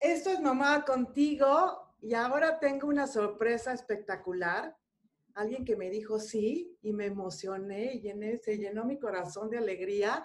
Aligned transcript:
Esto 0.00 0.30
es 0.30 0.40
Mamá 0.40 0.84
contigo 0.84 1.94
y 2.00 2.14
ahora 2.14 2.58
tengo 2.58 2.88
una 2.88 3.06
sorpresa 3.06 3.72
espectacular. 3.72 4.76
Alguien 5.34 5.64
que 5.64 5.76
me 5.76 5.90
dijo 5.90 6.18
sí 6.18 6.76
y 6.82 6.92
me 6.92 7.06
emocioné 7.06 7.94
y 7.94 8.00
llené, 8.00 8.38
se 8.38 8.58
llenó 8.58 8.84
mi 8.84 8.98
corazón 8.98 9.50
de 9.50 9.58
alegría 9.58 10.24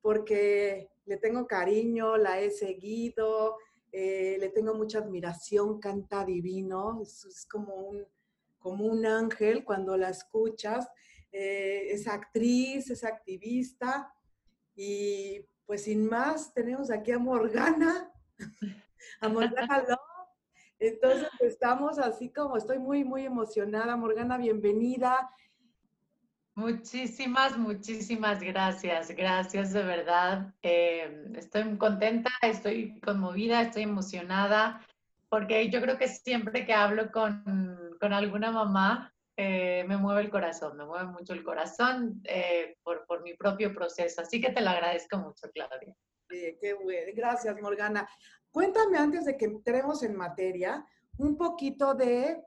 porque 0.00 0.90
le 1.06 1.16
tengo 1.16 1.46
cariño, 1.46 2.16
la 2.16 2.40
he 2.40 2.50
seguido, 2.50 3.56
eh, 3.90 4.36
le 4.40 4.48
tengo 4.48 4.74
mucha 4.74 4.98
admiración, 4.98 5.78
canta 5.78 6.24
divino, 6.24 7.00
es, 7.02 7.46
como, 7.50 7.74
un, 7.74 8.06
como 8.62 8.84
un 8.86 9.04
ángel 9.04 9.64
cuando 9.64 9.96
la 9.96 10.08
escuchas. 10.08 10.88
Eh, 11.32 11.88
es 11.90 12.06
actriz, 12.06 12.90
es 12.90 13.04
activista 13.04 14.12
y 14.74 15.46
pues 15.66 15.84
sin 15.84 16.06
más 16.06 16.52
tenemos 16.52 16.90
aquí 16.90 17.12
a 17.12 17.18
Morgana, 17.18 18.12
a 19.20 19.28
Morgana 19.28 19.78
Love. 19.88 19.98
Entonces 20.78 21.28
estamos 21.40 21.98
así 21.98 22.30
como, 22.30 22.56
estoy 22.56 22.78
muy, 22.78 23.04
muy 23.04 23.24
emocionada. 23.24 23.96
Morgana, 23.96 24.36
bienvenida. 24.36 25.30
Muchísimas, 26.54 27.56
muchísimas 27.56 28.42
gracias. 28.42 29.10
Gracias 29.10 29.72
de 29.72 29.82
verdad. 29.84 30.52
Eh, 30.62 31.32
estoy 31.36 31.78
contenta, 31.78 32.30
estoy 32.42 33.00
conmovida, 33.00 33.62
estoy 33.62 33.84
emocionada, 33.84 34.84
porque 35.32 35.70
yo 35.70 35.80
creo 35.80 35.96
que 35.96 36.08
siempre 36.08 36.66
que 36.66 36.74
hablo 36.74 37.10
con, 37.10 37.96
con 37.98 38.12
alguna 38.12 38.52
mamá, 38.52 39.10
eh, 39.34 39.82
me 39.88 39.96
mueve 39.96 40.20
el 40.20 40.30
corazón, 40.30 40.76
me 40.76 40.84
mueve 40.84 41.06
mucho 41.06 41.32
el 41.32 41.42
corazón 41.42 42.20
eh, 42.24 42.76
por, 42.82 43.06
por, 43.06 43.22
mi 43.22 43.32
propio 43.32 43.72
proceso. 43.72 44.20
Así 44.20 44.42
que 44.42 44.50
te 44.52 44.60
lo 44.60 44.68
agradezco 44.68 45.16
mucho, 45.16 45.50
Claudia. 45.54 45.96
Sí, 46.28 46.58
qué 46.60 46.74
bueno. 46.74 47.12
Gracias, 47.16 47.58
Morgana. 47.62 48.06
Cuéntame 48.50 48.98
antes 48.98 49.24
de 49.24 49.38
que 49.38 49.46
entremos 49.46 50.02
en 50.02 50.16
materia 50.16 50.84
un 51.16 51.38
poquito 51.38 51.94
de, 51.94 52.42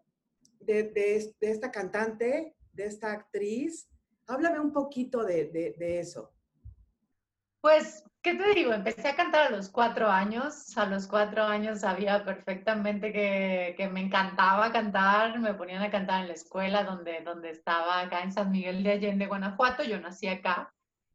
de, 0.60 0.84
de, 0.84 1.34
de 1.42 1.52
esta 1.52 1.72
cantante, 1.72 2.56
de 2.72 2.86
esta 2.86 3.14
actriz, 3.14 3.90
Háblame 4.28 4.60
un 4.60 4.74
poquito 4.74 5.24
de, 5.24 5.76
eso. 5.80 6.34
Pues, 7.62 8.04
¿qué 8.26 8.34
te 8.34 8.56
digo? 8.56 8.74
Empecé 8.74 9.10
a 9.10 9.16
cantar 9.16 9.48
a 9.48 9.56
los 9.56 9.70
cuatro 9.70 10.10
años. 10.10 10.76
A 10.80 10.88
los 10.88 11.06
cuatro 11.06 11.44
años 11.44 11.82
sabía 11.82 12.26
perfectamente 12.26 13.14
que, 13.14 13.90
me 13.94 14.02
encantaba 14.02 14.72
cantar. 14.72 15.40
Me 15.40 15.54
ponían 15.54 15.84
a 15.84 15.92
cantar 15.92 16.22
en 16.22 16.30
la 16.30 16.34
escuela 16.34 16.84
donde, 16.84 17.22
donde 17.22 17.52
estaba, 17.52 18.00
acá 18.02 18.22
en 18.22 18.32
San 18.32 18.50
Miguel 18.50 18.82
de 18.82 18.94
Allende, 18.94 19.28
Guanajuato. 19.28 19.84
Yo 19.84 20.00
nací 20.00 20.28
acá. 20.28 20.74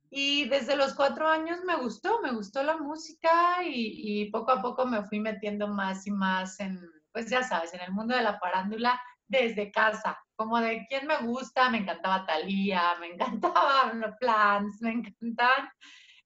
Y 0.08 0.48
desde 0.48 0.76
los 0.76 0.94
cuatro 0.94 1.28
años 1.28 1.58
me 1.66 1.74
gustó, 1.74 2.20
me 2.22 2.30
gustó 2.30 2.62
la 2.62 2.76
música 2.76 3.64
y, 3.64 4.22
y 4.22 4.30
poco 4.30 4.52
a 4.52 4.62
poco 4.62 4.86
me 4.86 5.02
fui 5.02 5.18
metiendo 5.18 5.66
más 5.66 6.06
y 6.06 6.12
más 6.12 6.60
en, 6.60 6.80
pues 7.12 7.28
ya 7.28 7.42
sabes, 7.42 7.74
en 7.74 7.80
el 7.80 7.90
mundo 7.90 8.14
de 8.14 8.22
la 8.22 8.38
parándula 8.38 9.00
desde 9.26 9.72
casa 9.72 10.16
como 10.36 10.58
de 10.60 10.86
quién 10.88 11.06
me 11.06 11.18
gusta, 11.18 11.68
me 11.70 11.78
encantaba 11.78 12.24
Thalía, 12.24 12.94
me 12.98 13.08
encantaban 13.14 14.00
los 14.00 14.16
Plans, 14.18 14.80
me 14.80 14.92
encantaban 14.92 15.68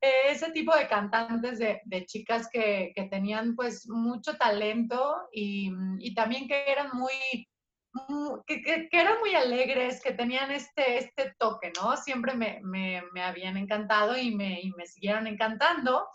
eh, 0.00 0.31
ese 0.31 0.50
tipo 0.53 0.75
de 0.77 0.89
cantantes 0.89 1.59
de, 1.59 2.06
chicas 2.06 2.48
que, 2.53 2.92
tenían 3.11 3.55
pues 3.55 3.89
mucho 3.89 4.37
talento 4.37 5.28
y, 5.33 5.70
también 6.14 6.47
que 6.48 6.70
eran 6.70 6.91
muy, 6.92 7.12
que, 8.47 8.89
eran 8.92 9.19
muy 9.20 9.34
alegres, 9.34 10.03
que 10.03 10.12
tenían 10.12 10.50
este, 10.50 10.98
este 10.98 11.34
toque, 11.39 11.72
¿no? 11.81 11.97
Siempre 11.97 12.34
me, 12.34 13.03
habían 13.22 13.56
encantado 13.56 14.17
y 14.17 14.34
me, 14.34 14.61
me 14.77 14.87
siguieron 14.87 15.27
encantando. 15.27 16.06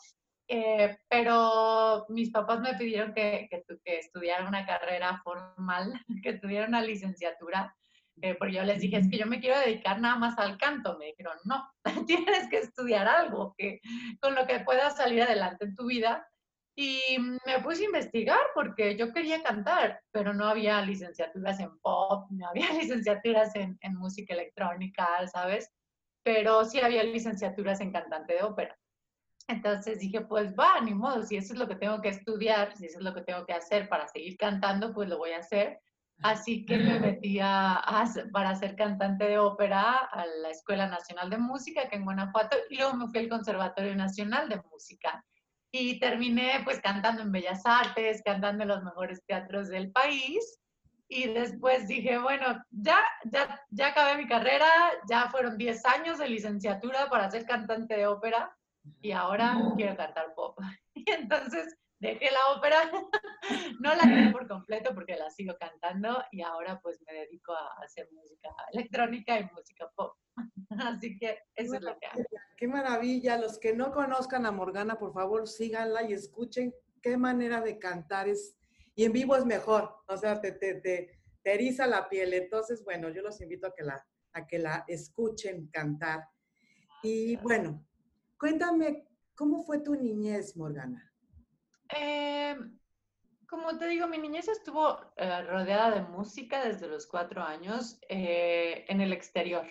Eh, 0.51 0.97
pero 1.07 2.07
mis 2.09 2.31
papás 2.31 2.59
me 2.59 2.73
pidieron 2.73 3.13
que, 3.13 3.47
que, 3.51 3.99
estudiara 3.99 4.47
una 4.47 4.65
carrera 4.65 5.21
formal, 5.23 5.93
que 6.23 6.33
tuviera 6.33 6.67
una 6.67 6.81
licenciatura 6.81 7.75
eh, 8.21 8.35
porque 8.35 8.55
yo 8.55 8.63
les 8.63 8.81
dije, 8.81 8.97
es 8.97 9.09
que 9.09 9.17
yo 9.17 9.25
me 9.25 9.39
quiero 9.39 9.59
dedicar 9.59 9.99
nada 9.99 10.15
más 10.15 10.37
al 10.37 10.57
canto. 10.57 10.97
Me 10.97 11.07
dijeron, 11.07 11.37
no, 11.45 11.69
tienes 12.07 12.49
que 12.49 12.59
estudiar 12.59 13.07
algo 13.07 13.55
que, 13.57 13.79
con 14.19 14.35
lo 14.35 14.45
que 14.45 14.59
puedas 14.59 14.97
salir 14.97 15.23
adelante 15.23 15.65
en 15.65 15.75
tu 15.75 15.87
vida. 15.87 16.27
Y 16.75 17.17
me 17.45 17.59
puse 17.61 17.83
a 17.83 17.87
investigar 17.87 18.39
porque 18.53 18.95
yo 18.95 19.11
quería 19.11 19.43
cantar, 19.43 20.01
pero 20.11 20.33
no 20.33 20.45
había 20.45 20.81
licenciaturas 20.81 21.59
en 21.59 21.77
pop, 21.79 22.27
no 22.29 22.47
había 22.47 22.69
licenciaturas 22.73 23.53
en, 23.55 23.77
en 23.81 23.95
música 23.95 24.33
electrónica, 24.33 25.07
¿sabes? 25.27 25.69
Pero 26.23 26.63
sí 26.65 26.79
había 26.79 27.03
licenciaturas 27.03 27.81
en 27.81 27.91
cantante 27.91 28.35
de 28.35 28.43
ópera. 28.43 28.77
Entonces 29.49 29.99
dije, 29.99 30.21
pues 30.21 30.53
va, 30.53 30.79
ni 30.79 30.93
modo, 30.93 31.23
si 31.23 31.35
eso 31.35 31.53
es 31.53 31.59
lo 31.59 31.67
que 31.67 31.75
tengo 31.75 32.01
que 32.01 32.09
estudiar, 32.09 32.77
si 32.77 32.85
eso 32.85 32.99
es 32.99 33.03
lo 33.03 33.15
que 33.15 33.21
tengo 33.21 33.47
que 33.47 33.53
hacer 33.53 33.89
para 33.89 34.07
seguir 34.07 34.37
cantando, 34.37 34.93
pues 34.93 35.09
lo 35.09 35.17
voy 35.17 35.31
a 35.31 35.39
hacer. 35.39 35.81
Así 36.21 36.65
que 36.65 36.77
me 36.77 36.99
metí 36.99 37.39
a, 37.41 37.81
para 38.33 38.55
ser 38.55 38.75
cantante 38.75 39.25
de 39.25 39.39
ópera 39.39 39.91
a 40.11 40.25
la 40.25 40.49
Escuela 40.49 40.87
Nacional 40.87 41.29
de 41.29 41.37
Música, 41.37 41.87
que 41.87 41.95
en 41.95 42.03
Guanajuato, 42.03 42.57
y 42.69 42.77
luego 42.77 42.93
me 42.95 43.07
fui 43.07 43.19
al 43.19 43.29
Conservatorio 43.29 43.95
Nacional 43.95 44.49
de 44.49 44.61
Música. 44.69 45.23
Y 45.71 45.99
terminé 45.99 46.61
pues 46.63 46.81
cantando 46.81 47.21
en 47.21 47.31
Bellas 47.31 47.61
Artes, 47.65 48.21
cantando 48.25 48.63
en 48.63 48.69
los 48.69 48.83
mejores 48.83 49.23
teatros 49.25 49.69
del 49.69 49.91
país. 49.91 50.59
Y 51.07 51.27
después 51.27 51.87
dije, 51.87 52.19
bueno, 52.19 52.61
ya, 52.69 52.99
ya, 53.31 53.59
ya 53.69 53.87
acabé 53.87 54.17
mi 54.21 54.27
carrera, 54.27 54.67
ya 55.09 55.29
fueron 55.29 55.57
10 55.57 55.85
años 55.85 56.19
de 56.19 56.29
licenciatura 56.29 57.09
para 57.09 57.31
ser 57.31 57.45
cantante 57.45 57.95
de 57.95 58.07
ópera 58.07 58.55
y 59.01 59.11
ahora 59.11 59.55
quiero 59.75 59.95
cantar 59.95 60.33
pop. 60.35 60.57
Y 60.93 61.09
entonces 61.11 61.77
dejé 61.99 62.29
la 62.31 62.57
ópera, 62.57 62.91
no 63.79 63.93
la 63.95 64.03
dejé 64.03 64.31
por 64.31 64.47
completo 64.47 64.93
porque 64.93 65.15
la 65.15 65.29
sigo 65.29 65.55
cantando 65.59 66.23
y 66.31 66.41
ahora 66.41 66.79
pues 66.81 67.01
me 67.05 67.13
dedico 67.13 67.53
a 67.53 67.83
hacer 67.83 68.09
música 68.11 68.49
electrónica 68.71 69.39
y 69.39 69.49
música 69.53 69.89
pop. 69.95 70.15
Así 70.69 71.17
que 71.17 71.39
eso 71.55 71.75
es 71.75 71.81
lo 71.81 71.97
que 71.99 72.07
hago. 72.07 72.23
Qué 72.57 72.67
maravilla. 72.67 73.37
Los 73.37 73.59
que 73.59 73.73
no 73.73 73.91
conozcan 73.91 74.45
a 74.45 74.51
Morgana, 74.51 74.97
por 74.97 75.13
favor, 75.13 75.47
síganla 75.47 76.03
y 76.03 76.13
escuchen 76.13 76.73
qué 77.01 77.17
manera 77.17 77.61
de 77.61 77.77
cantar 77.77 78.27
es. 78.27 78.57
Y 78.95 79.05
en 79.05 79.13
vivo 79.13 79.35
es 79.35 79.45
mejor, 79.45 79.95
o 80.07 80.17
sea, 80.17 80.41
te, 80.41 80.51
te, 80.51 80.75
te, 80.75 81.21
eriza 81.43 81.87
la 81.87 82.09
piel. 82.09 82.33
Entonces, 82.33 82.83
bueno, 82.83 83.09
yo 83.09 83.21
los 83.21 83.39
invito 83.41 83.67
a 83.67 83.73
que 83.73 83.83
la, 83.83 84.05
a 84.33 84.45
que 84.45 84.59
la 84.59 84.83
escuchen 84.87 85.67
cantar. 85.67 86.27
Y 87.01 87.37
bueno, 87.37 87.85
cuéntame, 88.37 89.07
¿cómo 89.35 89.63
fue 89.63 89.79
tu 89.79 89.95
niñez, 89.95 90.57
Morgana? 90.57 91.08
Eh, 91.95 92.55
como 93.47 93.77
te 93.77 93.87
digo, 93.87 94.07
mi 94.07 94.17
niñez 94.17 94.47
estuvo 94.47 94.99
eh, 95.15 95.41
rodeada 95.43 95.91
de 95.91 96.01
música 96.01 96.63
desde 96.63 96.87
los 96.87 97.07
cuatro 97.07 97.41
años 97.41 97.99
eh, 98.07 98.85
en 98.87 99.01
el 99.01 99.11
exterior. 99.11 99.65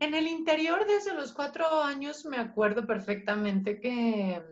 En 0.00 0.14
el 0.14 0.26
interior, 0.26 0.84
desde 0.86 1.14
los 1.14 1.32
cuatro 1.32 1.80
años, 1.80 2.24
me 2.24 2.38
acuerdo 2.38 2.86
perfectamente 2.86 3.80
que, 3.80 4.42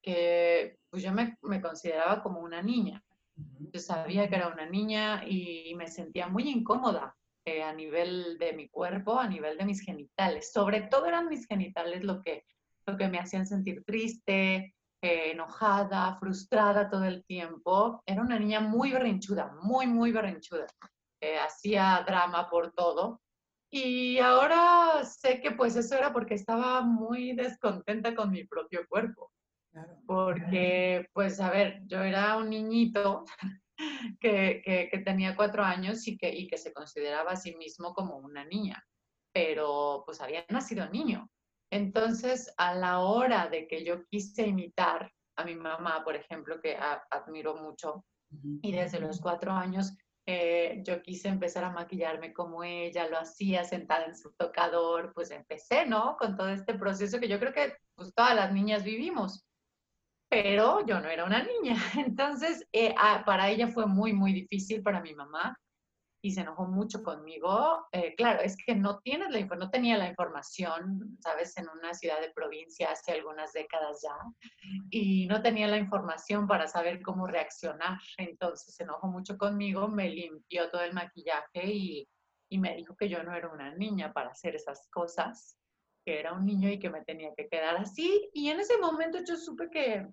que 0.00 0.78
pues 0.88 1.02
yo 1.02 1.12
me, 1.12 1.36
me, 1.42 1.60
consideraba 1.60 2.22
como 2.22 2.40
una 2.40 2.62
niña. 2.62 3.04
Yo 3.34 3.78
sabía 3.78 4.26
que 4.28 4.36
era 4.36 4.48
una 4.48 4.64
niña 4.64 5.22
y 5.26 5.74
me 5.74 5.88
sentía 5.88 6.28
muy 6.28 6.48
incómoda 6.48 7.14
a 7.62 7.72
nivel 7.72 8.38
de 8.38 8.54
mi 8.54 8.68
cuerpo, 8.68 9.18
a 9.18 9.28
nivel 9.28 9.56
de 9.56 9.66
mis 9.66 9.80
genitales. 9.80 10.52
Sobre 10.52 10.82
todo 10.82 11.06
eran 11.06 11.28
mis 11.28 11.46
genitales 11.46 12.02
lo 12.02 12.22
que, 12.22 12.44
lo 12.86 12.96
que 12.96 13.08
me 13.08 13.18
hacían 13.18 13.46
sentir 13.46 13.84
triste, 13.84 14.75
enojada, 15.02 16.16
frustrada 16.18 16.88
todo 16.88 17.04
el 17.04 17.24
tiempo. 17.24 18.02
Era 18.06 18.22
una 18.22 18.38
niña 18.38 18.60
muy 18.60 18.92
berrinchuda, 18.92 19.54
muy, 19.62 19.86
muy 19.86 20.12
berrinchuda. 20.12 20.66
Eh, 21.20 21.38
hacía 21.38 22.04
drama 22.06 22.48
por 22.48 22.72
todo. 22.72 23.20
Y 23.70 24.18
ahora 24.18 25.04
sé 25.04 25.40
que 25.40 25.50
pues 25.50 25.76
eso 25.76 25.96
era 25.96 26.12
porque 26.12 26.34
estaba 26.34 26.82
muy 26.82 27.32
descontenta 27.34 28.14
con 28.14 28.30
mi 28.30 28.44
propio 28.44 28.86
cuerpo. 28.88 29.32
Porque, 30.06 31.06
pues, 31.12 31.38
a 31.38 31.50
ver, 31.50 31.82
yo 31.86 32.02
era 32.02 32.36
un 32.38 32.48
niñito 32.48 33.24
que, 34.20 34.62
que, 34.90 34.98
tenía 35.04 35.36
cuatro 35.36 35.62
años 35.62 36.06
y 36.08 36.16
que, 36.16 36.34
y 36.34 36.46
que 36.46 36.56
se 36.56 36.72
consideraba 36.72 37.32
a 37.32 37.36
sí 37.36 37.54
mismo 37.56 37.92
como 37.92 38.16
una 38.16 38.44
niña, 38.44 38.82
pero 39.34 40.02
pues 40.06 40.20
había 40.22 40.46
nacido 40.48 40.88
niño. 40.88 41.28
Entonces, 41.70 42.52
a 42.56 42.74
la 42.74 43.00
hora 43.00 43.48
de 43.48 43.66
que 43.66 43.84
yo 43.84 44.04
quise 44.06 44.46
imitar 44.46 45.10
a 45.36 45.44
mi 45.44 45.54
mamá, 45.54 46.02
por 46.04 46.16
ejemplo, 46.16 46.60
que 46.60 46.76
admiro 47.10 47.56
mucho, 47.56 48.04
y 48.62 48.72
desde 48.72 49.00
los 49.00 49.20
cuatro 49.20 49.52
años 49.52 49.96
eh, 50.28 50.82
yo 50.84 51.02
quise 51.02 51.28
empezar 51.28 51.62
a 51.62 51.70
maquillarme 51.70 52.32
como 52.32 52.64
ella, 52.64 53.08
lo 53.08 53.18
hacía 53.18 53.64
sentada 53.64 54.06
en 54.06 54.16
su 54.16 54.32
tocador, 54.32 55.12
pues 55.14 55.30
empecé, 55.30 55.86
¿no? 55.86 56.16
Con 56.18 56.36
todo 56.36 56.48
este 56.48 56.74
proceso 56.74 57.20
que 57.20 57.28
yo 57.28 57.38
creo 57.38 57.52
que 57.52 57.74
pues, 57.94 58.12
todas 58.12 58.34
las 58.34 58.52
niñas 58.52 58.82
vivimos. 58.82 59.44
Pero 60.28 60.84
yo 60.84 61.00
no 61.00 61.08
era 61.08 61.24
una 61.24 61.44
niña, 61.44 61.76
entonces 61.96 62.66
eh, 62.72 62.92
ah, 62.98 63.22
para 63.24 63.48
ella 63.48 63.68
fue 63.68 63.86
muy, 63.86 64.12
muy 64.12 64.32
difícil, 64.32 64.82
para 64.82 65.00
mi 65.00 65.14
mamá, 65.14 65.56
y 66.22 66.32
se 66.32 66.40
enojó 66.40 66.66
mucho 66.66 67.02
conmigo. 67.02 67.86
Eh, 67.92 68.14
claro, 68.16 68.40
es 68.40 68.56
que 68.56 68.74
no 68.74 68.98
tienes 69.00 69.30
la 69.30 69.40
no 69.56 69.70
tenía 69.70 69.96
la 69.96 70.08
información, 70.08 71.16
sabes, 71.20 71.56
en 71.56 71.68
una 71.68 71.94
ciudad 71.94 72.20
de 72.20 72.32
provincia 72.32 72.90
hace 72.90 73.12
algunas 73.12 73.52
décadas 73.52 74.00
ya, 74.02 74.16
y 74.90 75.26
no 75.26 75.42
tenía 75.42 75.68
la 75.68 75.78
información 75.78 76.46
para 76.46 76.66
saber 76.66 77.02
cómo 77.02 77.26
reaccionar. 77.26 77.98
Entonces 78.18 78.74
se 78.74 78.82
enojó 78.82 79.08
mucho 79.08 79.36
conmigo, 79.38 79.88
me 79.88 80.08
limpió 80.08 80.70
todo 80.70 80.82
el 80.82 80.94
maquillaje 80.94 81.66
y, 81.66 82.08
y 82.50 82.58
me 82.58 82.74
dijo 82.76 82.96
que 82.96 83.08
yo 83.08 83.22
no 83.22 83.34
era 83.34 83.48
una 83.48 83.74
niña 83.74 84.12
para 84.12 84.30
hacer 84.30 84.56
esas 84.56 84.88
cosas, 84.90 85.58
que 86.04 86.20
era 86.20 86.32
un 86.32 86.44
niño 86.46 86.70
y 86.70 86.78
que 86.78 86.90
me 86.90 87.04
tenía 87.04 87.34
que 87.36 87.48
quedar 87.48 87.76
así. 87.76 88.30
Y 88.32 88.48
en 88.50 88.60
ese 88.60 88.78
momento 88.78 89.18
yo 89.26 89.36
supe 89.36 89.68
que 89.70 90.06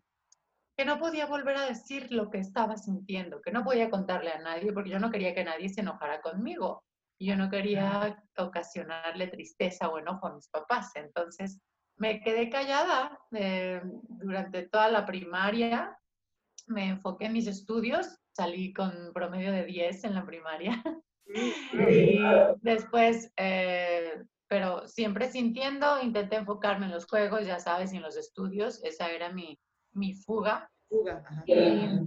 que 0.75 0.86
no 0.86 1.00
podía 1.00 1.28
volver 1.28 1.58
a 1.58 1.66
decir 1.66 2.12
lo 2.12 2.30
que 2.30 2.40
estaba 2.40 2.78
sintiendo, 2.78 3.42
que 3.42 3.52
no 3.52 3.64
podía 3.64 3.90
contarle 3.90 4.31
a 4.31 4.40
nadie 4.40 4.74
porque 4.74 4.90
yo 4.90 5.00
no 5.00 5.12
quería 5.12 5.36
que 5.36 5.44
nadie 5.44 5.70
se 5.70 5.81
enojara 5.81 6.22
conmigo. 6.22 6.84
Y 7.20 7.28
yo 7.28 7.36
no 7.36 7.50
quería 7.50 8.24
ocasionarle 8.38 9.28
tristeza 9.28 9.88
o 9.88 10.00
enojo 10.00 10.28
a 10.28 10.34
mis 10.34 10.50
papás. 10.50 10.92
Entonces 10.96 11.62
me 11.96 12.22
quedé 12.22 12.50
callada 12.50 13.20
eh, 13.31 13.81
durante 14.08 14.64
toda 14.64 14.90
la 14.90 15.06
primaria. 15.06 15.98
Me 16.68 16.90
enfoqué 16.90 17.26
en 17.26 17.34
mis 17.34 17.48
estudios. 17.48 18.18
Salí 18.31 18.74
con 18.74 19.14
promedio 19.14 19.52
de 19.52 19.66
10 19.66 20.06
en 20.06 20.16
la 20.16 20.26
primaria. 20.26 20.84
y 21.90 22.19
después, 22.62 23.31
eh, 23.38 24.24
pero 24.48 24.88
siempre 24.88 25.31
sintiendo, 25.31 26.02
intenté 26.02 26.38
enfocarme 26.38 26.88
en 26.88 26.92
los 26.92 27.06
juegos, 27.06 27.46
ya 27.46 27.60
sabes, 27.60 27.94
y 27.94 27.98
en 27.98 28.04
los 28.04 28.18
estudios. 28.18 28.84
Esa 28.84 29.12
era 29.12 29.31
mi, 29.31 29.60
mi 29.94 30.13
fuga. 30.13 30.69
Fuga, 30.90 31.24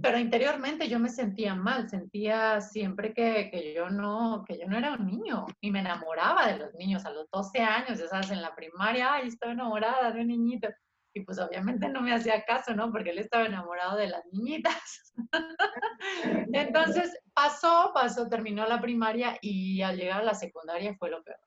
pero 0.01 0.17
interiormente 0.17 0.87
yo 0.87 0.97
me 0.97 1.09
sentía 1.09 1.55
mal, 1.55 1.89
sentía 1.89 2.61
siempre 2.61 3.13
que, 3.13 3.49
que, 3.51 3.73
yo 3.73 3.89
no, 3.89 4.45
que 4.47 4.57
yo 4.57 4.65
no 4.67 4.77
era 4.77 4.93
un 4.93 5.05
niño 5.05 5.45
y 5.59 5.71
me 5.71 5.81
enamoraba 5.81 6.47
de 6.47 6.57
los 6.57 6.73
niños 6.75 7.05
a 7.05 7.11
los 7.11 7.29
12 7.29 7.59
años, 7.59 7.99
ya 7.99 8.07
sabes, 8.07 8.31
en 8.31 8.41
la 8.41 8.55
primaria, 8.55 9.13
ay, 9.13 9.27
estoy 9.27 9.51
enamorada 9.51 10.11
de 10.11 10.21
un 10.21 10.27
niñito. 10.27 10.69
Y 11.13 11.21
pues 11.21 11.39
obviamente 11.39 11.89
no 11.89 12.01
me 12.01 12.13
hacía 12.13 12.45
caso, 12.45 12.75
¿no? 12.75 12.91
Porque 12.91 13.09
él 13.09 13.17
estaba 13.17 13.45
enamorado 13.45 13.97
de 13.97 14.07
las 14.07 14.23
niñitas. 14.31 15.13
Entonces 16.53 17.17
pasó, 17.33 17.91
pasó, 17.93 18.29
terminó 18.29 18.65
la 18.67 18.79
primaria 18.79 19.37
y 19.41 19.81
al 19.81 19.97
llegar 19.97 20.21
a 20.21 20.25
la 20.25 20.35
secundaria 20.35 20.95
fue 20.95 21.09
lo 21.09 21.23
peor 21.23 21.39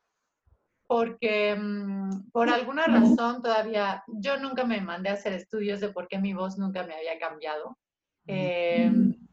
porque 0.91 1.55
mm, 1.55 2.33
por 2.33 2.51
alguna 2.51 2.85
razón 2.87 3.43
todavía 3.43 4.03
yo 4.09 4.39
nunca 4.39 4.65
me 4.65 4.81
mandé 4.81 5.11
a 5.11 5.13
hacer 5.13 5.33
estudios 5.35 5.79
de 5.79 5.91
por 5.91 6.09
qué 6.09 6.19
mi 6.19 6.35
voz 6.35 6.59
nunca 6.59 6.83
me 6.83 6.95
había 6.95 7.17
cambiado. 7.17 7.79
Eh, 8.27 8.91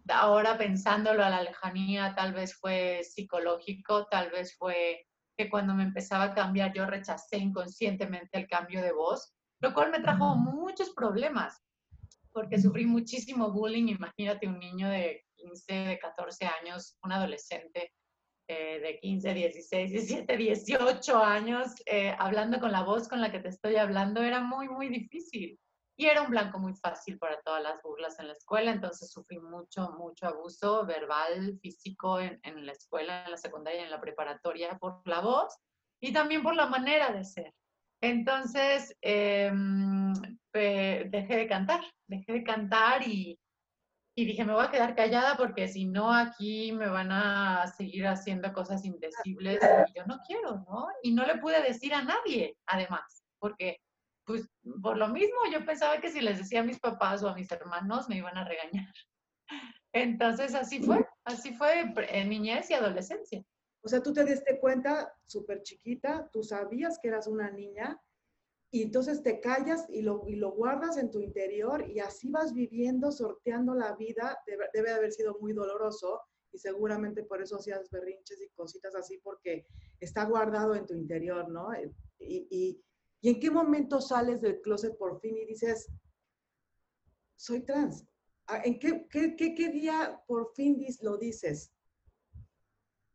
ahora 0.08 0.56
pensándolo 0.60 1.26
a 1.26 1.32
la 1.32 1.42
lejanía, 1.42 2.14
tal 2.16 2.34
vez 2.34 2.54
fue 2.54 3.02
psicológico, 3.04 4.06
tal 4.06 4.30
vez 4.30 4.56
fue 4.56 5.08
que 5.36 5.50
cuando 5.50 5.74
me 5.74 5.82
empezaba 5.82 6.26
a 6.26 6.34
cambiar 6.36 6.74
yo 6.76 6.86
rechacé 6.86 7.38
inconscientemente 7.38 8.38
el 8.38 8.48
cambio 8.48 8.84
de 8.84 8.92
voz, 8.92 9.34
lo 9.60 9.74
cual 9.74 9.90
me 9.90 10.00
trajo 10.00 10.36
muchos 10.36 10.92
problemas, 10.92 11.60
porque 12.34 12.62
sufrí 12.62 12.86
muchísimo 12.86 13.52
bullying. 13.52 13.88
Imagínate 13.88 14.48
un 14.48 14.60
niño 14.60 14.90
de 14.90 15.26
15, 15.38 15.74
de 15.74 15.98
14 15.98 16.46
años, 16.62 17.00
un 17.02 17.14
adolescente 17.14 17.94
eh, 18.48 18.80
de 18.80 19.00
15, 19.00 19.34
16, 19.34 19.92
17, 19.92 20.38
18 20.38 21.18
años, 21.24 21.74
eh, 21.86 22.16
hablando 22.18 22.60
con 22.60 22.72
la 22.72 22.84
voz 22.84 23.08
con 23.08 23.20
la 23.22 23.32
que 23.32 23.40
te 23.40 23.50
estoy 23.50 23.76
hablando, 23.76 24.22
era 24.22 24.40
muy, 24.40 24.70
muy 24.70 24.90
difícil. 24.90 25.60
Y 26.00 26.06
era 26.06 26.22
un 26.22 26.30
blanco 26.30 26.60
muy 26.60 26.76
fácil 26.76 27.18
para 27.18 27.42
todas 27.42 27.64
las 27.64 27.82
burlas 27.82 28.20
en 28.20 28.28
la 28.28 28.34
escuela, 28.34 28.72
entonces 28.72 29.12
sufrí 29.12 29.40
mucho, 29.40 29.92
mucho 29.98 30.28
abuso 30.28 30.86
verbal, 30.86 31.58
físico 31.62 32.20
en, 32.20 32.40
en 32.44 32.66
la 32.66 32.72
escuela, 32.72 33.26
en 33.26 33.32
la 33.32 33.38
secundaria, 33.38 33.84
en 33.84 33.90
la 33.90 34.00
preparatoria, 34.00 34.78
por 34.78 35.02
la 35.06 35.22
voz 35.22 35.58
y 36.00 36.14
también 36.14 36.44
por 36.44 36.56
la 36.56 36.68
manera 36.68 37.12
de 37.12 37.26
ser. 37.26 37.54
Entonces, 38.02 38.96
em, 39.02 40.14
dejé 40.54 41.36
de 41.36 41.48
cantar, 41.48 41.82
dejé 42.08 42.32
de 42.32 42.44
cantar 42.44 43.08
y, 43.08 43.40
y 44.20 44.26
dije, 44.26 44.44
me 44.44 44.54
voy 44.54 44.66
a 44.66 44.72
quedar 44.72 44.96
callada 44.96 45.38
porque 45.38 45.68
si 45.68 45.86
no 45.86 46.12
aquí 46.12 46.72
me 46.72 46.90
van 46.90 47.12
a 47.12 47.68
seguir 47.68 48.08
haciendo 48.08 48.52
cosas 48.52 48.84
indecibles 48.84 49.60
y 49.62 49.94
yo 49.96 50.06
no 50.08 50.18
quiero, 50.26 50.66
¿no? 50.68 50.88
Y 51.04 51.14
no 51.14 51.24
le 51.24 51.38
pude 51.38 51.62
decir 51.62 51.94
a 51.94 52.02
nadie, 52.02 52.58
además, 52.66 53.24
porque 53.38 53.78
pues 54.26 54.50
por 54.82 54.98
lo 54.98 55.10
mismo 55.10 55.38
yo 55.54 55.64
pensaba 55.64 56.02
que 56.02 56.10
si 56.10 56.22
les 56.22 56.40
decía 56.40 56.62
a 56.62 56.64
mis 56.64 56.80
papás 56.80 57.22
o 57.22 57.30
a 57.30 57.36
mis 57.36 57.52
hermanos 57.52 58.10
me 58.10 58.18
iban 58.18 58.36
a 58.36 58.44
regañar. 58.44 58.92
Entonces 59.94 60.56
así 60.56 60.82
fue, 60.82 61.06
así 61.24 61.54
fue 61.54 61.94
en 62.10 62.30
niñez 62.30 62.72
y 62.72 62.74
adolescencia. 62.74 63.44
O 63.84 63.88
sea, 63.88 64.02
tú 64.02 64.14
te 64.14 64.26
diste 64.26 64.60
cuenta 64.60 65.14
súper 65.28 65.62
chiquita, 65.62 66.28
tú 66.34 66.42
sabías 66.42 66.98
que 67.00 67.10
eras 67.10 67.28
una 67.28 67.52
niña 67.52 68.02
y 68.70 68.82
entonces 68.84 69.24
te 69.24 69.40
callas 69.40 69.86
y 69.90 70.02
lo, 70.02 70.24
y 70.28 70.36
lo 70.36 70.52
guardas 70.52 70.98
en 70.98 71.10
tu 71.10 71.20
interior 71.22 71.90
y 71.90 72.00
así 72.00 72.30
vas 72.30 72.54
viviendo, 72.54 73.12
sorteando 73.12 73.74
la 73.74 73.96
vida. 73.96 74.38
Debe, 74.46 74.66
debe 74.74 74.92
haber 74.92 75.12
sido 75.12 75.38
muy 75.40 75.54
doloroso 75.54 76.22
y 76.52 76.58
seguramente 76.58 77.24
por 77.24 77.42
eso 77.42 77.58
hacías 77.58 77.90
berrinches 77.90 78.42
y 78.42 78.50
cositas 78.50 78.94
así 78.96 79.20
porque 79.24 79.66
está 80.00 80.26
guardado 80.26 80.76
en 80.76 80.86
tu 80.86 80.94
interior, 80.94 81.50
¿no? 81.50 81.74
Eh, 81.74 81.94
y, 82.20 82.48
y, 82.50 82.84
y 83.22 83.30
en 83.30 83.40
qué 83.40 83.50
momento 83.50 84.02
sales 84.02 84.42
del 84.42 84.62
closet 84.62 84.98
por 84.98 85.20
fin 85.22 85.38
y 85.38 85.46
dices, 85.46 85.90
soy 87.38 87.62
trans? 87.62 88.06
Ah, 88.48 88.62
¿En 88.64 88.80
qué, 88.80 89.08
qué, 89.10 89.36
qué, 89.36 89.56
qué 89.56 89.70
día 89.70 90.22
por 90.28 90.54
fin 90.54 90.86
lo 91.02 91.18
dices? 91.18 91.72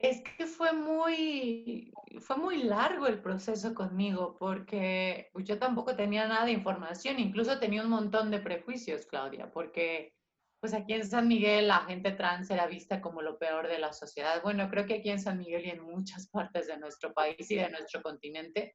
Es 0.02 0.20
que 0.20 0.46
fue 0.46 0.72
muy, 0.72 1.92
fue 2.18 2.36
muy 2.36 2.64
largo 2.64 3.06
el 3.06 3.22
proceso 3.22 3.72
conmigo 3.72 4.36
porque 4.36 5.30
yo 5.44 5.60
tampoco 5.60 5.94
tenía 5.94 6.26
nada 6.26 6.44
de 6.44 6.50
información, 6.50 7.20
incluso 7.20 7.60
tenía 7.60 7.82
un 7.82 7.90
montón 7.90 8.32
de 8.32 8.40
prejuicios, 8.40 9.06
Claudia, 9.06 9.52
porque 9.52 10.12
pues 10.60 10.74
aquí 10.74 10.94
en 10.94 11.06
San 11.06 11.28
Miguel 11.28 11.68
la 11.68 11.84
gente 11.84 12.10
trans 12.10 12.50
era 12.50 12.66
vista 12.66 13.00
como 13.00 13.22
lo 13.22 13.38
peor 13.38 13.68
de 13.68 13.78
la 13.78 13.92
sociedad. 13.92 14.42
Bueno, 14.42 14.68
creo 14.70 14.86
que 14.86 14.94
aquí 14.94 15.10
en 15.10 15.20
San 15.20 15.38
Miguel 15.38 15.66
y 15.66 15.70
en 15.70 15.82
muchas 15.82 16.28
partes 16.28 16.66
de 16.66 16.78
nuestro 16.78 17.12
país 17.12 17.48
y 17.48 17.54
de 17.54 17.70
nuestro 17.70 18.02
continente, 18.02 18.74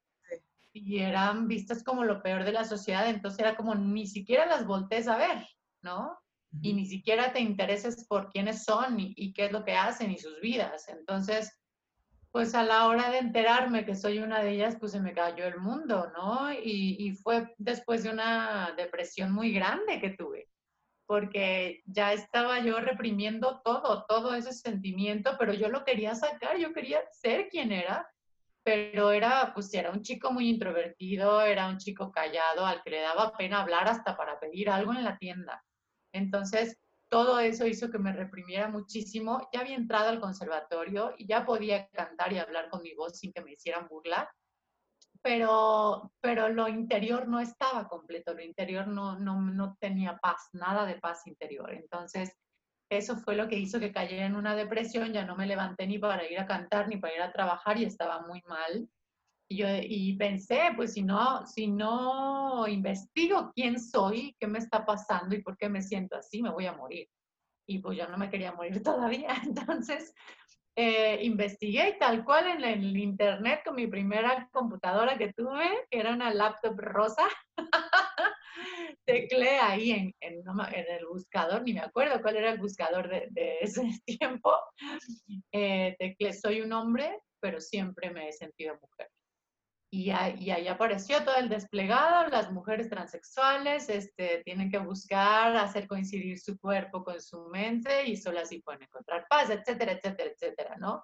y 0.71 0.99
eran 0.99 1.47
vistas 1.49 1.83
como 1.83 2.05
lo 2.05 2.23
peor 2.23 2.45
de 2.45 2.53
la 2.53 2.63
sociedad, 2.63 3.09
entonces 3.09 3.39
era 3.39 3.57
como 3.57 3.75
ni 3.75 4.07
siquiera 4.07 4.45
las 4.45 4.65
voltees 4.65 5.09
a 5.09 5.17
ver, 5.17 5.45
¿no? 5.81 6.17
Y 6.61 6.73
ni 6.73 6.85
siquiera 6.85 7.33
te 7.33 7.39
intereses 7.39 8.05
por 8.07 8.29
quiénes 8.29 8.63
son 8.63 8.97
y, 8.99 9.33
qué 9.33 9.45
es 9.45 9.51
lo 9.51 9.63
que 9.63 9.73
hacen 9.73 10.11
y 10.11 10.17
sus 10.17 10.39
vidas. 10.41 10.87
Entonces, 10.89 11.59
pues 12.31 12.55
a 12.55 12.63
la 12.63 12.87
hora 12.87 13.09
de 13.09 13.19
enterarme 13.19 13.85
que 13.85 13.95
soy 13.95 14.19
una 14.19 14.41
de 14.41 14.51
ellas, 14.51 14.77
pues 14.79 14.91
se 14.91 14.99
me 14.99 15.13
cayó 15.13 15.45
el 15.45 15.59
mundo, 15.59 16.11
¿no? 16.15 16.51
Y, 16.51 16.97
y, 16.99 17.15
fue 17.15 17.53
después 17.57 18.03
de 18.03 18.09
una 18.09 18.73
depresión 18.77 19.31
muy 19.31 19.51
grande 19.51 19.99
que 19.99 20.11
tuve, 20.11 20.49
porque 21.05 21.81
ya 21.85 22.13
estaba 22.13 22.59
yo 22.59 22.79
reprimiendo 22.79 23.61
todo, 23.63 24.05
todo 24.07 24.33
ese 24.33 24.53
sentimiento, 24.53 25.35
pero 25.39 25.53
yo 25.53 25.69
lo 25.69 25.83
quería 25.83 26.15
sacar, 26.15 26.57
yo 26.57 26.73
quería 26.73 26.99
ser 27.11 27.49
quien 27.49 27.71
era, 27.71 28.07
pero 28.63 29.11
era, 29.11 29.53
pues 29.53 29.73
era 29.73 29.91
un 29.91 30.01
chico 30.01 30.31
muy 30.31 30.49
introvertido, 30.49 31.41
era 31.41 31.69
un 31.69 31.77
chico 31.77 32.11
callado, 32.11 32.65
al 32.65 32.83
que 32.83 32.89
le 32.89 32.99
daba 32.99 33.31
pena 33.31 33.61
hablar 33.61 33.87
hasta 33.87 34.17
para 34.17 34.39
pedir 34.39 34.69
algo 34.69 34.91
en 34.93 35.05
la 35.05 35.17
tienda. 35.17 35.63
Entonces, 36.17 36.77
todo 37.09 37.39
eso 37.39 37.65
hizo 37.65 37.89
que 37.89 37.99
me 37.99 38.11
reprimiera 38.13 38.67
muchísimo. 38.69 39.47
Ya 39.53 39.61
había 39.61 39.75
entrado 39.75 40.09
al 40.09 40.19
conservatorio 40.19 41.13
y 41.17 41.27
ya 41.27 41.45
podía 41.45 41.87
cantar 41.89 42.33
y 42.33 42.39
hablar 42.39 42.69
con 42.69 42.81
mi 42.81 42.93
voz 42.95 43.19
sin 43.19 43.31
que 43.31 43.41
me 43.41 43.53
hicieran 43.53 43.87
burlar, 43.87 44.29
pero, 45.21 46.11
pero 46.21 46.49
lo 46.49 46.67
interior 46.67 47.27
no 47.27 47.39
estaba 47.39 47.87
completo, 47.87 48.33
lo 48.33 48.43
interior 48.43 48.87
no, 48.87 49.19
no, 49.19 49.41
no 49.41 49.77
tenía 49.79 50.17
paz, 50.17 50.49
nada 50.53 50.85
de 50.85 50.95
paz 50.95 51.25
interior. 51.27 51.73
Entonces, 51.73 52.33
eso 52.89 53.17
fue 53.17 53.35
lo 53.35 53.47
que 53.47 53.57
hizo 53.57 53.79
que 53.79 53.91
cayera 53.91 54.25
en 54.25 54.35
una 54.35 54.55
depresión, 54.55 55.13
ya 55.13 55.25
no 55.25 55.35
me 55.35 55.45
levanté 55.45 55.87
ni 55.87 55.99
para 55.99 56.29
ir 56.29 56.39
a 56.39 56.47
cantar 56.47 56.87
ni 56.87 56.97
para 56.97 57.15
ir 57.15 57.21
a 57.21 57.31
trabajar 57.33 57.77
y 57.77 57.85
estaba 57.85 58.25
muy 58.25 58.41
mal. 58.47 58.89
Y, 59.49 59.57
yo, 59.57 59.67
y 59.81 60.17
pensé, 60.17 60.71
pues 60.75 60.93
si 60.93 61.03
no, 61.03 61.45
si 61.45 61.67
no 61.67 62.67
investigo 62.67 63.51
quién 63.55 63.79
soy, 63.79 64.35
qué 64.39 64.47
me 64.47 64.59
está 64.59 64.85
pasando 64.85 65.35
y 65.35 65.41
por 65.41 65.57
qué 65.57 65.69
me 65.69 65.81
siento 65.81 66.17
así, 66.17 66.41
me 66.41 66.51
voy 66.51 66.65
a 66.65 66.73
morir. 66.73 67.07
Y 67.65 67.79
pues 67.79 67.97
yo 67.97 68.07
no 68.07 68.17
me 68.17 68.29
quería 68.29 68.51
morir 68.51 68.83
todavía. 68.83 69.35
Entonces, 69.43 70.13
eh, 70.79 71.23
investigué 71.23 71.97
tal 71.99 72.23
cual 72.23 72.47
en 72.47 72.63
el 72.63 72.95
internet 72.97 73.61
con 73.65 73.75
mi 73.75 73.87
primera 73.87 74.47
computadora 74.51 75.17
que 75.17 75.33
tuve, 75.33 75.87
que 75.89 75.99
era 75.99 76.13
una 76.13 76.31
laptop 76.31 76.77
rosa, 76.77 77.27
teclé 79.05 79.57
ahí 79.57 79.91
en, 79.91 80.13
en, 80.19 80.43
en, 80.43 80.85
el 80.99 81.07
buscador, 81.07 81.63
ni 81.63 81.73
me 81.73 81.79
acuerdo 81.79 82.21
cuál 82.21 82.35
era 82.35 82.51
el 82.51 82.59
buscador 82.59 83.09
de, 83.09 83.27
de 83.31 83.57
ese 83.61 83.81
tiempo, 84.05 84.53
eh, 85.51 85.95
teclé 85.97 86.33
soy 86.33 86.61
un 86.61 86.71
hombre, 86.73 87.21
pero 87.39 87.59
siempre 87.59 88.11
me 88.11 88.29
he 88.29 88.33
sentido 88.33 88.77
mujer. 88.79 89.09
Y, 89.97 90.11
ahí 90.11 90.67
apareció 90.67 91.23
todo 91.23 91.37
el 91.37 91.49
desplegado, 91.49 92.29
las 92.29 92.51
mujeres 92.51 92.87
transexuales 92.87 93.89
este, 93.89 94.43
tienen 94.45 94.69
que 94.69 94.77
buscar 94.77 95.55
hacer 95.57 95.87
coincidir 95.87 96.37
su 96.37 96.59
cuerpo 96.59 97.03
con 97.03 97.19
su 97.19 97.47
mente 97.47 98.05
y 98.05 98.15
solo 98.15 98.39
así 98.41 98.61
pueden 98.61 98.83
encontrar 98.83 99.25
paz, 99.27 99.49
etcétera, 99.49 99.93
etcétera, 99.93 100.29
etcétera, 100.29 100.75
¿no? 100.77 101.03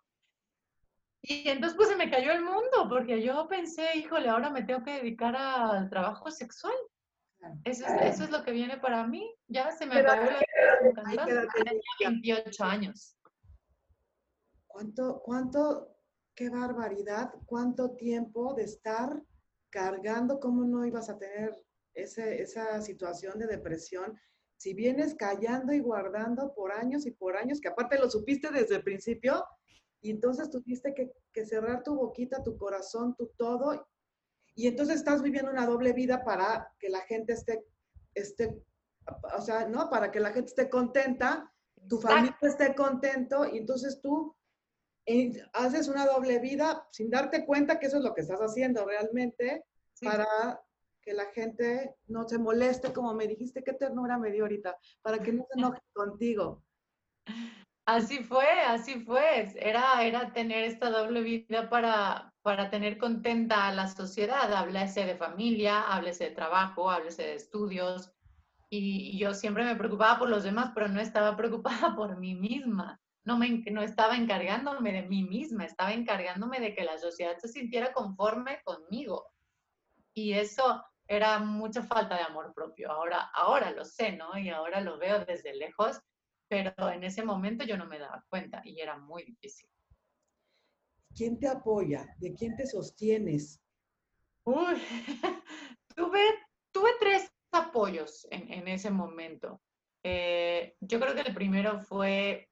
Y 1.23 1.50
entonces 1.50 1.75
pues 1.75 1.89
se 1.89 1.95
me 1.95 2.12
cayó 2.12 2.33
el 2.33 2.43
mundo, 2.43 2.88
porque 2.88 3.23
yo 3.23 3.47
pensé, 3.47 3.97
híjole, 3.97 4.29
ahora 4.29 4.51
me 4.51 4.62
tengo 4.62 4.83
que 4.83 5.01
dedicar 5.01 5.35
al 5.35 5.89
trabajo 5.89 6.29
sexual. 6.29 6.75
Eso 7.63 7.88
es, 7.88 8.13
eso 8.13 8.23
es 8.25 8.29
lo 8.29 8.43
que 8.43 8.51
viene 8.51 8.77
para 8.77 9.07
mí. 9.07 9.33
Ya 9.47 9.71
se 9.71 9.88
me 9.88 9.95
acabó 9.95 10.23
la 10.23 11.47
Tenía 11.55 11.79
28 12.00 12.63
años. 12.63 13.17
¿Cuánto, 14.67 15.19
cuánto, 15.25 15.92
qué 16.36 16.50
barbaridad, 16.50 17.34
cuánto 17.46 17.96
tiempo 17.96 18.54
de 18.54 18.63
estar 18.63 19.22
cargando, 19.70 20.40
cómo 20.40 20.63
no 20.63 20.86
ibas 20.86 21.10
a 21.10 21.18
tener 21.18 21.56
ese, 21.94 22.42
esa 22.42 22.82
situación 22.82 23.40
de 23.40 23.48
depresión? 23.48 24.18
Si 24.58 24.74
vienes 24.74 25.16
callando 25.16 25.74
y 25.74 25.80
guardando 25.80 26.54
por 26.54 26.72
años 26.72 27.06
y 27.06 27.12
por 27.12 27.36
años, 27.36 27.60
que 27.60 27.68
aparte 27.68 28.00
lo 28.00 28.10
supiste 28.10 28.52
desde 28.52 28.78
el 28.78 28.84
principio, 28.84 29.44
y 30.02 30.12
entonces 30.12 30.50
tuviste 30.50 30.94
que, 30.94 31.12
que 31.32 31.46
cerrar 31.46 31.84
tu 31.84 31.96
boquita, 31.96 32.44
tu 32.44 32.58
corazón, 32.58 33.16
tu 33.16 33.28
todo, 33.38 33.88
y 34.56 34.68
entonces 34.68 34.98
estás 34.98 35.22
viviendo 35.22 35.52
una 35.52 35.66
doble 35.66 35.94
vida 35.94 36.24
para 36.24 36.72
que 36.80 36.90
la 36.90 37.02
gente 37.02 37.34
esté, 37.34 37.66
esté, 38.13 38.62
o 39.36 39.42
sea, 39.42 39.68
¿no? 39.68 39.90
Para 39.90 40.12
que 40.12 40.20
la 40.20 40.32
gente 40.32 40.50
esté 40.50 40.70
contenta, 40.70 41.52
tu 41.88 42.00
familia 42.00 42.38
esté 42.42 42.75
contento, 42.75 43.46
y 43.46 43.58
entonces 43.58 44.00
tú 44.02 44.36
eh, 45.05 45.31
haces 45.53 45.88
una 45.88 46.05
doble 46.05 46.39
vida 46.39 46.88
sin 46.91 47.10
darte 47.10 47.45
cuenta 47.45 47.79
que 47.79 47.88
eso 47.88 47.98
es 47.98 48.03
lo 48.03 48.13
que 48.13 48.22
estás 48.22 48.39
haciendo 48.39 48.86
realmente 48.86 49.65
para 50.01 50.62
que 51.01 51.13
la 51.13 51.25
gente 51.25 51.95
no 52.07 52.27
se 52.27 52.38
moleste, 52.38 52.93
como 52.93 53.13
me 53.13 53.27
dijiste, 53.27 53.63
qué 53.63 53.74
ternura 53.74 54.17
me 54.17 54.31
dio 54.31 54.43
ahorita, 54.43 54.77
para 55.01 55.19
que 55.19 55.33
no 55.33 55.45
se 55.51 55.60
enoje 55.60 55.81
contigo. 55.93 56.63
Así 57.86 58.24
fue, 58.24 58.48
así 58.65 59.01
fue. 59.01 59.53
Era, 59.57 60.01
era 60.03 60.31
tener 60.31 60.63
esta 60.63 60.89
doble 60.89 61.22
vida 61.22 61.69
para, 61.69 62.33
para 62.41 62.69
tener 62.69 62.98
contenta 62.98 63.67
a 63.67 63.74
la 63.74 63.88
sociedad. 63.89 64.53
Háblese 64.53 65.05
de 65.05 65.17
familia, 65.17 65.81
háblese 65.81 66.25
de 66.25 66.36
trabajo, 66.36 66.89
háblese 66.89 67.24
de 67.24 67.36
estudios. 67.36 68.13
Y, 68.69 69.17
yo 69.19 69.33
siempre 69.33 69.65
me 69.65 69.75
preocupaba 69.75 70.17
por 70.17 70.29
los 70.29 70.43
demás, 70.43 70.72
pero 70.74 70.88
no 70.88 71.01
estaba 71.01 71.36
preocupada 71.36 71.93
por 71.95 72.17
mí 72.17 72.36
misma. 72.36 73.00
No, 73.25 73.38
me, 73.38 73.63
no 73.72 73.82
estaba 73.82 74.15
encargándome 74.18 74.92
de 74.92 75.03
mí 75.03 75.24
misma, 75.24 75.65
estaba 75.65 75.94
encargándome 75.94 76.60
de 76.60 76.75
que 76.75 76.84
la 76.84 76.98
sociedad 76.98 77.38
se 77.38 77.48
sintiera 77.48 77.94
conforme 77.94 78.62
conmigo. 78.63 79.32
Y 80.13 80.34
eso 80.34 80.84
era 81.08 81.39
mucha 81.39 81.84
falta 81.84 82.18
de 82.18 82.24
amor 82.24 82.53
propio. 82.53 82.92
Ahora, 82.92 83.30
ahora 83.34 83.72
lo 83.72 83.86
sé, 83.86 84.12
¿no? 84.13 84.38
Y 84.38 84.50
ahora 84.50 84.82
lo 84.82 84.98
veo 84.98 85.24
desde 85.25 85.56
lejos 85.56 86.01
pero 86.53 86.92
en 86.92 87.03
ese 87.03 87.24
momento 87.24 87.65
yo 87.65 87.77
no 87.77 87.88
me 87.88 87.98
daba 87.98 88.24
cuenta 88.30 88.62
y 88.63 88.80
era 88.80 88.96
muy 88.98 89.24
difícil. 89.24 89.68
¿Quién 91.15 91.39
te 91.39 91.48
apoya? 91.48 92.08
¿De 92.20 92.34
quién 92.36 92.56
te 92.56 92.68
sostienes? 92.68 93.60
Uy, 94.44 94.75
tuve, 95.96 96.22
tuve 96.72 96.92
tres 97.00 97.32
apoyos 97.51 98.27
en, 98.30 98.53
en 98.53 98.68
ese 98.68 98.92
momento. 98.92 99.62
Eh, 100.03 100.75
yo 100.80 101.00
creo 101.00 101.15
que 101.15 101.22
el 101.22 101.34
primero 101.34 101.80
fue 101.80 102.50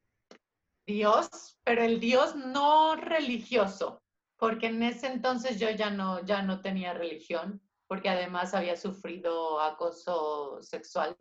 Dios, 0.85 1.59
pero 1.63 1.83
el 1.83 1.99
Dios 1.99 2.35
no 2.35 2.95
religioso, 2.95 4.01
porque 4.37 4.67
en 4.67 4.83
ese 4.83 5.07
entonces 5.07 5.59
yo 5.59 5.69
ya 5.69 5.89
no, 5.89 6.25
ya 6.25 6.41
no 6.41 6.61
tenía 6.61 6.93
religión, 6.93 7.61
porque 7.87 8.09
además 8.09 8.53
había 8.53 8.77
sufrido 8.77 9.59
acoso 9.59 10.61
sexual 10.61 11.15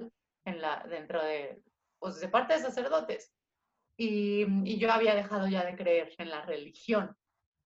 en 0.45 0.61
la, 0.61 0.85
dentro 0.89 1.23
de, 1.23 1.63
pues 1.99 2.21
de 2.21 2.29
parte 2.29 2.55
de 2.55 2.61
sacerdotes. 2.61 3.33
Y, 3.97 4.79
yo 4.79 4.91
había 4.91 5.15
dejado 5.15 5.47
ya 5.47 5.65
de 5.65 5.77
creer 5.77 6.15
en 6.17 6.31
la 6.31 6.43
religión, 6.43 7.15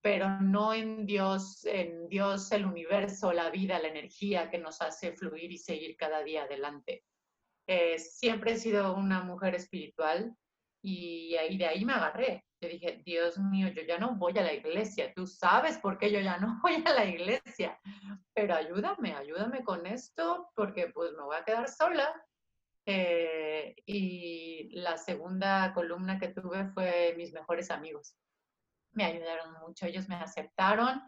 pero 0.01 0.41
no 0.41 0.73
en 0.73 1.05
Dios, 1.05 1.63
en 1.65 2.09
Dios, 2.09 2.51
el 2.51 2.65
universo, 2.65 3.31
la 3.31 3.49
vida, 3.49 3.79
la 3.79 3.87
energía 3.87 4.49
que 4.49 4.57
nos 4.57 4.81
hace 4.81 5.13
fluir 5.13 5.51
y 5.51 5.57
seguir 5.57 5.95
cada 5.95 6.23
día 6.23 6.43
adelante. 6.43 7.05
Eh, 7.67 7.97
siempre 7.97 8.51
he 8.51 8.57
sido 8.57 8.95
una 8.95 9.23
mujer 9.23 9.55
espiritual 9.55 10.35
y, 10.85 11.35
y 11.49 11.57
de 11.57 11.65
ahí 11.65 11.83
me 11.83 11.93
agarré. 11.93 12.45
Yo 12.61 12.69
dije, 12.69 13.01
Dios 13.03 13.39
mío, 13.39 13.69
yo 13.69 13.81
ya 13.81 13.97
no 13.97 14.15
voy 14.15 14.37
a 14.37 14.43
la 14.43 14.53
iglesia. 14.53 15.11
Tú 15.13 15.25
sabes 15.25 15.77
por 15.79 15.97
qué 15.97 16.11
yo 16.11 16.19
ya 16.19 16.37
no 16.37 16.59
voy 16.63 16.83
a 16.85 16.93
la 16.93 17.05
iglesia, 17.05 17.79
pero 18.33 18.55
ayúdame, 18.55 19.13
ayúdame 19.13 19.63
con 19.63 19.85
esto 19.87 20.51
porque 20.55 20.87
pues 20.93 21.11
me 21.13 21.23
voy 21.23 21.35
a 21.35 21.43
quedar 21.43 21.67
sola 21.67 22.23
eh, 22.85 23.75
y 23.85 24.69
la 24.79 24.97
segunda 24.97 25.73
columna 25.73 26.19
que 26.19 26.27
tuve 26.27 26.67
fue 26.69 27.15
mis 27.17 27.33
mejores 27.33 27.71
amigos. 27.71 28.15
Me 28.91 29.05
ayudaron 29.05 29.53
mucho, 29.65 29.87
ellos 29.87 30.07
me 30.07 30.15
aceptaron. 30.15 31.01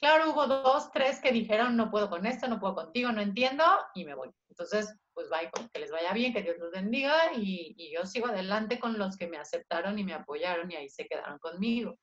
Claro, 0.00 0.30
hubo 0.30 0.46
dos, 0.46 0.90
tres 0.92 1.20
que 1.20 1.30
dijeron, 1.30 1.76
no 1.76 1.90
puedo 1.90 2.08
con 2.08 2.24
esto, 2.24 2.48
no 2.48 2.58
puedo 2.58 2.74
contigo, 2.74 3.12
no 3.12 3.20
entiendo, 3.20 3.64
y 3.94 4.04
me 4.04 4.14
voy. 4.14 4.30
Entonces, 4.48 4.96
pues 5.12 5.28
bye, 5.28 5.50
que 5.72 5.80
les 5.80 5.90
vaya 5.90 6.12
bien, 6.12 6.32
que 6.32 6.42
Dios 6.42 6.56
los 6.58 6.70
bendiga, 6.70 7.32
y, 7.34 7.74
y 7.76 7.92
yo 7.92 8.06
sigo 8.06 8.28
adelante 8.28 8.78
con 8.78 8.98
los 8.98 9.16
que 9.16 9.28
me 9.28 9.36
aceptaron 9.36 9.98
y 9.98 10.04
me 10.04 10.14
apoyaron 10.14 10.70
y 10.70 10.76
ahí 10.76 10.88
se 10.88 11.06
quedaron 11.06 11.38
conmigo. 11.38 11.98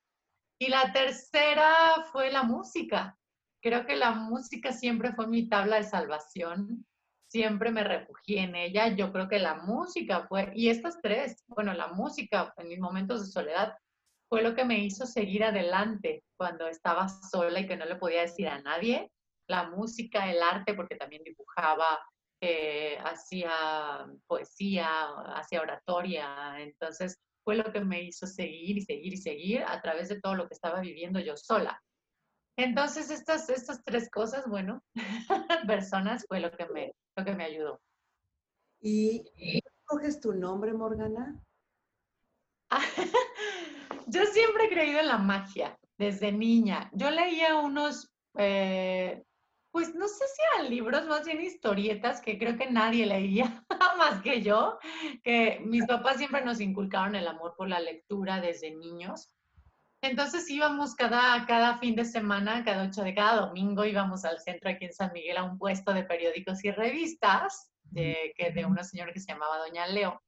Y 0.60 0.68
la 0.68 0.92
tercera 0.92 2.04
fue 2.12 2.30
la 2.30 2.44
música. 2.44 3.18
Creo 3.60 3.84
que 3.84 3.96
la 3.96 4.12
música 4.12 4.72
siempre 4.72 5.12
fue 5.14 5.26
mi 5.26 5.48
tabla 5.48 5.76
de 5.76 5.84
salvación 5.84 6.86
siempre 7.28 7.70
me 7.70 7.84
refugié 7.84 8.42
en 8.42 8.56
ella. 8.56 8.88
Yo 8.88 9.12
creo 9.12 9.28
que 9.28 9.38
la 9.38 9.54
música 9.54 10.26
fue, 10.28 10.50
y 10.54 10.70
estas 10.70 11.00
tres, 11.00 11.44
bueno, 11.46 11.72
la 11.74 11.88
música 11.88 12.52
en 12.56 12.68
mis 12.68 12.80
momentos 12.80 13.20
de 13.20 13.32
soledad 13.32 13.74
fue 14.28 14.42
lo 14.42 14.54
que 14.54 14.64
me 14.64 14.78
hizo 14.78 15.06
seguir 15.06 15.44
adelante 15.44 16.22
cuando 16.36 16.68
estaba 16.68 17.08
sola 17.08 17.60
y 17.60 17.66
que 17.66 17.76
no 17.76 17.86
le 17.86 17.96
podía 17.96 18.22
decir 18.22 18.48
a 18.48 18.60
nadie. 18.60 19.10
La 19.48 19.70
música, 19.70 20.30
el 20.30 20.42
arte, 20.42 20.74
porque 20.74 20.96
también 20.96 21.22
dibujaba, 21.24 21.98
eh, 22.40 22.98
hacía 22.98 24.06
poesía, 24.26 24.88
hacía 25.34 25.62
oratoria. 25.62 26.60
Entonces 26.60 27.18
fue 27.42 27.56
lo 27.56 27.72
que 27.72 27.80
me 27.80 28.02
hizo 28.02 28.26
seguir 28.26 28.76
y 28.76 28.82
seguir 28.82 29.14
y 29.14 29.16
seguir 29.16 29.62
a 29.66 29.80
través 29.80 30.10
de 30.10 30.20
todo 30.20 30.34
lo 30.34 30.46
que 30.48 30.54
estaba 30.54 30.80
viviendo 30.80 31.18
yo 31.20 31.36
sola. 31.36 31.82
Entonces, 32.58 33.10
estas, 33.10 33.48
estas 33.50 33.84
tres 33.84 34.10
cosas, 34.10 34.46
bueno, 34.48 34.82
personas 35.68 36.26
fue 36.28 36.40
lo 36.40 36.50
que 36.50 36.66
me, 36.66 36.92
lo 37.16 37.24
que 37.24 37.34
me 37.34 37.44
ayudó. 37.44 37.80
¿Y 38.80 39.24
coges 39.84 40.20
tu 40.20 40.34
nombre, 40.34 40.72
Morgana? 40.72 41.40
Yo 44.10 44.24
siempre 44.24 44.64
he 44.64 44.68
creído 44.70 45.00
en 45.00 45.08
la 45.08 45.18
magia, 45.18 45.78
desde 45.98 46.32
niña. 46.32 46.90
Yo 46.94 47.10
leía 47.10 47.56
unos, 47.56 48.10
eh, 48.38 49.22
pues 49.70 49.94
no 49.94 50.08
sé 50.08 50.24
si 50.26 50.42
eran 50.54 50.70
libros, 50.70 51.06
más 51.06 51.26
bien 51.26 51.42
historietas 51.42 52.22
que 52.22 52.38
creo 52.38 52.56
que 52.56 52.70
nadie 52.70 53.04
leía 53.04 53.64
más 53.98 54.22
que 54.22 54.40
yo, 54.40 54.78
que 55.22 55.60
mis 55.64 55.84
papás 55.86 56.16
siempre 56.16 56.42
nos 56.42 56.60
inculcaron 56.60 57.16
el 57.16 57.28
amor 57.28 57.54
por 57.56 57.68
la 57.68 57.80
lectura 57.80 58.40
desde 58.40 58.74
niños. 58.74 59.34
Entonces 60.00 60.48
íbamos 60.48 60.94
cada, 60.94 61.44
cada 61.46 61.76
fin 61.76 61.94
de 61.94 62.04
semana, 62.04 62.64
cada 62.64 62.84
ocho 62.84 63.02
de 63.02 63.14
cada 63.14 63.46
domingo, 63.46 63.84
íbamos 63.84 64.24
al 64.24 64.40
centro 64.40 64.70
aquí 64.70 64.86
en 64.86 64.92
San 64.92 65.12
Miguel 65.12 65.36
a 65.36 65.44
un 65.44 65.58
puesto 65.58 65.92
de 65.92 66.04
periódicos 66.04 66.64
y 66.64 66.70
revistas 66.70 67.72
de, 67.82 68.32
que, 68.36 68.52
de 68.52 68.64
una 68.64 68.84
señora 68.84 69.12
que 69.12 69.20
se 69.20 69.32
llamaba 69.32 69.58
Doña 69.58 69.86
Leo. 69.88 70.22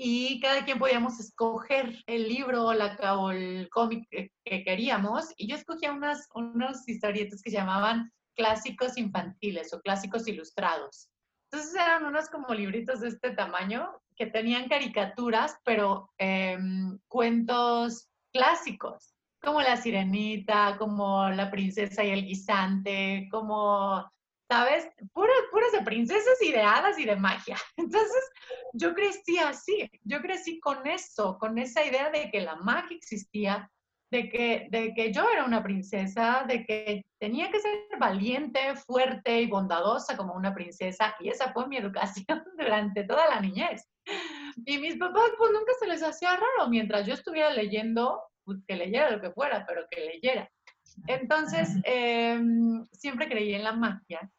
Y 0.00 0.38
cada 0.38 0.64
quien 0.64 0.78
podíamos 0.78 1.18
escoger 1.18 2.04
el 2.06 2.28
libro 2.28 2.66
o, 2.66 2.72
la, 2.72 2.96
o 3.18 3.32
el 3.32 3.68
cómic 3.68 4.06
que, 4.08 4.30
queríamos. 4.44 5.34
Y 5.36 5.48
yo 5.48 5.56
escogía 5.56 5.92
unas, 5.92 6.28
unos 6.34 6.88
historietas 6.88 7.42
que 7.42 7.50
llamaban 7.50 8.12
clásicos 8.36 8.96
infantiles 8.96 9.74
o 9.74 9.80
clásicos 9.80 10.28
ilustrados. 10.28 11.08
Entonces 11.50 11.74
eran 11.74 12.04
unos 12.04 12.30
como 12.30 12.54
libritos 12.54 13.00
de 13.00 13.08
este 13.08 13.32
tamaño 13.32 13.90
que 14.14 14.26
tenían 14.26 14.68
caricaturas, 14.68 15.56
pero 15.64 16.12
em, 16.16 16.96
cuentos 17.08 18.08
clásicos, 18.32 19.16
como 19.42 19.60
La 19.62 19.76
Sirenita, 19.76 20.76
como 20.78 21.28
La 21.30 21.50
Princesa 21.50 22.04
y 22.04 22.10
el 22.10 22.24
Guisante, 22.24 23.26
como, 23.32 24.08
¿sabes? 24.48 24.88
Puras, 25.12 25.36
puras 25.50 25.72
de 25.72 25.82
princesas 25.82 26.40
y 26.40 26.52
de 26.52 26.62
hadas 26.62 26.98
y 26.98 27.04
de 27.04 27.16
magia. 27.16 27.56
Entonces, 27.76 28.30
yo 28.72 28.94
crecí 28.94 29.38
así, 29.38 29.90
yo 30.04 30.20
crecí 30.20 30.58
con 30.60 30.86
eso, 30.86 31.36
con 31.38 31.58
esa 31.58 31.84
idea 31.84 32.10
de 32.10 32.30
que 32.30 32.40
la 32.40 32.56
magia 32.56 32.96
existía, 32.96 33.70
de 34.10 34.30
que, 34.30 34.68
de 34.70 34.94
que 34.94 35.12
yo 35.12 35.28
era 35.28 35.44
una 35.44 35.62
princesa, 35.62 36.44
de 36.48 36.64
que 36.64 37.04
tenía 37.18 37.50
que 37.50 37.60
ser 37.60 37.78
valiente, 38.00 38.74
fuerte 38.86 39.42
y 39.42 39.46
bondadosa 39.46 40.16
como 40.16 40.32
una 40.32 40.54
princesa, 40.54 41.14
y 41.20 41.28
esa 41.28 41.52
fue 41.52 41.68
mi 41.68 41.76
educación 41.76 42.24
durante 42.58 43.04
toda 43.04 43.28
la 43.28 43.40
niñez. 43.40 43.86
Y 44.64 44.78
mis 44.78 44.96
papás, 44.96 45.30
pues 45.36 45.50
nunca 45.52 45.72
se 45.78 45.86
les 45.86 46.02
hacía 46.02 46.30
raro, 46.30 46.70
mientras 46.70 47.06
yo 47.06 47.12
estuviera 47.12 47.50
leyendo, 47.50 48.22
pues 48.44 48.58
que 48.66 48.76
leyera 48.76 49.10
lo 49.10 49.20
que 49.20 49.30
fuera, 49.30 49.66
pero 49.66 49.86
que 49.90 50.00
leyera. 50.00 50.50
Entonces, 51.06 51.76
em, 51.84 52.86
siempre 52.92 53.28
creí 53.28 53.54
en 53.54 53.62
la 53.62 53.72
magia. 53.72 54.30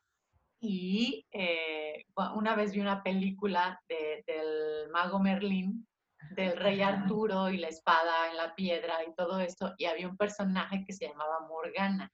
Y 0.61 1.25
eh, 1.31 2.05
una 2.35 2.55
vez 2.55 2.73
vi 2.73 2.81
una 2.81 3.01
película 3.01 3.81
del 3.87 4.89
mago 4.91 5.19
Merlín 5.19 5.87
del 6.31 6.57
rey 6.57 6.81
Arturo 6.81 7.49
y 7.49 7.57
la 7.57 7.69
espada 7.69 8.29
en 8.29 8.37
la 8.37 8.53
piedra 8.53 9.03
y 9.07 9.13
todo 9.15 9.39
esto, 9.39 9.73
y 9.77 9.85
había 9.85 10.07
un 10.07 10.17
personaje 10.17 10.83
que 10.85 10.93
se 10.93 11.07
llamaba 11.07 11.47
Morgana. 11.47 12.11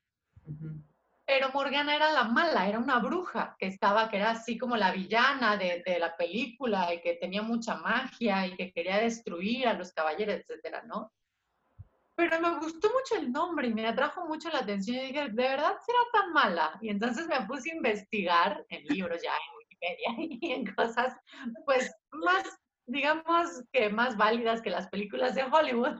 Pero 1.25 1.49
Morgana 1.53 1.95
era 1.95 2.11
la 2.11 2.25
mala, 2.25 2.67
era 2.67 2.77
una 2.77 2.99
bruja 2.99 3.55
que 3.57 3.65
estaba, 3.65 4.09
que 4.09 4.17
era 4.17 4.31
así 4.31 4.59
como 4.59 4.77
la 4.77 4.91
villana 4.91 5.57
de, 5.57 5.81
de, 5.83 5.97
la 5.97 6.15
película 6.15 6.93
y 6.93 7.01
que 7.01 7.15
tenía 7.15 7.41
mucha 7.41 7.77
magia 7.77 8.45
y 8.45 8.55
que 8.55 8.71
quería 8.71 8.99
destruir 8.99 9.67
a 9.67 9.73
los 9.73 9.91
caballeros, 9.91 10.35
etcétera, 10.35 10.83
¿no? 10.83 11.11
Pero 12.15 12.39
me 12.39 12.59
gustó 12.59 12.89
mucho 12.89 13.21
el 13.21 13.31
nombre 13.31 13.67
y 13.67 13.73
me 13.73 13.85
atrajo 13.85 14.25
mucho 14.25 14.49
la 14.49 14.59
atención 14.59 14.97
y 14.97 15.07
dije, 15.07 15.29
¿de 15.29 15.43
verdad 15.43 15.75
será 15.85 15.99
tan 16.13 16.31
mala? 16.31 16.77
Y 16.81 16.89
entonces 16.89 17.27
me 17.27 17.45
puse 17.45 17.71
a 17.71 17.75
investigar 17.75 18.65
en 18.69 18.85
libros 18.85 19.21
ya, 19.21 19.31
en 19.33 19.57
Wikipedia 19.57 20.37
y 20.41 20.51
en 20.53 20.73
cosas, 20.73 21.13
pues, 21.65 21.93
más, 22.11 22.43
digamos 22.87 23.63
que 23.73 23.89
más 23.89 24.15
válidas 24.15 24.61
que 24.61 24.69
las 24.69 24.87
películas 24.87 25.35
de 25.35 25.43
Hollywood. 25.43 25.99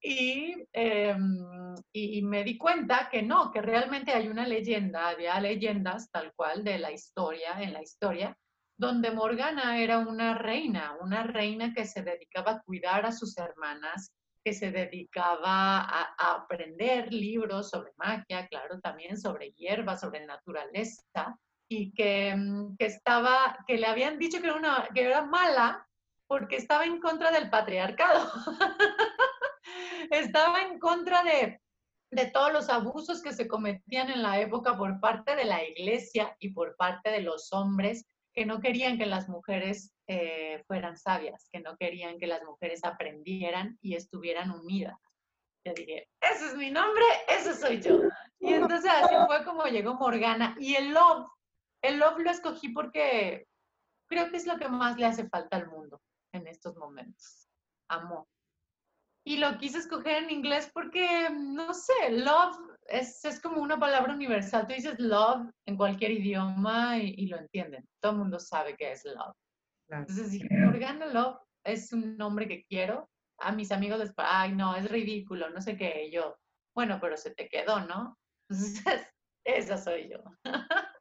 Y, 0.00 0.54
em, 0.72 1.74
y, 1.92 2.22
me 2.22 2.44
di 2.44 2.56
cuenta 2.56 3.08
que 3.10 3.22
no, 3.22 3.50
que 3.50 3.60
realmente 3.60 4.12
hay 4.12 4.28
una 4.28 4.46
leyenda, 4.46 5.08
había 5.08 5.40
leyendas 5.40 6.08
tal 6.12 6.32
cual 6.36 6.62
de 6.62 6.78
la 6.78 6.92
historia, 6.92 7.60
en 7.60 7.72
la 7.72 7.82
historia, 7.82 8.36
donde 8.78 9.10
Morgana 9.10 9.78
era 9.78 9.98
una 9.98 10.38
reina, 10.38 10.96
una 11.00 11.24
reina 11.24 11.72
que 11.74 11.84
se 11.84 12.02
dedicaba 12.02 12.52
a 12.52 12.62
cuidar 12.62 13.06
a 13.06 13.12
sus 13.12 13.36
hermanas, 13.38 14.12
que 14.44 14.52
se 14.52 14.70
dedicaba 14.70 15.80
a, 15.80 16.34
aprender 16.34 17.12
libros 17.12 17.70
sobre 17.70 17.92
magia, 17.96 18.46
claro, 18.48 18.80
también 18.80 19.18
sobre 19.18 19.52
hierbas, 19.52 20.00
sobre 20.00 20.26
naturaleza, 20.26 21.38
y 21.68 21.92
que, 21.92 22.34
mm, 22.36 22.76
que, 22.76 22.86
estaba, 22.86 23.58
que 23.66 23.78
le 23.78 23.86
habían 23.86 24.18
dicho 24.18 24.40
que 24.40 24.48
era, 24.48 24.56
una, 24.56 24.88
que 24.94 25.02
era 25.02 25.24
mala 25.24 25.86
porque 26.26 26.56
estaba 26.56 26.84
en 26.84 27.00
contra 27.00 27.30
del 27.30 27.50
patriarcado. 27.50 28.30
estaba 30.10 30.62
en 30.62 30.78
contra 30.78 31.22
de, 31.22 31.60
de 32.10 32.26
todos 32.26 32.52
los 32.52 32.68
abusos 32.68 33.22
que 33.22 33.32
se 33.32 33.48
cometían 33.48 34.10
en 34.10 34.22
la 34.22 34.40
época 34.40 34.76
por 34.76 35.00
parte 35.00 35.34
de 35.36 35.44
la 35.44 35.64
iglesia 35.64 36.36
y 36.38 36.50
por 36.50 36.76
parte 36.76 37.10
de 37.10 37.20
los 37.20 37.52
hombres 37.52 38.06
que 38.34 38.46
no 38.46 38.60
querían 38.60 38.98
que 38.98 39.06
las 39.06 39.28
mujeres 39.28 39.92
eh, 40.06 40.62
fueran 40.66 40.96
sabias, 40.96 41.48
que 41.52 41.60
no 41.60 41.76
querían 41.76 42.18
que 42.18 42.26
las 42.26 42.42
mujeres 42.44 42.84
aprendieran 42.84 43.78
y 43.80 43.94
estuvieran 43.94 44.50
unidas. 44.50 44.98
Yo 45.64 45.74
dije, 45.74 46.08
ese 46.20 46.46
es 46.46 46.56
mi 46.56 46.70
nombre, 46.70 47.04
ese 47.28 47.54
soy 47.54 47.80
yo. 47.80 48.00
Y 48.40 48.54
entonces 48.54 48.90
así 48.90 49.14
fue 49.26 49.44
como 49.44 49.64
llegó 49.66 49.94
Morgana. 49.94 50.56
Y 50.58 50.74
el 50.74 50.92
love, 50.92 51.28
el 51.82 51.98
love 51.98 52.18
lo 52.18 52.30
escogí 52.30 52.70
porque 52.70 53.46
creo 54.08 54.30
que 54.30 54.38
es 54.38 54.46
lo 54.46 54.58
que 54.58 54.68
más 54.68 54.96
le 54.96 55.06
hace 55.06 55.28
falta 55.28 55.56
al 55.56 55.68
mundo 55.68 56.00
en 56.32 56.46
estos 56.48 56.76
momentos. 56.76 57.48
Amor. 57.88 58.26
Y 59.24 59.36
lo 59.36 59.56
quise 59.58 59.78
escoger 59.78 60.24
en 60.24 60.30
inglés 60.30 60.70
porque, 60.74 61.28
no 61.30 61.72
sé, 61.74 62.10
love 62.10 62.56
es, 62.88 63.24
es 63.24 63.40
como 63.40 63.60
una 63.60 63.78
palabra 63.78 64.12
universal. 64.12 64.66
Tú 64.66 64.74
dices 64.74 64.98
love 64.98 65.48
en 65.66 65.76
cualquier 65.76 66.10
idioma 66.10 66.98
y, 66.98 67.26
lo 67.26 67.38
entienden. 67.38 67.86
Todo 68.00 68.12
el 68.12 68.18
mundo 68.18 68.38
sabe 68.38 68.76
que 68.76 68.92
es 68.92 69.04
love. 69.04 69.34
Entonces 69.88 70.32
dije, 70.32 70.48
Morgana 70.50 71.06
Love 71.06 71.38
es 71.64 71.92
un 71.92 72.16
nombre 72.16 72.48
que 72.48 72.64
quiero. 72.64 73.08
A 73.38 73.52
mis 73.52 73.70
amigos 73.72 73.98
les 73.98 74.12
ay, 74.16 74.52
no, 74.52 74.74
es 74.74 74.90
ridículo, 74.90 75.50
no 75.50 75.60
sé 75.60 75.76
qué. 75.76 76.10
yo, 76.10 76.36
bueno, 76.74 76.98
pero 77.00 77.16
se 77.16 77.34
te 77.34 77.48
quedó, 77.48 77.80
¿no? 77.80 78.18
Entonces, 78.50 79.06
esa 79.44 79.78
soy 79.78 80.10
yo. 80.10 80.18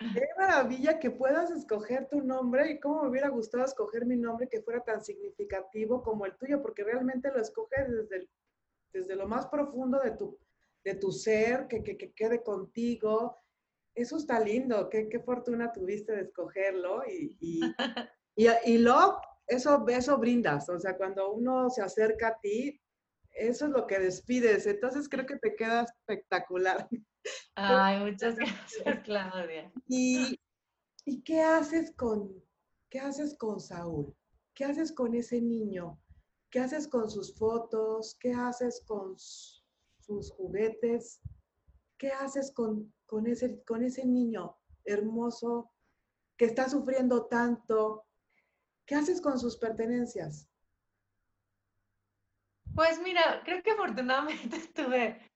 Qué 0.00 0.26
maravilla 0.38 0.98
que 0.98 1.10
puedas 1.10 1.50
escoger 1.50 2.08
tu 2.08 2.22
nombre 2.22 2.70
y 2.70 2.80
cómo 2.80 3.02
me 3.02 3.10
hubiera 3.10 3.28
gustado 3.28 3.64
escoger 3.64 4.06
mi 4.06 4.16
nombre 4.16 4.48
que 4.48 4.62
fuera 4.62 4.82
tan 4.82 5.04
significativo 5.04 6.02
como 6.02 6.24
el 6.24 6.36
tuyo, 6.38 6.62
porque 6.62 6.84
realmente 6.84 7.30
lo 7.30 7.40
escoges 7.40 7.86
desde, 7.88 8.28
desde 8.94 9.14
lo 9.14 9.28
más 9.28 9.46
profundo 9.48 10.00
de 10.00 10.12
tu, 10.12 10.38
de 10.84 10.94
tu 10.94 11.12
ser, 11.12 11.66
que, 11.68 11.82
que, 11.82 11.98
que 11.98 12.12
quede 12.12 12.42
contigo. 12.42 13.36
Eso 13.94 14.16
está 14.16 14.40
lindo, 14.40 14.88
qué, 14.88 15.08
qué 15.08 15.20
fortuna 15.20 15.70
tuviste 15.70 16.12
de 16.12 16.22
escogerlo 16.22 17.02
y, 17.06 17.36
y, 17.38 17.60
y, 18.36 18.48
y 18.64 18.78
lo, 18.78 19.20
eso, 19.46 19.84
eso 19.88 20.16
brindas, 20.16 20.68
o 20.70 20.78
sea, 20.78 20.96
cuando 20.96 21.32
uno 21.32 21.68
se 21.68 21.82
acerca 21.82 22.28
a 22.28 22.40
ti, 22.40 22.80
eso 23.32 23.66
es 23.66 23.70
lo 23.70 23.86
que 23.86 23.98
despides, 23.98 24.66
entonces 24.66 25.08
creo 25.08 25.26
que 25.26 25.36
te 25.36 25.54
queda 25.54 25.82
espectacular. 25.82 26.88
Ay, 27.54 28.10
muchas 28.10 28.36
gracias, 28.36 29.00
Claudia. 29.04 29.72
¿Y, 29.86 30.38
¿Y 31.04 31.22
qué 31.22 31.40
haces 31.40 31.92
con, 31.96 32.32
qué 32.88 33.00
haces 33.00 33.36
con 33.36 33.60
Saúl? 33.60 34.14
¿Qué 34.54 34.64
haces 34.64 34.92
con 34.92 35.14
ese 35.14 35.40
niño? 35.40 36.00
¿Qué 36.50 36.60
haces 36.60 36.88
con 36.88 37.10
sus 37.10 37.36
fotos? 37.36 38.16
¿Qué 38.20 38.32
haces 38.32 38.82
con 38.86 39.16
sus 39.18 40.32
juguetes? 40.32 41.20
¿Qué 41.96 42.08
haces 42.10 42.52
con, 42.52 42.92
con, 43.06 43.26
ese, 43.26 43.62
con 43.64 43.84
ese 43.84 44.04
niño 44.04 44.56
hermoso 44.84 45.70
que 46.36 46.46
está 46.46 46.68
sufriendo 46.68 47.26
tanto? 47.26 48.06
¿Qué 48.84 48.96
haces 48.96 49.20
con 49.20 49.38
sus 49.38 49.56
pertenencias? 49.56 50.49
Pues 52.74 53.00
mira, 53.02 53.42
creo 53.44 53.62
que 53.62 53.70
afortunadamente 53.72 54.58
tuve 54.74 55.30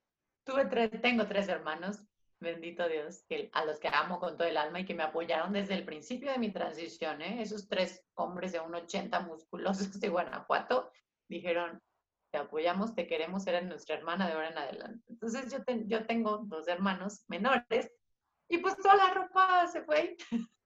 Tuve 0.45 0.67
tres, 0.67 0.91
tengo 1.01 1.27
tres 1.27 1.49
hermanos, 1.49 2.05
bendito 2.39 2.87
Dios, 2.87 3.25
que, 3.27 3.49
a 3.55 3.65
los 3.65 3.79
que 3.81 3.89
amo 3.89 4.21
con 4.21 4.37
todo 4.37 4.47
el 4.47 4.59
alma 4.59 4.81
y 4.81 4.85
que 4.85 4.95
me 4.95 5.03
apoyaron 5.03 5.55
desde 5.55 5.75
el 5.75 5.87
principio 5.87 6.31
de 6.31 6.39
mi 6.39 6.53
transición. 6.53 7.23
¿eh? 7.23 7.41
Esos 7.41 7.67
tres 7.67 8.05
hombres 8.15 8.53
de 8.53 8.61
un 8.61 8.75
80 8.75 9.21
musculosos 9.21 9.99
de 10.01 10.09
Guanajuato 10.09 10.91
dijeron, 11.29 11.81
te 12.31 12.39
apoyamos, 12.39 12.95
te 12.95 13.07
queremos, 13.07 13.47
eres 13.47 13.65
nuestra 13.65 13.97
hermana 13.97 14.27
de 14.27 14.35
ahora 14.35 14.51
en 14.51 14.59
adelante. 14.59 15.05
Entonces 15.09 15.51
yo, 15.51 15.59
yo 15.87 16.07
tengo 16.07 16.39
dos 16.45 16.69
hermanos 16.69 17.25
menores 17.29 17.91
y 18.51 18.59
pues 18.59 18.77
toda 18.77 18.97
la 18.97 19.15
ropa 19.15 19.67
se 19.69 19.83
fue. 19.83 20.17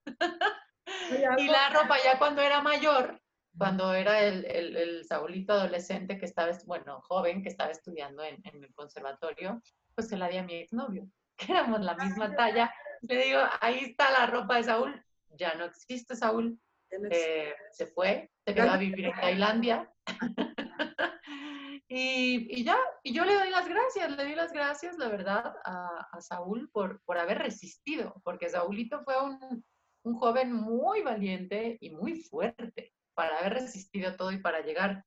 y 1.39 1.47
la 1.47 1.69
ropa 1.69 1.99
ya 2.03 2.19
cuando 2.19 2.43
era 2.43 2.63
mayor, 2.63 3.21
cuando 3.59 3.93
era 3.93 4.23
el, 4.23 4.45
el, 4.47 4.77
el, 4.77 5.05
Saulito 5.05 5.53
adolescente 5.53 6.17
que 6.17 6.25
estaba, 6.27 6.53
bueno, 6.65 7.01
joven, 7.03 7.43
que 7.43 7.49
estaba 7.49 7.71
estudiando 7.71 8.23
en, 8.23 8.41
en 8.45 8.63
el 8.63 8.73
conservatorio, 8.73 9.61
pues 9.95 10.09
se 10.09 10.17
la 10.17 10.29
di 10.29 10.37
a 10.37 10.45
mi 10.45 10.55
exnovio, 10.55 11.09
que 11.37 11.53
éramos 11.53 11.81
la 11.81 11.95
misma 11.97 12.35
talla. 12.35 12.73
Le 13.03 13.25
digo, 13.25 13.41
ahí 13.61 13.79
está 13.81 14.11
la 14.11 14.27
ropa 14.27 14.57
de 14.57 14.65
Saúl. 14.65 15.05
Ya 15.31 15.55
no 15.55 15.65
existe 15.65 16.17
Saúl. 16.17 16.59
Eh, 16.91 17.55
se 17.73 17.87
fue, 17.87 18.31
se 18.47 18.55
quedó 18.55 18.71
a 18.71 18.79
vivir 18.79 19.07
en 19.07 19.15
Tailandia. 19.15 19.93
y, 21.89 22.61
y, 22.61 22.65
ya, 22.65 22.79
y 23.03 23.13
yo 23.13 23.25
le 23.25 23.35
doy 23.35 23.51
las 23.51 23.69
gracias, 23.69 24.11
le 24.11 24.25
doy 24.25 24.35
las 24.35 24.53
gracias, 24.53 24.97
la 24.97 25.09
verdad, 25.09 25.55
a, 25.65 26.09
a 26.11 26.21
Saúl 26.23 26.71
por, 26.73 27.03
por 27.03 27.19
haber 27.19 27.39
resistido, 27.39 28.15
porque 28.25 28.49
Saúlito 28.49 29.03
fue 29.05 29.23
un, 29.23 29.65
un 30.03 30.15
joven 30.15 30.51
muy 30.51 31.03
valiente 31.03 31.77
y 31.81 31.91
muy 31.91 32.23
fuerte 32.23 32.95
para 33.19 33.41
haber 33.41 33.55
resistido 33.55 34.15
todo 34.15 34.31
y 34.31 34.39
para 34.39 34.61
llegar 34.61 35.05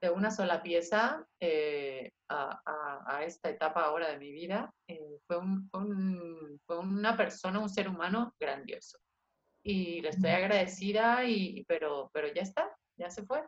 de 0.00 0.08
una 0.08 0.30
sola 0.30 0.62
pieza 0.62 1.22
eh, 1.38 2.10
a, 2.30 2.62
a, 3.06 3.24
esta 3.24 3.50
etapa 3.50 3.82
ahora 3.82 4.08
de 4.08 4.18
mi 4.18 4.32
vida, 4.32 4.72
eh, 4.88 5.18
fue, 5.26 5.36
un, 5.36 5.68
fue, 6.64 6.78
una 6.78 7.14
persona, 7.14 7.58
un 7.58 7.68
ser 7.68 7.90
humano 7.90 8.34
grandioso. 8.40 8.98
Y 9.62 10.00
le 10.00 10.08
estoy 10.08 10.30
agradecida, 10.30 11.26
y, 11.26 11.62
pero, 11.68 12.10
pero 12.14 12.32
ya 12.32 12.40
está, 12.40 12.74
ya 12.96 13.10
se 13.10 13.22
fue. 13.26 13.44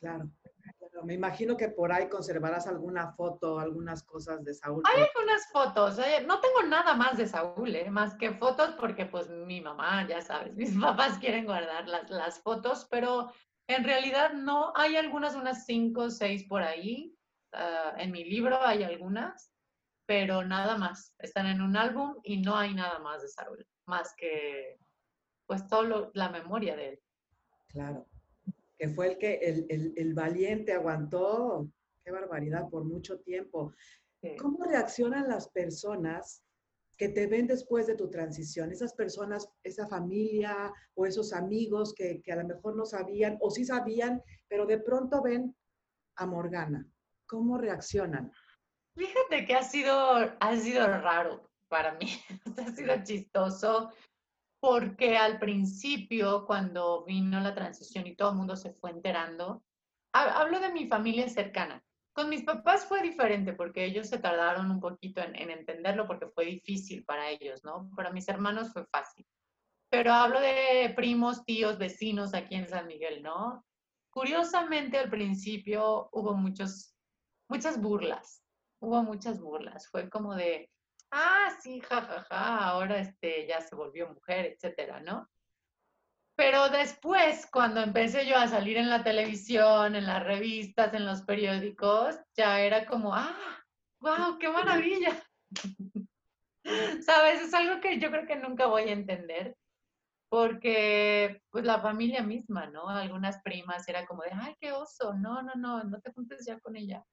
Claro. 0.00 0.30
Me 1.04 1.14
imagino 1.14 1.56
que 1.56 1.68
por 1.68 1.92
ahí 1.92 2.08
conservarás 2.08 2.66
alguna 2.66 3.12
foto, 3.12 3.58
algunas 3.58 4.02
cosas 4.02 4.44
de 4.44 4.54
Saúl. 4.54 4.82
Hay 4.84 5.02
algunas 5.02 5.50
fotos. 5.52 5.98
No 6.26 6.40
tengo 6.40 6.62
nada 6.66 6.94
más 6.94 7.16
de 7.16 7.26
Saúl, 7.26 7.74
¿eh? 7.74 7.90
más 7.90 8.14
que 8.16 8.32
fotos, 8.32 8.74
porque 8.78 9.06
pues 9.06 9.28
mi 9.28 9.60
mamá, 9.60 10.06
ya 10.08 10.20
sabes, 10.20 10.54
mis 10.56 10.78
papás 10.78 11.18
quieren 11.18 11.44
guardar 11.44 11.88
las, 11.88 12.10
las 12.10 12.40
fotos, 12.42 12.86
pero 12.90 13.32
en 13.66 13.84
realidad 13.84 14.32
no. 14.32 14.72
Hay 14.76 14.96
algunas, 14.96 15.34
unas 15.34 15.64
cinco 15.64 16.02
o 16.02 16.10
seis 16.10 16.44
por 16.48 16.62
ahí. 16.62 17.14
Ah, 17.52 17.94
en 17.98 18.10
mi 18.12 18.24
libro 18.24 18.60
hay 18.62 18.82
algunas, 18.82 19.52
pero 20.06 20.44
nada 20.44 20.76
más. 20.76 21.14
Están 21.18 21.46
en 21.46 21.62
un 21.62 21.76
álbum 21.76 22.16
y 22.22 22.38
no 22.38 22.56
hay 22.56 22.74
nada 22.74 22.98
más 22.98 23.22
de 23.22 23.28
Saúl, 23.28 23.66
más 23.86 24.14
que 24.16 24.78
pues 25.46 25.66
todo 25.66 26.10
la 26.14 26.28
memoria 26.30 26.76
de 26.76 26.88
él. 26.90 27.00
Claro 27.68 28.06
que 28.82 28.88
fue 28.88 29.12
el 29.12 29.16
que 29.16 29.34
el, 29.34 29.94
el, 29.96 30.12
valiente 30.12 30.72
aguantó, 30.72 31.70
qué 32.04 32.10
barbaridad, 32.10 32.68
por 32.68 32.82
mucho 32.82 33.20
tiempo. 33.20 33.72
¿Cómo 34.40 34.64
reaccionan 34.64 35.28
las 35.28 35.48
personas 35.50 36.42
que 36.98 37.08
te 37.08 37.28
ven 37.28 37.46
después 37.46 37.86
de 37.86 37.94
tu 37.94 38.10
transición? 38.10 38.72
Esas 38.72 38.92
personas, 38.94 39.48
esa 39.62 39.86
familia 39.86 40.72
o 40.96 41.06
esos 41.06 41.32
amigos 41.32 41.94
que, 41.94 42.20
que 42.22 42.32
a 42.32 42.42
lo 42.42 42.44
mejor 42.44 42.74
no 42.74 42.84
sabían 42.84 43.38
o 43.40 43.52
sí 43.52 43.64
sabían, 43.64 44.20
pero 44.48 44.66
de 44.66 44.78
pronto 44.78 45.22
ven 45.22 45.54
a 46.16 46.26
Morgana. 46.26 46.84
¿Cómo 47.26 47.58
reaccionan? 47.58 48.32
Fíjate 48.96 49.46
que 49.46 49.54
ha 49.54 49.62
sido, 49.62 49.94
ha 50.40 50.56
sido 50.56 50.88
raro 50.88 51.48
para 51.68 51.94
mí, 51.98 52.08
ha 52.58 52.72
sido 52.72 52.96
chistoso 53.04 53.92
porque 54.62 55.16
al 55.16 55.40
principio, 55.40 56.46
cuando 56.46 57.04
vino 57.04 57.40
la 57.40 57.52
transición 57.52 58.06
y 58.06 58.14
todo 58.14 58.30
el 58.30 58.36
mundo 58.36 58.54
se 58.54 58.72
fue 58.74 58.92
enterando, 58.92 59.64
hablo 60.12 60.60
de 60.60 60.70
mi 60.70 60.86
familia 60.86 61.28
cercana. 61.28 61.82
Con 62.12 62.28
mis 62.28 62.44
papás 62.44 62.84
fue 62.84 63.02
diferente 63.02 63.54
porque 63.54 63.84
ellos 63.84 64.08
se 64.08 64.20
tardaron 64.20 64.70
un 64.70 64.78
poquito 64.78 65.20
en, 65.20 65.50
entenderlo 65.50 66.06
porque 66.06 66.28
fue 66.28 66.44
difícil 66.44 67.04
para 67.04 67.28
ellos, 67.30 67.64
¿no? 67.64 67.90
Para 67.96 68.12
mis 68.12 68.28
hermanos 68.28 68.72
fue 68.72 68.86
fácil. 68.86 69.26
Pero 69.90 70.12
hablo 70.12 70.38
de 70.38 70.92
primos, 70.94 71.44
tíos, 71.44 71.76
vecinos 71.76 72.32
aquí 72.32 72.54
en 72.54 72.68
San 72.68 72.86
Miguel, 72.86 73.20
¿no? 73.20 73.64
Curiosamente 74.10 74.96
al 74.96 75.10
principio 75.10 76.08
hubo 76.12 76.34
muchos, 76.34 76.94
muchas 77.48 77.80
burlas, 77.80 78.44
hubo 78.80 79.02
muchas 79.02 79.40
burlas. 79.40 79.88
Fue 79.88 80.08
como 80.08 80.36
de, 80.36 80.70
ah, 81.12 81.50
sí, 81.62 81.80
jajaja, 81.80 82.24
ja, 82.24 82.26
ja, 82.28 82.68
ahora 82.68 82.98
este, 82.98 83.46
ya 83.46 83.60
se 83.60 83.74
volvió 83.76 84.08
mujer, 84.08 84.46
etcétera, 84.46 85.00
¿no? 85.00 85.28
Pero 86.34 86.70
después, 86.70 87.46
cuando 87.52 87.80
empecé 87.80 88.26
yo 88.26 88.36
a 88.36 88.48
salir 88.48 88.78
en 88.78 88.88
la 88.88 89.04
televisión, 89.04 89.94
en 89.94 90.06
las 90.06 90.24
revistas, 90.24 90.94
en 90.94 91.04
los 91.04 91.22
periódicos, 91.22 92.16
ya 92.36 92.60
era 92.60 92.86
como, 92.86 93.14
ah, 93.14 93.36
wow, 94.00 94.38
qué 94.38 94.48
maravilla. 94.48 95.22
¿Sabes? 97.06 97.42
Es 97.42 97.54
algo 97.54 97.80
que 97.80 97.98
yo 97.98 98.10
creo 98.10 98.26
que 98.26 98.36
nunca 98.36 98.66
voy 98.66 98.84
a 98.84 98.92
entender, 98.92 99.56
porque 100.30 101.42
pues 101.50 101.64
la 101.64 101.80
familia 101.80 102.22
misma, 102.22 102.66
¿no? 102.66 102.88
Algunas 102.88 103.42
primas 103.42 103.86
era 103.86 104.06
como 104.06 104.22
de, 104.22 104.30
ay, 104.32 104.56
qué 104.58 104.72
oso, 104.72 105.12
no, 105.14 105.42
no, 105.42 105.52
no, 105.56 105.84
no 105.84 106.00
te 106.00 106.12
juntes 106.12 106.46
ya 106.46 106.58
con 106.60 106.76
ella. 106.76 107.04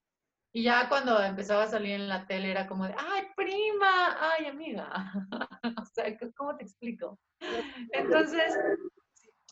Y 0.52 0.64
ya 0.64 0.88
cuando 0.88 1.22
empezaba 1.22 1.64
a 1.64 1.68
salir 1.68 1.92
en 1.92 2.08
la 2.08 2.26
tele 2.26 2.50
era 2.50 2.66
como 2.66 2.84
de, 2.84 2.94
ay, 2.96 3.22
prima, 3.36 4.16
ay, 4.18 4.46
amiga. 4.46 5.12
o 5.80 5.84
sea, 5.84 6.16
¿cómo 6.36 6.56
te 6.56 6.64
explico? 6.64 7.18
Entonces, 7.92 8.58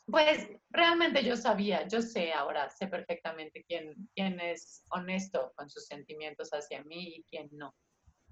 pues 0.06 0.48
realmente 0.70 1.22
yo 1.22 1.36
sabía, 1.36 1.86
yo 1.86 2.02
sé 2.02 2.32
ahora, 2.32 2.68
sé 2.70 2.88
perfectamente 2.88 3.64
quién, 3.64 3.94
quién 4.14 4.40
es 4.40 4.84
honesto 4.90 5.52
con 5.54 5.70
sus 5.70 5.86
sentimientos 5.86 6.50
hacia 6.50 6.82
mí 6.84 7.16
y 7.16 7.24
quién 7.24 7.48
no. 7.52 7.74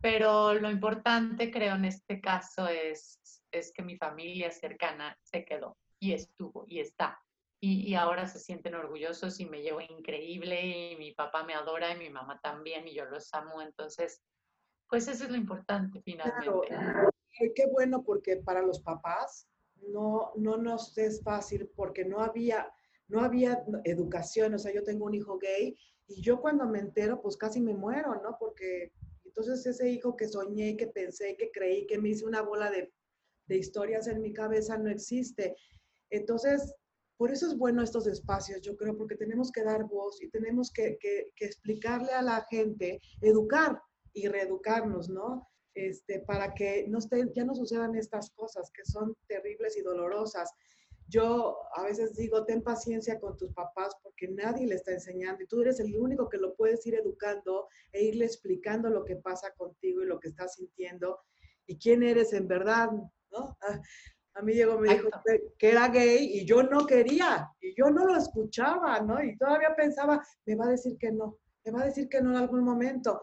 Pero 0.01 0.55
lo 0.55 0.71
importante, 0.71 1.51
creo, 1.51 1.75
en 1.77 1.85
este 1.85 2.21
caso 2.21 2.67
es, 2.69 3.21
es 3.51 3.73
que 3.73 3.83
mi 3.83 3.97
familia 3.97 4.51
cercana 4.51 5.17
se 5.23 5.45
quedó 5.45 5.77
y 6.01 6.13
estuvo 6.13 6.65
y 6.67 6.81
está. 6.81 7.19
Y, 7.59 7.90
y, 7.90 7.95
ahora 7.95 8.27
se 8.27 8.38
sienten 8.38 8.75
orgullosos 8.75 9.40
y 9.40 9.47
me 9.47 9.62
llevo 9.62 9.81
increíble 9.81 10.66
y 10.66 10.97
mi 10.97 11.12
papá 11.12 11.42
me 11.42 11.55
adora 11.55 11.95
y 11.95 11.99
mi 11.99 12.11
mamá 12.11 12.38
también 12.42 12.87
y 12.87 12.95
yo 12.95 13.07
los 13.07 13.33
amo. 13.33 13.62
Entonces, 13.62 14.23
pues 14.88 15.09
eso 15.09 15.25
es 15.25 15.31
lo 15.31 15.37
importante 15.37 16.01
finalmente. 16.03 16.69
Claro. 16.69 17.11
Qué 17.55 17.66
bueno 17.73 18.03
porque 18.03 18.37
para 18.37 18.62
los 18.62 18.81
papás 18.81 19.49
no, 19.88 20.33
no 20.37 20.57
nos 20.57 20.97
es 20.97 21.23
fácil 21.23 21.71
porque 21.75 22.05
no 22.05 22.21
había, 22.21 22.73
no 23.09 23.21
había 23.21 23.62
educación. 23.85 24.55
O 24.55 24.59
sea, 24.59 24.73
yo 24.73 24.83
tengo 24.83 25.07
un 25.07 25.14
hijo 25.14 25.38
gay 25.38 25.77
y 26.09 26.23
yo 26.23 26.40
cuando 26.40 26.66
me 26.66 26.79
entero, 26.79 27.21
pues 27.21 27.37
casi 27.37 27.61
me 27.61 27.75
muero, 27.75 28.21
¿no? 28.23 28.37
Porque 28.38 28.92
entonces 29.25 29.66
ese 29.66 29.90
hijo 29.90 30.16
que 30.16 30.29
soñé, 30.29 30.77
que 30.77 30.87
pensé, 30.87 31.37
que 31.37 31.51
creí, 31.51 31.87
que 31.87 31.99
me 31.99 32.11
hice 32.11 32.25
una 32.25 32.42
bola 32.42 32.71
de, 32.71 32.92
de 33.47 33.57
historias 33.57 34.07
en 34.07 34.23
mi 34.23 34.33
cabeza 34.33 34.79
no 34.79 34.88
existe. 34.88 35.57
Entonces, 36.11 36.75
por 37.17 37.31
eso 37.33 37.47
es 37.47 37.57
bueno 37.57 37.83
estos 37.83 38.07
espacios, 38.07 38.61
yo 38.61 38.77
creo, 38.77 38.97
porque 38.97 39.17
tenemos 39.17 39.51
que 39.51 39.65
dar 39.65 39.85
voz 39.85 40.23
y 40.23 40.29
tenemos 40.29 40.71
que, 40.71 40.99
que, 41.01 41.33
explicarle 41.41 42.13
a 42.13 42.23
la 42.23 42.47
gente, 42.51 43.01
educar 43.23 43.81
y 44.13 44.29
reeducarnos, 44.29 45.09
¿no? 45.09 45.49
Este, 45.75 46.21
para 46.21 46.55
que 46.55 46.87
no 46.89 46.99
ya 47.35 47.45
no 47.45 47.55
sucedan 47.55 47.95
estas 47.97 48.31
cosas 48.31 48.71
que 48.73 48.85
son 48.85 49.15
terribles 49.29 49.77
y 49.77 49.83
dolorosas. 49.83 50.51
Yo 51.09 51.59
a 51.75 51.85
veces 51.85 52.17
digo, 52.17 52.45
ten 52.45 52.63
paciencia 52.63 53.21
con 53.21 53.37
tus 53.37 53.53
papás 53.53 53.95
porque 54.03 54.29
nadie 54.29 54.67
le 54.67 54.75
está 54.75 54.93
enseñando 54.93 55.43
y 55.43 55.47
tú 55.47 55.61
eres 55.61 55.79
el 55.81 55.95
único 55.97 56.29
que 56.29 56.39
lo 56.39 56.57
puedes 56.57 56.85
ir 56.87 56.95
educando 56.95 57.69
e 57.93 58.05
irle 58.05 58.25
explicando 58.25 58.89
lo 58.91 59.05
que 59.05 59.17
pasa 59.17 59.53
contigo 59.57 60.03
y 60.03 60.07
lo 60.07 60.19
que 60.19 60.29
estás 60.29 60.55
sintiendo 60.55 61.21
y 61.67 61.79
quién 61.79 62.03
eres 62.03 62.33
en 62.33 62.49
verdad, 62.49 62.91
¿no? 63.31 63.57
A, 64.38 64.42
mí 64.42 64.53
llegó, 64.53 64.79
me 64.79 64.94
dijo 64.94 65.09
que, 65.59 65.70
era 65.70 65.88
gay 65.88 66.38
y 66.38 66.44
yo 66.44 66.62
no 66.62 66.87
quería 66.87 67.51
y 67.61 67.75
yo 67.75 67.90
no 67.90 68.07
lo 68.07 68.16
escuchaba, 68.16 69.01
¿no? 69.01 69.22
Y 69.22 69.37
todavía 69.37 69.75
pensaba, 69.75 70.22
me 70.44 70.55
va 70.57 70.66
a 70.66 70.70
decir 70.70 70.96
que 70.99 71.11
no, 71.11 71.38
me 71.64 71.72
va 71.72 71.83
a 71.83 71.87
decir 71.87 72.09
que 72.09 72.20
no 72.20 72.31
en 72.31 72.37
algún 72.37 72.62
momento. 72.62 73.22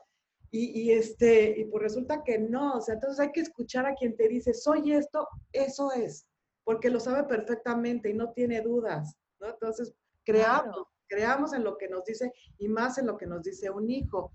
Y, 0.56 0.92
este, 0.92 1.60
y 1.60 1.66
pues 1.66 1.82
resulta 1.82 2.24
que 2.24 2.38
no, 2.38 2.76
o 2.76 2.82
sea, 2.82 2.94
entonces 2.94 3.20
hay 3.20 3.32
que 3.32 3.42
escuchar 3.42 3.88
a 3.88 3.96
quien 3.96 4.16
te 4.16 4.28
dice, 4.28 4.54
soy 4.54 4.94
esto, 4.94 5.28
eso 5.52 5.92
es, 5.92 6.28
porque 6.64 6.92
lo 6.92 7.00
sabe 7.00 7.24
perfectamente 7.24 8.12
y 8.12 8.14
no 8.14 8.34
tiene 8.34 8.62
dudas, 8.62 9.18
¿no? 9.40 9.50
Entonces, 9.50 9.96
creamos, 10.24 10.86
creamos 11.08 11.54
en 11.54 11.64
lo 11.64 11.76
que 11.76 11.90
nos 11.90 12.06
dice 12.06 12.32
y 12.60 12.68
más 12.68 13.00
en 13.00 13.08
lo 13.08 13.18
que 13.18 13.26
nos 13.26 13.42
dice 13.42 13.72
un 13.72 13.90
hijo. 13.90 14.32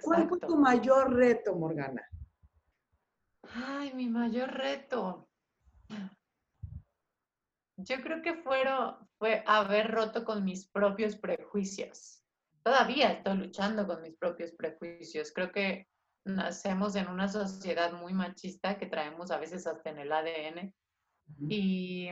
¿Cuál 0.00 0.28
fue 0.28 0.38
tu 0.38 0.56
mayor 0.56 1.12
reto, 1.12 1.56
Morgana? 1.56 2.06
Ay, 3.42 3.92
mi 3.94 4.08
mayor 4.08 4.48
reto. 4.48 5.28
Yo 7.76 8.00
creo 8.02 8.22
que 8.22 8.34
fueron, 8.34 8.96
fue 9.18 9.42
haber 9.46 9.90
roto 9.90 10.24
con 10.24 10.44
mis 10.44 10.68
propios 10.68 11.16
prejuicios 11.16 12.22
todavía 12.62 13.12
estoy 13.12 13.36
luchando 13.38 13.86
con 13.86 14.02
mis 14.02 14.16
propios 14.16 14.52
prejuicios. 14.52 15.32
Creo 15.32 15.52
que 15.52 15.88
nacemos 16.24 16.94
en 16.96 17.08
una 17.08 17.28
sociedad 17.28 17.92
muy 17.92 18.12
machista 18.12 18.78
que 18.78 18.86
traemos 18.86 19.30
a 19.30 19.38
veces 19.38 19.66
hasta 19.66 19.90
en 19.90 19.98
el 19.98 20.12
ADN. 20.12 20.74
Y, 21.48 22.08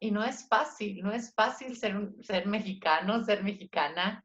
y, 0.00 0.10
no 0.10 0.24
es 0.24 0.48
fácil, 0.48 1.02
no 1.02 1.12
es 1.12 1.32
fácil 1.34 1.76
ser, 1.76 2.10
ser 2.22 2.46
mexicano, 2.46 3.22
ser 3.22 3.44
mexicana 3.44 4.24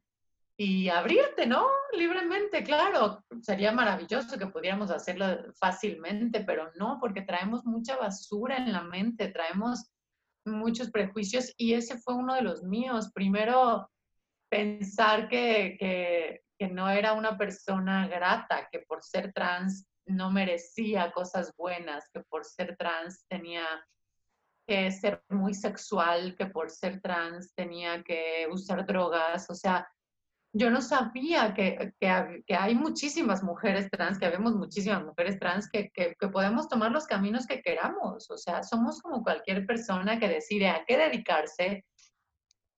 y 0.62 0.90
abrirte, 0.90 1.46
¿no? 1.46 1.66
Libremente, 1.96 2.62
claro. 2.62 3.24
Sería 3.40 3.72
maravilloso 3.72 4.38
que 4.38 4.48
pudiéramos 4.48 4.90
hacerlo 4.90 5.54
fácilmente, 5.54 6.44
pero 6.44 6.70
no, 6.76 6.98
porque 7.00 7.22
traemos 7.22 7.64
mucha 7.64 7.96
basura 7.96 8.58
en 8.58 8.70
la 8.70 8.82
mente, 8.82 9.28
traemos 9.28 9.90
muchos 10.44 10.90
prejuicios 10.90 11.54
y 11.56 11.72
ese 11.72 11.96
fue 11.96 12.14
uno 12.14 12.34
de 12.34 12.42
los 12.42 12.62
míos. 12.62 13.10
Primero, 13.14 13.90
pensar 14.50 15.30
que, 15.30 15.78
que, 15.80 16.42
que, 16.58 16.68
no 16.68 16.90
era 16.90 17.14
una 17.14 17.38
persona 17.38 18.06
grata, 18.06 18.68
que 18.70 18.80
por 18.80 19.02
ser 19.02 19.32
trans 19.32 19.86
no 20.04 20.30
merecía 20.30 21.10
cosas 21.12 21.54
buenas, 21.56 22.04
que 22.12 22.20
por 22.20 22.44
ser 22.44 22.76
trans 22.76 23.24
tenía 23.28 23.64
que 24.66 24.92
ser 24.92 25.22
muy 25.30 25.54
sexual, 25.54 26.36
que 26.36 26.44
por 26.44 26.68
ser 26.68 27.00
trans 27.00 27.54
tenía 27.54 28.02
que 28.02 28.46
usar 28.50 28.84
drogas, 28.84 29.48
o 29.48 29.54
sea, 29.54 29.88
yo 30.52 30.70
no 30.70 30.82
sabía 30.82 31.54
que, 31.54 31.92
que, 32.00 32.54
hay 32.54 32.74
muchísimas 32.74 33.42
mujeres 33.42 33.88
trans, 33.90 34.18
que 34.18 34.26
habemos 34.26 34.54
muchísimas 34.54 35.04
mujeres 35.04 35.38
trans 35.38 35.70
que, 35.70 35.90
que, 35.90 36.14
podemos 36.28 36.68
tomar 36.68 36.90
los 36.90 37.06
caminos 37.06 37.46
que 37.46 37.62
queramos. 37.62 38.28
O 38.30 38.36
sea, 38.36 38.62
somos 38.62 39.00
como 39.00 39.22
cualquier 39.22 39.64
persona 39.66 40.18
que 40.18 40.28
decide 40.28 40.68
a 40.68 40.84
qué 40.84 40.96
dedicarse, 40.96 41.84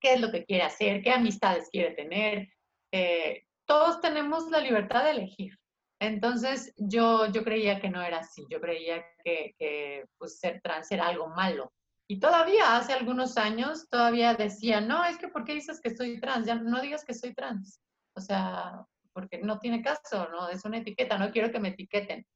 qué 0.00 0.14
es 0.14 0.20
lo 0.20 0.30
que 0.30 0.44
quiere 0.44 0.64
hacer, 0.64 1.02
qué 1.02 1.12
amistades 1.12 1.68
quiere 1.70 1.94
tener. 1.94 2.48
Eh, 2.92 3.44
todos 3.66 4.00
tenemos 4.00 4.50
la 4.50 4.60
libertad 4.60 5.04
de 5.04 5.12
elegir. 5.12 5.58
Entonces 5.98 6.74
yo, 6.76 7.30
yo 7.32 7.42
creía 7.42 7.80
que 7.80 7.88
no 7.88 8.02
era 8.02 8.18
así, 8.18 8.44
yo 8.50 8.60
creía 8.60 9.02
que, 9.24 9.54
que 9.58 10.04
pues, 10.18 10.38
ser 10.38 10.60
trans 10.60 10.90
era 10.90 11.06
algo 11.06 11.28
malo. 11.28 11.72
Y 12.08 12.20
todavía 12.20 12.76
hace 12.76 12.92
algunos 12.92 13.36
años 13.38 13.88
todavía 13.88 14.34
decía, 14.34 14.80
no, 14.80 15.04
es 15.04 15.18
que 15.18 15.28
¿por 15.28 15.44
qué 15.44 15.54
dices 15.54 15.80
que 15.80 15.94
soy 15.94 16.20
trans? 16.20 16.46
Ya 16.46 16.56
no 16.56 16.80
digas 16.80 17.04
que 17.04 17.14
soy 17.14 17.34
trans. 17.34 17.80
O 18.14 18.20
sea, 18.20 18.84
porque 19.12 19.38
no 19.38 19.58
tiene 19.58 19.82
caso, 19.82 20.28
¿no? 20.30 20.48
Es 20.48 20.64
una 20.64 20.78
etiqueta, 20.78 21.18
no 21.18 21.30
quiero 21.30 21.50
que 21.50 21.60
me 21.60 21.68
etiqueten. 21.68 22.26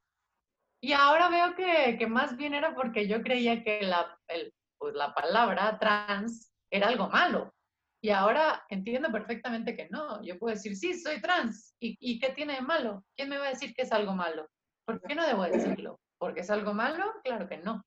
Y 0.81 0.93
ahora 0.93 1.29
veo 1.29 1.55
que, 1.55 1.97
que 1.99 2.07
más 2.07 2.37
bien 2.37 2.55
era 2.55 2.75
porque 2.75 3.09
yo 3.09 3.23
creía 3.23 3.63
que 3.63 3.83
la, 3.83 4.19
el, 4.29 4.53
pues, 4.79 4.95
la 4.95 5.15
palabra 5.15 5.79
trans 5.79 6.53
era 6.71 6.89
algo 6.89 7.09
malo. 7.09 7.53
Y 8.03 8.11
ahora 8.11 8.65
entiendo 8.69 9.11
perfectamente 9.11 9.75
que 9.75 9.89
no. 9.91 10.23
Yo 10.23 10.39
puedo 10.39 10.55
decir, 10.55 10.77
sí, 10.77 10.95
soy 10.95 11.21
trans. 11.21 11.75
¿Y, 11.81 11.97
¿Y, 11.99 12.19
qué 12.19 12.31
tiene 12.31 12.55
de 12.55 12.61
malo? 12.61 13.05
¿Quién 13.17 13.29
me 13.29 13.39
va 13.39 13.47
a 13.47 13.51
decir 13.51 13.75
que 13.75 13.83
es 13.83 13.93
algo 13.93 14.15
malo? 14.15 14.49
¿Por 14.85 15.01
qué 15.03 15.15
no 15.15 15.27
debo 15.27 15.43
decirlo? 15.45 15.99
¿Porque 16.19 16.41
es 16.41 16.51
algo 16.51 16.73
malo? 16.73 17.05
Claro 17.25 17.49
que 17.49 17.59
no. 17.59 17.83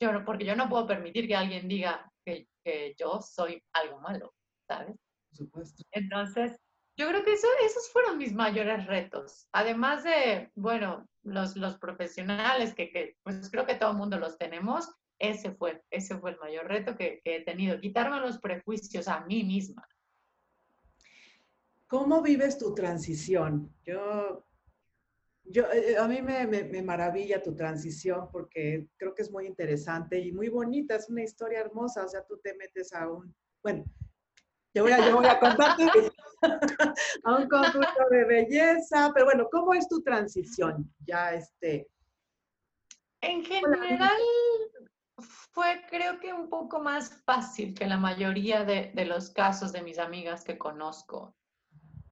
Yo 0.00 0.12
no 0.12 0.24
porque 0.24 0.44
yo 0.44 0.54
no 0.56 0.68
puedo 0.68 0.86
permitir 0.86 1.26
que 1.26 1.36
alguien 1.36 1.68
diga 1.68 2.10
que, 2.24 2.48
que 2.64 2.94
yo 2.98 3.20
soy 3.22 3.62
algo 3.72 4.00
malo, 4.00 4.34
¿sabes? 4.68 4.96
Por 5.28 5.36
supuesto. 5.36 5.82
Entonces, 5.92 6.58
yo 6.98 7.08
creo 7.08 7.24
que 7.24 7.32
eso, 7.32 7.46
esos 7.64 7.90
fueron 7.90 8.18
mis 8.18 8.32
mayores 8.32 8.86
retos. 8.86 9.48
Además 9.52 10.04
de, 10.04 10.50
bueno, 10.54 11.06
los, 11.22 11.56
los 11.56 11.78
profesionales, 11.78 12.74
que, 12.74 12.90
que 12.90 13.16
pues 13.22 13.50
creo 13.50 13.66
que 13.66 13.74
todo 13.74 13.90
el 13.90 13.96
mundo 13.98 14.18
los 14.18 14.38
tenemos, 14.38 14.88
ese 15.18 15.52
fue, 15.52 15.82
ese 15.90 16.18
fue 16.18 16.32
el 16.32 16.38
mayor 16.38 16.66
reto 16.68 16.96
que, 16.96 17.20
he 17.24 17.44
tenido, 17.44 17.80
quitarme 17.80 18.20
los 18.20 18.38
prejuicios 18.38 19.08
a 19.08 19.20
mí 19.20 19.44
misma. 19.44 19.86
¿Cómo 21.86 22.22
vives 22.22 22.58
tu 22.58 22.74
transición? 22.74 23.72
Yo, 23.84 24.44
yo 25.48 25.64
eh, 25.72 25.96
a 25.96 26.06
mí 26.08 26.22
me, 26.22 26.46
me, 26.46 26.82
maravilla 26.82 27.42
tu 27.42 27.54
transición 27.54 28.28
porque 28.30 28.88
creo 28.96 29.14
que 29.14 29.22
es 29.22 29.30
muy 29.30 29.46
interesante 29.46 30.18
y 30.18 30.32
muy 30.32 30.48
bonita, 30.48 30.96
es 30.96 31.08
una 31.08 31.22
historia 31.22 31.60
hermosa, 31.60 32.04
o 32.04 32.08
sea, 32.08 32.24
tú 32.24 32.38
te 32.42 32.54
metes 32.54 32.92
a 32.92 33.08
un, 33.08 33.34
bueno, 33.62 33.84
Yo 34.74 34.82
voy 34.82 34.92
a, 34.92 34.98
yo 34.98 35.16
voy 35.16 35.26
a 35.26 35.38
contarte 35.38 35.84
a 37.24 37.36
un 37.36 37.48
concurso 37.48 38.08
de 38.10 38.24
belleza, 38.24 39.10
pero 39.14 39.26
bueno, 39.26 39.48
¿cómo 39.50 39.74
es 39.74 39.88
tu 39.88 40.02
transición? 40.02 40.92
Ya 41.06 41.32
este. 41.32 41.88
En 43.20 43.44
general 43.44 44.20
fue 45.18 45.82
creo 45.88 46.20
que 46.20 46.32
un 46.32 46.50
poco 46.50 46.80
más 46.80 47.22
fácil 47.24 47.72
que 47.74 47.86
la 47.86 47.96
mayoría 47.96 48.64
de, 48.64 48.92
de 48.94 49.04
los 49.06 49.30
casos 49.30 49.72
de 49.72 49.82
mis 49.82 49.98
amigas 49.98 50.44
que 50.44 50.58
conozco. 50.58 51.34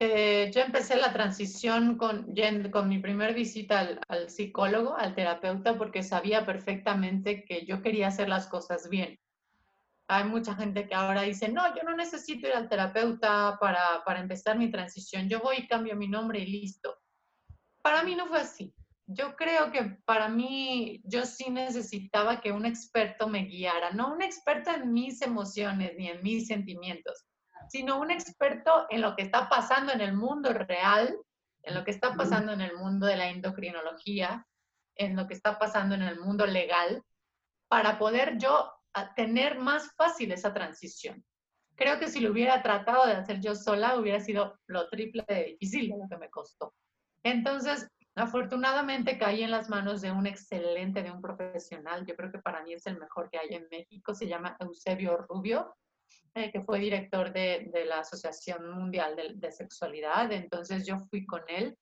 Eh, 0.00 0.50
yo 0.52 0.60
empecé 0.60 0.96
la 0.96 1.12
transición 1.12 1.96
con, 1.96 2.34
con 2.72 2.88
mi 2.88 2.98
primera 2.98 3.32
visita 3.32 3.80
al, 3.80 4.00
al, 4.08 4.28
psicólogo, 4.28 4.96
al 4.96 5.14
terapeuta, 5.14 5.78
porque 5.78 6.02
sabía 6.02 6.44
perfectamente 6.44 7.44
que 7.44 7.64
yo 7.64 7.80
quería 7.80 8.08
hacer 8.08 8.28
las 8.28 8.48
cosas 8.48 8.88
bien. 8.88 9.18
Hay 10.08 10.24
mucha 10.24 10.54
gente 10.54 10.86
que 10.86 10.94
ahora 10.94 11.22
dice, 11.22 11.48
no, 11.48 11.62
yo 11.74 11.82
no 11.84 11.96
necesito 11.96 12.48
ir 12.48 12.54
al 12.54 12.68
terapeuta 12.68 13.56
para, 13.60 14.02
para 14.04 14.20
empezar 14.20 14.58
mi 14.58 14.70
transición, 14.70 15.28
yo 15.28 15.40
voy 15.40 15.58
y 15.58 15.68
cambio 15.68 15.96
mi 15.96 16.08
nombre 16.08 16.40
y 16.40 16.46
listo. 16.46 16.96
Para 17.80 18.02
mí 18.02 18.14
no 18.14 18.26
fue 18.26 18.40
así. 18.40 18.74
Yo 19.06 19.36
creo 19.36 19.70
que 19.70 19.98
para 20.06 20.28
mí, 20.28 21.02
yo 21.04 21.26
sí 21.26 21.50
necesitaba 21.50 22.40
que 22.40 22.52
un 22.52 22.64
experto 22.64 23.28
me 23.28 23.44
guiara, 23.44 23.90
no 23.90 24.14
un 24.14 24.22
experto 24.22 24.70
en 24.70 24.92
mis 24.92 25.20
emociones 25.20 25.92
ni 25.98 26.08
en 26.08 26.22
mis 26.22 26.46
sentimientos, 26.46 27.26
sino 27.68 28.00
un 28.00 28.10
experto 28.10 28.86
en 28.90 29.00
lo 29.00 29.16
que 29.16 29.22
está 29.22 29.48
pasando 29.48 29.92
en 29.92 30.00
el 30.00 30.14
mundo 30.14 30.52
real, 30.52 31.16
en 31.62 31.74
lo 31.74 31.84
que 31.84 31.90
está 31.90 32.14
pasando 32.14 32.52
en 32.52 32.60
el 32.60 32.76
mundo 32.76 33.06
de 33.06 33.16
la 33.16 33.28
endocrinología, 33.28 34.46
en 34.96 35.16
lo 35.16 35.26
que 35.26 35.34
está 35.34 35.58
pasando 35.58 35.94
en 35.94 36.02
el 36.02 36.20
mundo 36.20 36.46
legal, 36.46 37.02
para 37.68 37.98
poder 37.98 38.38
yo 38.38 38.70
tener 39.16 39.58
más 39.58 39.92
fácil 39.96 40.32
esa 40.32 40.52
transición. 40.52 41.24
Creo 41.76 41.98
que 41.98 42.08
si 42.08 42.20
lo 42.20 42.30
hubiera 42.30 42.62
tratado 42.62 43.06
de 43.06 43.14
hacer 43.14 43.40
yo 43.40 43.54
sola, 43.54 43.98
hubiera 43.98 44.20
sido 44.20 44.58
lo 44.66 44.88
triple 44.88 45.24
de 45.26 45.44
difícil 45.44 45.88
de 45.88 45.98
lo 45.98 46.08
que 46.08 46.18
me 46.18 46.30
costó. 46.30 46.72
Entonces, 47.24 47.88
afortunadamente 48.14 49.18
caí 49.18 49.42
en 49.42 49.50
las 49.50 49.68
manos 49.68 50.00
de 50.00 50.12
un 50.12 50.26
excelente, 50.26 51.02
de 51.02 51.10
un 51.10 51.20
profesional. 51.20 52.06
Yo 52.06 52.14
creo 52.14 52.30
que 52.30 52.38
para 52.38 52.62
mí 52.62 52.74
es 52.74 52.86
el 52.86 52.98
mejor 52.98 53.28
que 53.30 53.38
hay 53.38 53.48
en 53.54 53.66
México. 53.70 54.14
Se 54.14 54.28
llama 54.28 54.56
Eusebio 54.60 55.16
Rubio. 55.16 55.74
Eh, 56.36 56.50
que 56.50 56.62
fue 56.62 56.80
director 56.80 57.32
de, 57.32 57.70
de, 57.72 57.84
la 57.84 58.00
Asociación 58.00 58.68
Mundial 58.72 59.14
de, 59.14 59.34
de, 59.36 59.52
Sexualidad. 59.52 60.32
Entonces 60.32 60.84
yo 60.84 60.98
fui 60.98 61.24
con 61.24 61.42
él. 61.46 61.78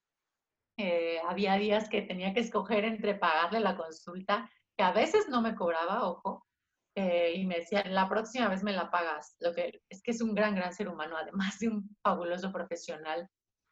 Eh, 0.76 1.18
había 1.26 1.54
días 1.54 1.88
que 1.88 2.02
tenía 2.02 2.34
que 2.34 2.40
escoger 2.40 2.84
entre 2.84 3.14
pagarle 3.14 3.60
la 3.60 3.78
consulta, 3.78 4.50
que 4.76 4.84
a 4.84 4.92
veces 4.92 5.26
no 5.30 5.40
me 5.40 5.54
cobraba, 5.54 6.06
ojo, 6.06 6.46
eh, 6.94 7.32
y 7.34 7.46
me 7.46 7.60
decía, 7.60 7.82
la 7.86 8.10
próxima 8.10 8.48
vez 8.48 8.62
me 8.62 8.74
la 8.74 8.90
pagas. 8.90 9.36
Lo 9.40 9.54
que 9.54 9.80
es 9.88 10.02
que 10.02 10.10
es 10.10 10.20
un 10.20 10.34
gran, 10.34 10.54
gran 10.54 10.74
ser 10.74 10.90
humano, 10.90 11.16
además 11.16 11.58
de 11.58 11.68
un 11.68 11.96
fabuloso 12.02 12.52
profesional. 12.52 13.26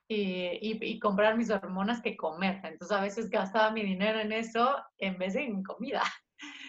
Y, 0.08 0.58
y, 0.62 0.78
y, 0.80 0.98
comprar 0.98 1.36
mis 1.36 1.50
hormonas 1.50 2.00
que 2.00 2.16
comer. 2.16 2.60
Entonces 2.64 2.96
a 2.96 3.02
veces 3.02 3.30
gastaba 3.30 3.70
mi 3.70 3.82
dinero 3.84 4.18
en 4.18 4.32
eso 4.32 4.76
en 4.98 5.18
vez 5.18 5.34
de 5.34 5.44
en 5.44 5.62
comida. 5.62 6.02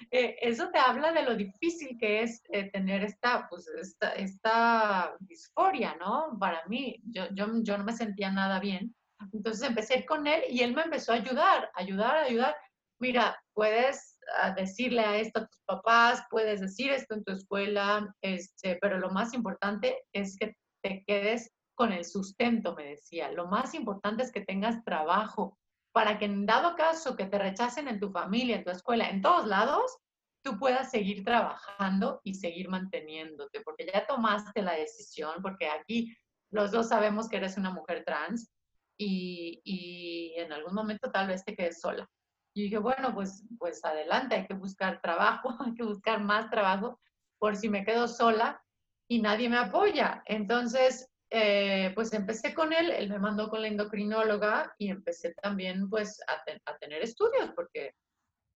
Eh, 0.10 0.36
eso 0.42 0.70
te 0.72 0.80
habla 0.80 1.14
de 1.14 1.24
lo 1.24 1.36
difícil 1.36 1.98
que 1.98 2.24
es 2.24 2.44
eh, 2.50 2.70
tener 2.72 3.04
esta, 3.04 3.48
pues, 3.50 3.68
esta, 3.68 4.10
esta, 4.14 5.16
disforia, 5.20 5.96
¿no? 6.00 6.38
Para 6.40 6.66
mí, 6.68 7.02
yo, 7.06 7.28
yo, 7.34 7.48
yo 7.64 7.78
no 7.78 7.84
me 7.84 7.94
sentía 7.94 8.32
nada 8.32 8.60
bien. 8.60 8.94
Entonces 9.32 9.68
empecé 9.70 10.06
con 10.06 10.28
él 10.28 10.44
y 10.50 10.62
él 10.62 10.74
me 10.74 10.82
empezó 10.82 11.14
a 11.14 11.16
ayudar, 11.16 11.70
ayudar, 11.76 12.16
ayudar. 12.18 12.56
Mira, 13.00 13.42
puedes 13.54 14.20
ah, 14.38 14.52
decirle 14.52 15.02
a 15.02 15.18
esto 15.18 15.40
a 15.40 15.48
tus 15.48 15.62
papás, 15.66 16.24
puedes 16.30 16.62
decir 16.62 16.92
esto 16.92 17.16
en 17.16 17.24
tu 17.24 17.32
escuela, 17.32 18.14
este, 18.22 18.78
pero 18.82 18.98
lo 18.98 19.12
más 19.12 19.34
importante 19.34 20.04
es 20.14 20.36
que 20.38 20.56
te 20.84 21.04
quedes 21.06 21.52
con 21.76 21.94
el 21.94 22.06
sustento, 22.06 22.76
me 22.76 22.86
decía. 22.86 23.32
Lo 23.32 23.48
más 23.48 23.74
importante 23.74 24.24
es 24.24 24.32
que 24.32 24.42
tengas 24.42 24.84
trabajo, 24.84 25.58
para 25.92 26.18
que 26.18 26.26
en 26.26 26.46
dado 26.46 26.76
caso 26.76 27.16
que 27.16 27.26
te 27.26 27.38
rechacen 27.38 27.88
en 27.88 28.00
tu 28.00 28.12
familia, 28.12 28.58
en 28.58 28.64
tu 28.64 28.72
escuela, 28.72 29.10
en 29.10 29.22
todos 29.22 29.48
lados, 29.48 29.98
tú 30.44 30.58
puedas 30.58 30.90
seguir 30.90 31.24
trabajando 31.24 32.22
y 32.24 32.34
seguir 32.34 32.70
manteniéndote, 32.70 33.62
porque 33.62 33.90
ya 33.92 34.06
tomaste 34.08 34.62
la 34.62 34.74
decisión, 34.74 35.42
porque 35.42 35.70
aquí 35.70 36.16
los 36.50 36.72
dos 36.72 36.90
sabemos 36.90 37.30
que 37.30 37.38
eres 37.38 37.58
una 37.58 37.72
mujer 37.72 38.04
trans 38.06 38.52
y, 38.98 40.34
en 40.38 40.54
algún 40.54 40.74
momento 40.74 41.12
tal 41.12 41.28
vez 41.28 41.44
te 41.44 41.56
quedes 41.56 41.82
sola. 41.82 42.08
Y 42.54 42.64
dije, 42.64 42.78
bueno, 42.78 43.14
pues, 43.14 43.46
pues 43.58 43.84
adelante, 43.86 44.36
hay 44.36 44.48
que 44.48 44.54
buscar 44.54 45.02
trabajo, 45.02 45.50
hay 45.66 45.74
que 45.74 45.84
buscar 45.84 46.22
más 46.22 46.50
trabajo 46.50 47.00
por 47.40 47.56
si 47.56 47.70
me 47.70 47.84
quedo 47.84 48.08
sola 48.08 48.64
y 49.08 49.22
nadie 49.22 49.50
me 49.50 49.58
apoya. 49.58 50.24
Entonces, 50.26 51.11
eh, 51.34 51.94
pues 51.96 52.12
empecé 52.12 52.54
con 52.54 52.74
él, 52.74 52.92
él 52.92 53.10
me 53.10 53.18
mandó 53.18 53.50
con 53.50 53.62
la 53.62 53.70
endocrinóloga 53.70 54.76
y 54.78 54.90
empecé 54.90 55.34
también 55.36 55.90
pues 55.90 56.20
a, 56.28 56.44
te, 56.44 56.62
a 56.66 56.78
tener 56.78 57.02
estudios 57.02 57.52
porque 57.56 57.96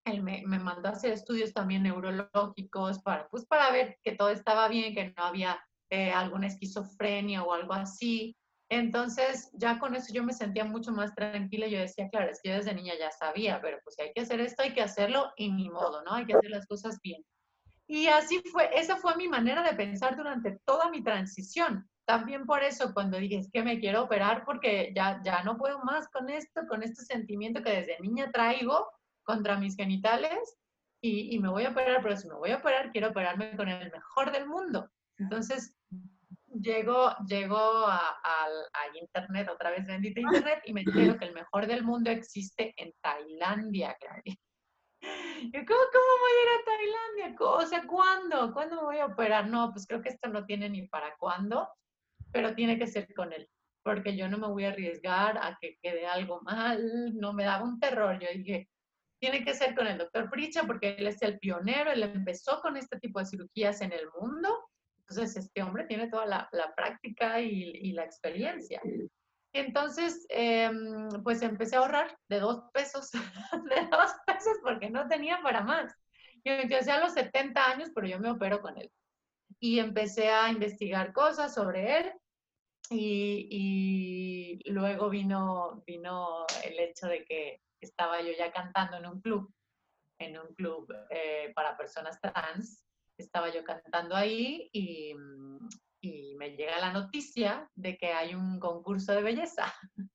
él 0.04 0.22
me, 0.22 0.42
me, 0.46 0.58
mandó 0.58 0.90
hacer 0.90 1.12
estudios 1.12 1.54
también 1.54 1.84
neurológicos 1.84 3.00
para, 3.00 3.28
pues, 3.28 3.46
para 3.46 3.70
ver 3.72 3.98
que 4.02 4.12
todo 4.12 4.28
estaba 4.28 4.68
bien, 4.68 4.94
que 4.94 5.14
no 5.16 5.24
había 5.24 5.58
eh, 5.88 6.10
alguna 6.10 6.48
esquizofrenia 6.48 7.42
o 7.42 7.54
algo 7.54 7.72
así. 7.72 8.36
Entonces, 8.68 9.50
ya 9.54 9.78
con 9.78 9.96
eso 9.96 10.12
yo 10.12 10.22
me 10.22 10.34
sentía 10.34 10.64
mucho 10.64 10.92
más 10.92 11.14
tranquila. 11.14 11.66
Yo 11.68 11.78
decía, 11.78 12.10
claro, 12.10 12.30
es 12.30 12.40
que 12.42 12.52
desde 12.52 12.74
niña 12.74 12.92
ya 12.98 13.10
sabía, 13.10 13.58
pero 13.62 13.78
pues 13.82 13.96
si 13.96 14.02
hay 14.02 14.12
que 14.12 14.20
hacer 14.20 14.40
esto, 14.40 14.62
hay 14.62 14.74
que 14.74 14.82
hacerlo 14.82 15.32
y 15.36 15.50
ni 15.50 15.70
modo, 15.70 16.04
¿no? 16.04 16.12
Hay 16.12 16.26
que 16.26 16.34
hacer 16.34 16.50
las 16.50 16.66
cosas 16.66 17.00
bien. 17.02 17.24
Y 17.88 18.08
así 18.08 18.42
fue, 18.52 18.68
esa 18.78 18.98
fue 18.98 19.16
mi 19.16 19.28
manera 19.28 19.62
de 19.62 19.74
pensar 19.74 20.16
durante 20.16 20.58
toda 20.64 20.90
mi 20.90 21.02
transición 21.02 21.88
también 22.06 22.46
por 22.46 22.62
eso 22.62 22.94
cuando 22.94 23.18
dije 23.18 23.38
es 23.38 23.50
que 23.52 23.62
me 23.62 23.80
quiero 23.80 24.04
operar 24.04 24.44
porque 24.44 24.92
ya, 24.94 25.20
ya 25.24 25.42
no 25.42 25.56
puedo 25.58 25.80
más 25.80 26.08
con 26.08 26.30
esto, 26.30 26.62
con 26.68 26.82
este 26.82 27.04
sentimiento 27.04 27.62
que 27.62 27.72
desde 27.72 28.00
niña 28.00 28.30
traigo 28.30 28.88
contra 29.24 29.58
mis 29.58 29.76
genitales 29.76 30.56
y, 31.02 31.34
y, 31.34 31.38
me 31.40 31.48
voy 31.48 31.64
a 31.64 31.70
operar, 31.70 32.00
pero 32.02 32.16
si 32.16 32.28
me 32.28 32.34
voy 32.34 32.50
a 32.50 32.56
operar, 32.56 32.90
quiero 32.90 33.08
operarme 33.08 33.54
con 33.56 33.68
el 33.68 33.92
mejor 33.92 34.32
del 34.32 34.46
mundo. 34.46 34.88
Entonces, 35.18 35.76
llego, 36.48 37.14
llego 37.28 37.58
a, 37.58 37.98
a, 37.98 38.44
a 38.72 38.98
internet, 38.98 39.48
otra 39.52 39.70
vez 39.70 39.86
bendita 39.86 40.20
internet, 40.20 40.62
y 40.64 40.72
me 40.72 40.80
entero 40.82 41.18
que 41.18 41.26
el 41.26 41.34
mejor 41.34 41.66
del 41.66 41.84
mundo 41.84 42.10
existe 42.10 42.72
en 42.76 42.92
Tailandia, 43.02 43.94
Clary. 44.00 44.38
Yo, 45.02 45.60
¿cómo, 45.66 45.80
¿cómo, 45.92 46.12
voy 46.22 46.32
a 46.32 46.42
ir 46.42 46.48
a 46.48 46.64
Tailandia? 46.64 47.36
O 47.40 47.66
sea, 47.66 47.86
¿cuándo? 47.86 48.52
¿Cuándo 48.54 48.76
me 48.76 48.82
voy 48.82 48.98
a 48.98 49.06
operar? 49.06 49.48
No, 49.48 49.70
pues 49.72 49.86
creo 49.86 50.00
que 50.00 50.08
esto 50.08 50.28
no 50.28 50.46
tiene 50.46 50.70
ni 50.70 50.88
para 50.88 51.14
cuándo 51.18 51.68
pero 52.36 52.54
tiene 52.54 52.78
que 52.78 52.86
ser 52.86 53.12
con 53.14 53.32
él, 53.32 53.48
porque 53.82 54.14
yo 54.14 54.28
no 54.28 54.36
me 54.36 54.46
voy 54.46 54.66
a 54.66 54.68
arriesgar 54.68 55.38
a 55.38 55.56
que 55.58 55.78
quede 55.80 56.06
algo 56.06 56.42
mal, 56.42 57.16
no 57.18 57.32
me 57.32 57.44
daba 57.44 57.64
un 57.64 57.80
terror. 57.80 58.18
Yo 58.20 58.28
dije, 58.30 58.68
tiene 59.18 59.42
que 59.42 59.54
ser 59.54 59.74
con 59.74 59.86
el 59.86 59.96
doctor 59.96 60.28
Pricha, 60.28 60.64
porque 60.64 60.96
él 60.98 61.06
es 61.06 61.22
el 61.22 61.38
pionero, 61.38 61.90
él 61.90 62.02
empezó 62.02 62.60
con 62.60 62.76
este 62.76 63.00
tipo 63.00 63.20
de 63.20 63.24
cirugías 63.24 63.80
en 63.80 63.92
el 63.92 64.06
mundo, 64.20 64.68
entonces 64.98 65.34
este 65.36 65.62
hombre 65.62 65.86
tiene 65.86 66.10
toda 66.10 66.26
la, 66.26 66.46
la 66.52 66.74
práctica 66.74 67.40
y, 67.40 67.70
y, 67.74 67.92
la 67.92 68.04
experiencia. 68.04 68.82
Entonces, 69.54 70.26
eh, 70.28 70.70
pues 71.24 71.40
empecé 71.40 71.76
a 71.76 71.78
ahorrar 71.78 72.18
de 72.28 72.38
dos 72.38 72.64
pesos, 72.74 73.10
de 73.70 73.86
dos 73.90 74.10
pesos, 74.26 74.58
porque 74.62 74.90
no 74.90 75.08
tenía 75.08 75.40
para 75.42 75.62
más. 75.62 75.94
Yo 76.44 76.52
empecé 76.52 76.90
a 76.90 77.00
los 77.00 77.14
70 77.14 77.64
años, 77.64 77.90
pero 77.94 78.06
yo 78.06 78.20
me 78.20 78.30
opero 78.30 78.60
con 78.60 78.76
él. 78.76 78.92
Y 79.58 79.78
empecé 79.78 80.28
a 80.28 80.50
investigar 80.50 81.14
cosas 81.14 81.54
sobre 81.54 82.00
él 82.00 82.12
y, 82.90 84.60
luego 84.66 85.08
vino, 85.08 85.82
vino 85.86 86.46
el 86.64 86.78
hecho 86.78 87.06
de 87.06 87.24
que 87.24 87.62
estaba 87.80 88.20
yo 88.20 88.32
ya 88.36 88.52
cantando 88.52 88.96
en 88.96 89.06
un 89.06 89.20
club, 89.20 89.52
en 90.18 90.38
un 90.38 90.54
club 90.54 90.92
eh, 91.10 91.52
para 91.54 91.76
personas 91.76 92.20
trans. 92.20 92.84
Estaba 93.18 93.52
yo 93.52 93.64
cantando 93.64 94.14
ahí 94.14 94.68
y, 94.72 95.14
y, 96.00 96.34
me 96.36 96.50
llega 96.50 96.78
la 96.78 96.92
noticia 96.92 97.70
de 97.74 97.96
que 97.96 98.12
hay 98.12 98.34
un 98.34 98.60
concurso 98.60 99.12
de 99.12 99.22
belleza. 99.22 99.72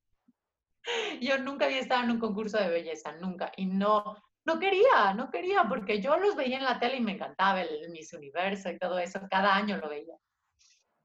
Yo 1.22 1.38
nunca 1.38 1.66
había 1.66 1.80
estado 1.80 2.04
en 2.04 2.12
un 2.12 2.20
concurso 2.20 2.58
de 2.58 2.68
belleza, 2.68 3.12
nunca. 3.12 3.52
Y 3.56 3.68
no, 3.68 4.16
no 4.46 4.60
quería, 4.60 5.14
no 5.14 5.30
quería, 5.30 5.66
porque 5.70 6.02
yo 6.02 6.18
los 6.18 6.36
veía 6.36 6.58
en 6.58 6.64
la 6.64 6.80
tele 6.80 6.98
y 6.98 7.02
me 7.02 7.12
encantaba 7.12 7.62
el 7.62 7.88
Miss 7.92 8.14
Universo 8.14 8.72
y 8.72 8.80
todo 8.80 8.98
eso. 8.98 9.20
Cada 9.30 9.56
año 9.56 9.78
lo 9.78 9.88
veía 9.88 10.16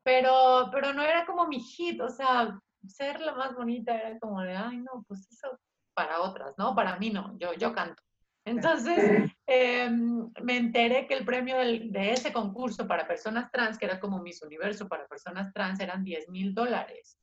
pero, 0.06 0.68
pero 0.70 0.92
no 0.92 1.02
era 1.02 1.26
como 1.26 1.48
mi 1.48 1.58
hit, 1.58 2.00
o 2.00 2.08
sea, 2.08 2.56
ser 2.86 3.20
la 3.20 3.34
más 3.34 3.56
bonita 3.56 3.92
era 3.92 4.16
como 4.20 4.40
de, 4.40 4.54
ay, 4.54 4.76
no, 4.76 5.04
pues 5.08 5.28
eso 5.32 5.58
para 5.94 6.20
otras, 6.20 6.54
¿no? 6.56 6.76
Para 6.76 6.96
mí 6.96 7.10
no, 7.10 7.36
yo, 7.40 7.54
yo 7.54 7.74
canto. 7.74 8.00
Entonces, 8.44 9.28
eh, 9.48 9.90
me 9.90 10.58
enteré 10.58 11.08
que 11.08 11.14
el 11.14 11.24
premio 11.24 11.58
del, 11.58 11.90
de 11.90 12.12
ese 12.12 12.32
concurso 12.32 12.86
para 12.86 13.08
personas 13.08 13.50
trans, 13.50 13.78
que 13.78 13.86
era 13.86 13.98
como 13.98 14.22
Miss 14.22 14.42
Universo 14.42 14.86
para 14.86 15.08
personas 15.08 15.52
trans, 15.52 15.80
eran 15.80 16.04
10 16.04 16.28
mil 16.28 16.54
dólares. 16.54 17.18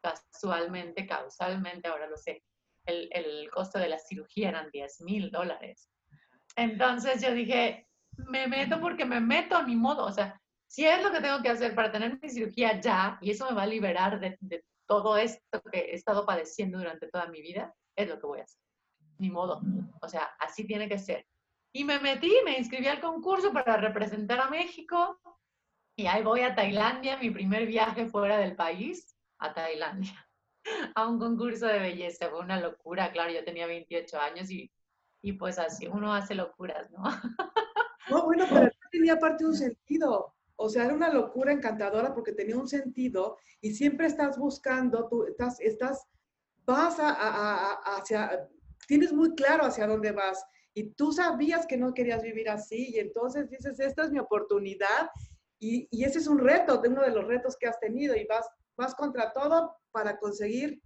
Casualmente, 0.00 1.08
causalmente, 1.08 1.88
ahora 1.88 2.06
lo 2.06 2.16
sé, 2.16 2.44
el, 2.86 3.08
el 3.10 3.50
costo 3.50 3.80
de 3.80 3.88
la 3.88 3.98
cirugía 3.98 4.50
eran 4.50 4.70
10 4.70 5.00
mil 5.00 5.32
dólares. 5.32 5.90
Entonces 6.54 7.20
yo 7.20 7.34
dije, 7.34 7.88
me 8.16 8.46
meto 8.46 8.80
porque 8.80 9.04
me 9.04 9.18
meto, 9.18 9.60
ni 9.64 9.74
modo, 9.74 10.04
o 10.04 10.12
sea, 10.12 10.40
si 10.68 10.86
es 10.86 11.02
lo 11.02 11.10
que 11.10 11.20
tengo 11.20 11.42
que 11.42 11.48
hacer 11.48 11.74
para 11.74 11.90
tener 11.90 12.18
mi 12.20 12.28
cirugía 12.28 12.80
ya, 12.80 13.18
y 13.20 13.30
eso 13.30 13.46
me 13.46 13.56
va 13.56 13.62
a 13.62 13.66
liberar 13.66 14.20
de, 14.20 14.36
de 14.40 14.64
todo 14.86 15.16
esto 15.16 15.62
que 15.72 15.78
he 15.78 15.94
estado 15.94 16.24
padeciendo 16.24 16.78
durante 16.78 17.08
toda 17.08 17.26
mi 17.26 17.40
vida, 17.42 17.74
es 17.96 18.08
lo 18.08 18.20
que 18.20 18.26
voy 18.26 18.40
a 18.40 18.44
hacer. 18.44 18.60
Ni 19.18 19.30
modo. 19.30 19.60
O 20.00 20.08
sea, 20.08 20.30
así 20.38 20.66
tiene 20.66 20.88
que 20.88 20.98
ser. 20.98 21.26
Y 21.72 21.84
me 21.84 21.98
metí, 21.98 22.32
me 22.44 22.58
inscribí 22.58 22.86
al 22.86 23.00
concurso 23.00 23.52
para 23.52 23.76
representar 23.76 24.40
a 24.40 24.48
México. 24.48 25.20
Y 25.96 26.06
ahí 26.06 26.22
voy 26.22 26.40
a 26.40 26.54
Tailandia, 26.54 27.16
mi 27.16 27.30
primer 27.30 27.66
viaje 27.66 28.06
fuera 28.06 28.38
del 28.38 28.54
país, 28.54 29.16
a 29.38 29.52
Tailandia, 29.52 30.28
a 30.94 31.06
un 31.08 31.18
concurso 31.18 31.66
de 31.66 31.80
belleza. 31.80 32.30
Fue 32.30 32.40
una 32.40 32.60
locura, 32.60 33.10
claro, 33.10 33.32
yo 33.32 33.44
tenía 33.44 33.66
28 33.66 34.20
años 34.20 34.50
y, 34.50 34.70
y 35.22 35.32
pues 35.32 35.58
así 35.58 35.86
uno 35.86 36.14
hace 36.14 36.34
locuras, 36.34 36.90
¿no? 36.90 37.02
No, 38.10 38.24
bueno, 38.24 38.46
pero 38.48 38.70
tenía 38.90 39.12
aparte 39.14 39.44
un 39.44 39.54
sentido. 39.54 40.34
O 40.60 40.68
sea, 40.68 40.84
era 40.84 40.94
una 40.94 41.12
locura 41.12 41.52
encantadora 41.52 42.12
porque 42.12 42.32
tenía 42.32 42.56
un 42.56 42.66
sentido 42.66 43.38
y 43.60 43.74
siempre 43.74 44.06
estás 44.08 44.36
buscando, 44.36 45.08
tú 45.08 45.24
estás, 45.24 45.60
estás, 45.60 46.04
vas 46.66 46.98
a, 46.98 47.10
a, 47.10 47.72
a, 47.74 47.96
hacia, 47.96 48.48
tienes 48.88 49.12
muy 49.12 49.36
claro 49.36 49.64
hacia 49.64 49.86
dónde 49.86 50.10
vas 50.10 50.44
y 50.74 50.90
tú 50.94 51.12
sabías 51.12 51.64
que 51.64 51.76
no 51.76 51.94
querías 51.94 52.22
vivir 52.22 52.50
así 52.50 52.90
y 52.92 52.98
entonces 52.98 53.48
dices, 53.48 53.78
esta 53.78 54.02
es 54.02 54.10
mi 54.10 54.18
oportunidad 54.18 55.10
y, 55.60 55.86
y, 55.90 56.04
ese 56.04 56.18
es 56.18 56.26
un 56.26 56.40
reto, 56.40 56.78
de 56.78 56.88
uno 56.88 57.02
de 57.02 57.10
los 57.10 57.24
retos 57.24 57.56
que 57.56 57.68
has 57.68 57.78
tenido 57.78 58.16
y 58.16 58.26
vas, 58.26 58.48
vas 58.76 58.94
contra 58.96 59.32
todo 59.32 59.76
para 59.92 60.18
conseguir 60.18 60.82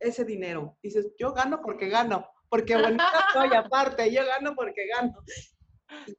ese 0.00 0.24
dinero. 0.24 0.76
Dices, 0.82 1.12
yo 1.18 1.32
gano 1.32 1.60
porque 1.62 1.88
gano, 1.88 2.26
porque 2.48 2.76
bonita 2.76 3.04
soy 3.32 3.54
aparte, 3.54 4.12
yo 4.12 4.24
gano 4.24 4.54
porque 4.54 4.86
gano. 4.86 5.14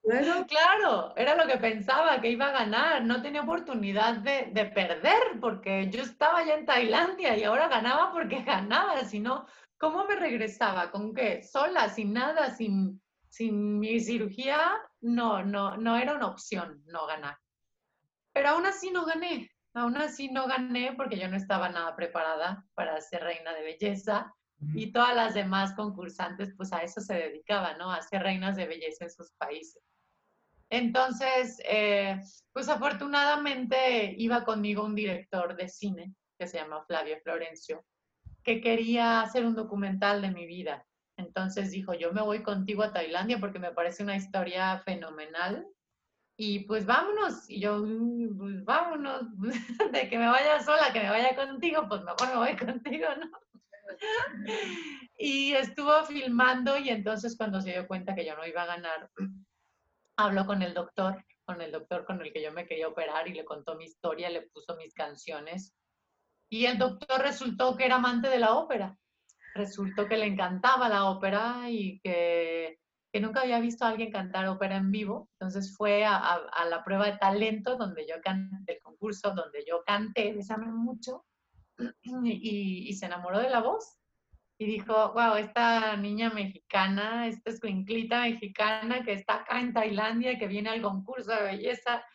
Bueno. 0.03 0.45
Claro, 0.47 1.13
era 1.15 1.35
lo 1.35 1.47
que 1.47 1.57
pensaba, 1.57 2.21
que 2.21 2.29
iba 2.29 2.47
a 2.47 2.51
ganar. 2.51 3.03
No 3.03 3.21
tenía 3.21 3.41
oportunidad 3.41 4.17
de, 4.17 4.49
de, 4.51 4.65
perder 4.65 5.39
porque 5.39 5.89
yo 5.89 6.01
estaba 6.01 6.45
ya 6.45 6.55
en 6.55 6.65
Tailandia 6.65 7.38
y 7.38 7.43
ahora 7.43 7.67
ganaba 7.67 8.11
porque 8.11 8.41
ganaba. 8.43 9.03
Si 9.05 9.19
no, 9.19 9.45
¿cómo 9.77 10.05
me 10.05 10.15
regresaba? 10.15 10.91
¿Con 10.91 11.13
qué? 11.13 11.43
Sola, 11.43 11.89
sin 11.89 12.13
nada, 12.13 12.55
sin, 12.55 13.01
sin 13.29 13.79
mi 13.79 13.99
cirugía. 13.99 14.59
No, 15.01 15.43
no, 15.43 15.77
no 15.77 15.97
era 15.97 16.13
una 16.13 16.27
opción 16.27 16.83
no 16.88 17.05
ganar. 17.05 17.38
Pero 18.33 18.49
aún 18.49 18.65
así 18.65 18.91
no 18.91 19.05
gané. 19.05 19.51
Aún 19.73 19.97
así 19.97 20.29
no 20.29 20.47
gané 20.47 20.93
porque 20.95 21.17
yo 21.17 21.27
no 21.27 21.35
estaba 21.35 21.69
nada 21.69 21.95
preparada 21.95 22.65
para 22.75 22.99
ser 23.01 23.23
reina 23.23 23.53
de 23.53 23.63
belleza 23.63 24.33
y 24.73 24.91
todas 24.91 25.15
las 25.15 25.33
demás 25.33 25.73
concursantes 25.73 26.53
pues 26.55 26.71
a 26.73 26.83
eso 26.83 27.01
se 27.01 27.13
dedicaban, 27.13 27.77
¿no? 27.77 27.91
A 27.91 28.01
ser 28.01 28.23
reinas 28.23 28.55
de 28.55 28.67
belleza 28.67 29.05
en 29.05 29.11
sus 29.11 29.31
países. 29.33 29.83
Entonces, 30.69 31.61
eh, 31.65 32.19
pues 32.51 32.69
afortunadamente 32.69 34.15
iba 34.17 34.43
conmigo 34.43 34.83
un 34.83 34.95
director 34.95 35.55
de 35.55 35.69
cine 35.69 36.13
que 36.37 36.47
se 36.47 36.57
llama 36.57 36.83
Flavio 36.85 37.17
Florencio, 37.21 37.85
que 38.43 38.61
quería 38.61 39.21
hacer 39.21 39.45
un 39.45 39.55
documental 39.55 40.21
de 40.21 40.31
mi 40.31 40.45
vida. 40.45 40.85
Entonces 41.17 41.71
dijo, 41.71 41.93
yo 41.93 42.11
me 42.11 42.21
voy 42.21 42.43
contigo 42.43 42.83
a 42.83 42.91
Tailandia 42.91 43.39
porque 43.39 43.59
me 43.59 43.71
parece 43.71 44.03
una 44.03 44.17
historia 44.17 44.79
fenomenal. 44.79 45.65
Y 46.37 46.65
pues 46.65 46.85
vámonos. 46.85 47.49
Y 47.49 47.61
yo, 47.61 47.77
mm, 47.77 48.37
pues 48.37 48.65
vámonos. 48.65 49.23
De 49.93 50.09
que 50.09 50.17
me 50.17 50.27
vaya 50.27 50.59
sola, 50.61 50.91
que 50.91 50.99
me 50.99 51.09
vaya 51.09 51.35
contigo, 51.35 51.85
pues 51.87 52.01
mejor 52.03 52.27
me 52.27 52.35
voy 52.35 52.55
contigo, 52.57 53.07
¿no? 53.17 53.54
Y 55.17 55.54
estuvo 55.54 56.04
filmando 56.06 56.78
y 56.78 56.89
entonces 56.89 57.38
cuando 57.38 57.62
se 57.62 57.71
dio 57.71 57.88
cuenta 57.88 58.15
que 58.15 58.26
yo 58.26 58.36
no 58.36 58.45
iba 58.45 58.63
a 58.63 58.67
ganar, 58.67 59.10
habló 60.17 60.45
con 60.45 60.62
el 60.62 60.74
doctor, 60.74 61.24
con 61.45 61.62
el 61.62 61.71
doctor 61.71 62.06
con 62.06 62.21
el 62.21 62.34
que 62.34 62.41
yo 62.41 62.52
me 62.52 62.65
quería 62.65 62.88
operar 62.88 63.28
y 63.28 63.34
le 63.34 63.45
contó 63.45 63.76
mi 63.76 63.86
historia, 63.86 64.30
le 64.30 64.43
puso 64.43 64.76
mis 64.76 64.93
canciones. 64.93 65.74
Y 66.50 66.65
el 66.65 66.78
doctor 66.78 67.21
resultó 67.21 67.76
que 67.76 67.86
era 67.86 67.95
amante 67.95 68.30
de 68.30 68.39
la 68.39 68.54
ópera. 68.54 68.98
Resultó 69.54 70.08
que 70.08 70.17
le 70.17 70.26
encantaba 70.26 70.89
la 70.89 71.06
ópera 71.06 71.69
y 71.69 72.00
que, 72.02 72.80
que 73.12 73.19
nunca 73.19 73.41
había 73.41 73.60
visto 73.60 73.86
a 73.86 73.89
alguien 73.89 74.12
cantar 74.12 74.48
ópera 74.48 74.78
en 74.78 74.91
vivo. 74.91 75.30
Entonces 75.34 75.76
fue 75.76 76.06
a, 76.06 76.41
la 76.69 76.84
prueba 76.84 77.06
de 77.08 77.17
talento 77.17 77.78
donde 77.78 78.06
yo 78.08 78.15
canté, 78.21 78.74
el 78.74 78.82
concurso 78.82 79.32
donde 79.32 79.65
yo 79.67 79.84
canté, 79.86 80.34
besame 80.34 80.67
mucho 80.67 81.26
y, 82.03 82.93
se 82.93 83.05
enamoró 83.05 83.39
de 83.39 83.49
la 83.49 83.61
voz. 83.61 83.97
Y 84.57 84.65
dijo, 84.65 85.11
wow, 85.13 85.35
esta 85.35 85.97
niña 85.97 86.29
mexicana, 86.29 87.27
esta 87.27 87.49
escuinclita 87.49 88.21
mexicana 88.21 89.03
que 89.03 89.13
está 89.13 89.41
acá 89.41 89.59
en 89.59 89.73
Tailandia, 89.73 90.39
que 90.39 90.47
viene 90.47 90.69
al 90.69 90.81
concurso 90.81 91.31
de 91.35 91.43
belleza 91.43 92.05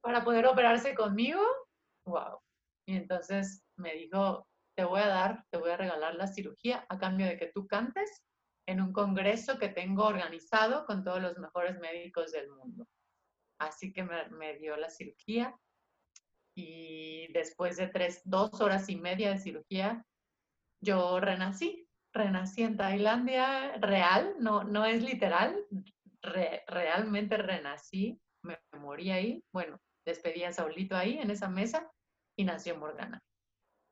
para 0.00 0.24
poder 0.24 0.46
operarse 0.46 0.94
conmigo, 0.94 1.40
wow. 2.04 2.40
Y 2.86 2.96
entonces 2.96 3.62
me 3.76 3.94
dijo, 3.94 4.48
te 4.76 4.84
voy 4.84 5.00
a 5.00 5.06
dar, 5.06 5.44
te 5.50 5.58
voy 5.58 5.70
a 5.70 5.76
regalar 5.76 6.16
la 6.16 6.26
cirugía 6.26 6.84
a 6.88 6.98
cambio 6.98 7.26
de 7.26 7.38
que 7.38 7.52
tú 7.54 7.66
cantes 7.68 8.24
en 8.66 8.80
un 8.80 8.92
congreso 8.92 9.58
que 9.58 9.68
tengo 9.68 10.04
organizado 10.04 10.86
con 10.86 11.04
todos 11.04 11.22
los 11.22 11.38
mejores 11.38 11.78
médicos 11.78 12.32
del 12.32 12.50
mundo. 12.50 12.88
Así 13.60 13.92
que 13.92 14.02
me 14.02 14.58
dio 14.58 14.76
la 14.76 14.90
cirugía 14.90 15.54
y 16.54 17.32
después 17.32 17.76
de 17.76 17.88
tres, 17.88 18.22
dos 18.24 18.60
horas 18.60 18.88
y 18.88 18.96
media 18.96 19.30
de 19.30 19.38
cirugía, 19.38 20.04
yo 20.80 21.20
renací. 21.20 21.88
Renací 22.12 22.62
en 22.62 22.76
Tailandia, 22.76 23.76
real, 23.78 24.36
no, 24.38 24.62
no 24.62 24.84
es 24.84 25.02
literal, 25.02 25.66
re, 26.22 26.62
realmente 26.68 27.36
renací, 27.36 28.20
me, 28.44 28.56
morí 28.78 29.10
ahí, 29.10 29.44
bueno, 29.52 29.80
despedí 30.04 30.44
a 30.44 30.52
Saulito 30.52 30.96
ahí 30.96 31.18
en 31.18 31.32
esa 31.32 31.48
mesa 31.48 31.90
y 32.36 32.44
nació 32.44 32.78
Morgana. 32.78 33.20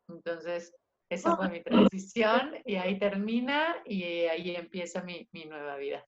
Entonces, 0.09 0.73
esa 1.11 1.37
fue 1.37 1.49
mi 1.49 1.65
transición 1.65 2.55
y 2.65 2.77
ahí 2.77 2.97
termina 3.01 3.75
y 3.85 4.05
ahí 4.05 4.55
empieza 4.55 5.03
mi, 5.03 5.29
mi 5.33 5.47
nueva 5.47 5.77
vida. 5.77 6.07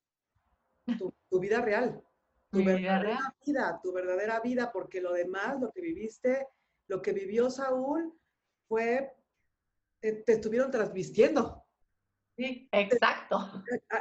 Tu, 0.97 1.13
tu 1.29 1.41
vida 1.41 1.63
real 1.63 2.01
tu 2.55 2.61
Mi 2.61 2.65
vida 2.65 2.99
verdadera 2.99 3.01
real. 3.01 3.35
vida, 3.47 3.81
tu 3.83 3.93
verdadera 3.93 4.41
vida, 4.41 4.73
porque 4.73 5.01
lo 5.03 5.13
demás, 5.13 5.61
lo 5.61 5.71
que 5.73 5.83
viviste, 5.83 6.47
lo 6.89 7.03
que 7.03 7.13
vivió 7.13 7.51
Saúl, 7.51 8.15
fue, 8.69 9.13
te, 10.01 10.13
te 10.25 10.33
estuvieron 10.35 10.71
transvistiendo. 10.71 11.65
Sí, 12.37 12.69
exacto. 12.73 13.39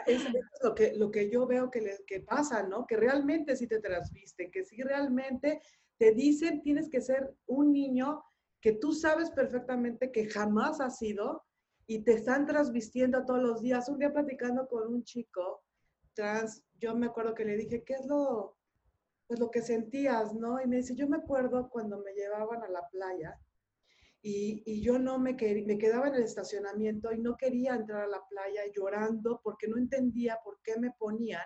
Es, 0.06 0.26
es 0.26 0.34
lo, 0.63 0.74
que, 0.74 0.94
lo 0.96 1.12
que 1.12 1.30
yo 1.30 1.46
veo 1.46 1.70
que, 1.70 1.82
le, 1.82 2.04
que 2.08 2.22
pasa, 2.22 2.63
¿no? 2.63 2.88
Que 2.88 2.98
realmente 2.98 3.56
sí 3.56 3.68
te 3.68 3.80
transvisten, 3.80 4.52
que 4.52 4.66
sí 4.66 4.82
realmente 4.82 5.62
te 5.98 6.13
dicen 6.13 6.62
tienes 6.63 6.89
que 6.89 7.02
ser 7.02 7.36
un 7.46 7.72
niño 7.72 8.24
que 8.62 8.74
tú 8.74 8.94
sabes 8.94 9.30
perfectamente 9.32 10.12
que 10.12 10.30
jamás 10.30 10.82
has 10.82 10.98
sido 10.98 11.44
y 11.86 12.04
te 12.04 12.13
están 12.13 12.48
transvistiendo 12.48 13.26
todos 13.26 13.42
los 13.44 13.62
días. 13.62 13.89
Un 13.89 14.00
día 14.00 14.12
platicando 14.13 14.68
con 14.68 14.88
un 14.88 15.04
chico 15.04 15.63
trans, 16.13 16.63
yo 16.80 16.95
me 16.95 17.08
acuerdo 17.08 17.34
que 17.36 17.45
le 17.45 17.58
dije, 17.58 17.84
¿qué 17.84 17.93
es 17.95 18.06
lo, 18.06 18.58
pues 19.28 19.39
lo 19.39 19.52
que 19.52 19.62
sentías, 19.62 20.34
no? 20.34 20.62
Y 20.62 20.67
me 20.67 20.78
dice, 20.78 20.95
yo 20.95 21.08
me 21.08 21.17
acuerdo 21.17 21.69
cuando 21.69 21.99
me 22.04 22.13
llevaban 22.13 22.63
a 22.63 22.69
la 22.69 22.88
playa 22.89 23.39
y, 24.21 24.63
y 24.65 24.82
yo 24.82 24.99
no 24.99 25.19
me, 25.19 25.36
quer- 25.36 25.65
me 25.65 25.78
quedaba 25.78 26.08
en 26.08 26.15
el 26.15 26.23
estacionamiento 26.23 27.12
y 27.12 27.19
no 27.19 27.36
quería 27.38 27.76
entrar 27.76 28.04
a 28.04 28.08
la 28.08 28.21
playa 28.30 28.62
llorando 28.73 29.41
porque 29.43 29.67
no 29.67 29.78
entendía 29.78 30.38
por 30.43 30.60
qué 30.63 30.80
me 30.80 30.91
ponían 30.91 31.43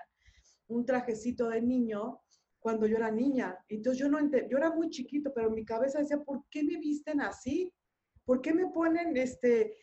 un 0.68 0.86
trajecito 0.86 1.50
de 1.50 1.62
niño 1.62 2.22
cuando 2.60 2.86
yo 2.88 2.98
era 2.98 3.12
niña. 3.12 3.58
Entonces 3.70 4.00
yo 4.02 4.10
no 4.10 4.20
ente- 4.20 4.48
yo 4.50 4.58
era 4.58 4.72
muy 4.72 4.90
chiquito, 4.90 5.32
pero 5.34 5.50
mi 5.50 5.66
cabeza 5.66 6.00
decía, 6.00 6.20
¿por 6.24 6.44
qué 6.50 6.64
me 6.64 6.78
visten 6.78 7.22
así? 7.22 7.74
¿Por 8.26 8.42
qué 8.42 8.54
me 8.54 8.68
ponen 8.72 9.16
este, 9.18 9.76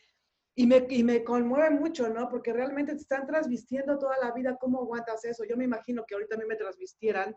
y 0.55 0.65
me, 0.67 0.87
y 0.89 1.03
me 1.03 1.23
conmueve 1.23 1.69
mucho, 1.69 2.07
¿no? 2.09 2.29
Porque 2.29 2.53
realmente 2.53 2.93
te 2.93 3.01
están 3.01 3.27
transvistiendo 3.27 3.99
toda 3.99 4.17
la 4.21 4.31
vida. 4.31 4.57
¿Cómo 4.57 4.79
aguantas 4.79 5.25
eso? 5.25 5.43
Yo 5.43 5.57
me 5.57 5.65
imagino 5.65 6.05
que 6.05 6.15
ahorita 6.15 6.35
a 6.35 6.45
me 6.45 6.55
transvistieran 6.55 7.35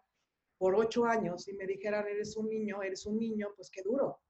por 0.56 0.74
ocho 0.76 1.04
años 1.04 1.48
y 1.48 1.54
me 1.54 1.66
dijeran, 1.66 2.06
eres 2.06 2.36
un 2.36 2.48
niño, 2.48 2.82
eres 2.82 3.06
un 3.06 3.18
niño, 3.18 3.48
pues 3.56 3.70
qué 3.70 3.82
duro. 3.82 4.20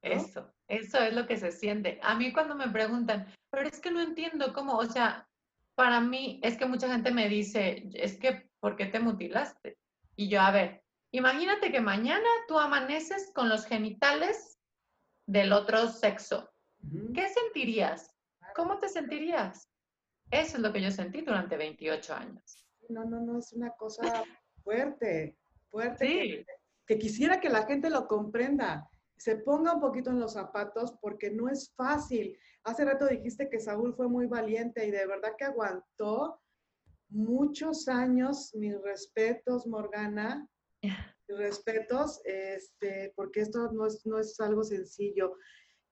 Eso, 0.00 0.52
eso 0.68 0.98
es 0.98 1.14
lo 1.14 1.26
que 1.26 1.36
se 1.36 1.50
siente. 1.50 1.98
A 2.02 2.14
mí 2.14 2.32
cuando 2.32 2.54
me 2.54 2.68
preguntan, 2.68 3.26
pero 3.50 3.68
es 3.68 3.80
que 3.80 3.90
no 3.90 4.00
entiendo 4.00 4.52
cómo, 4.52 4.76
o 4.76 4.86
sea, 4.86 5.28
para 5.74 6.00
mí 6.00 6.40
es 6.42 6.56
que 6.56 6.66
mucha 6.66 6.90
gente 6.90 7.10
me 7.10 7.28
dice, 7.28 7.88
es 7.94 8.18
que, 8.18 8.48
¿por 8.60 8.76
qué 8.76 8.86
te 8.86 9.00
mutilaste? 9.00 9.78
Y 10.16 10.28
yo, 10.28 10.40
a 10.40 10.50
ver, 10.50 10.82
imagínate 11.12 11.72
que 11.72 11.80
mañana 11.80 12.28
tú 12.46 12.58
amaneces 12.58 13.30
con 13.34 13.48
los 13.48 13.66
genitales 13.66 14.58
del 15.26 15.52
otro 15.52 15.88
sexo. 15.88 16.50
¿Qué 17.14 17.28
sentirías? 17.28 18.10
¿Cómo 18.54 18.78
te 18.78 18.88
sentirías? 18.88 19.68
Eso 20.30 20.56
es 20.56 20.62
lo 20.62 20.72
que 20.72 20.82
yo 20.82 20.90
sentí 20.90 21.22
durante 21.22 21.56
28 21.56 22.14
años. 22.14 22.66
No, 22.88 23.04
no, 23.04 23.20
no, 23.20 23.38
es 23.38 23.52
una 23.52 23.70
cosa 23.72 24.24
fuerte, 24.62 25.36
fuerte, 25.70 26.06
que, 26.06 26.06
Sí, 26.06 26.46
que 26.86 26.98
quisiera 26.98 27.40
que 27.40 27.50
la 27.50 27.66
gente 27.66 27.90
lo 27.90 28.06
comprenda, 28.06 28.88
se 29.18 29.36
ponga 29.36 29.74
un 29.74 29.80
poquito 29.80 30.10
en 30.10 30.20
los 30.20 30.34
zapatos 30.34 30.94
porque 31.00 31.30
no 31.30 31.48
es 31.48 31.72
fácil. 31.74 32.38
Hace 32.64 32.84
rato 32.84 33.06
dijiste 33.06 33.48
que 33.50 33.60
Saúl 33.60 33.94
fue 33.94 34.08
muy 34.08 34.26
valiente 34.26 34.86
y 34.86 34.90
de 34.90 35.06
verdad 35.06 35.34
que 35.36 35.44
aguantó 35.44 36.40
muchos 37.08 37.88
años, 37.88 38.54
mis 38.54 38.80
respetos, 38.82 39.66
Morgana, 39.66 40.48
respetos, 41.28 42.20
este, 42.24 43.12
porque 43.16 43.40
esto 43.40 43.72
no 43.72 43.86
es, 43.86 44.06
no 44.06 44.18
es 44.18 44.38
algo 44.40 44.62
sencillo. 44.62 45.34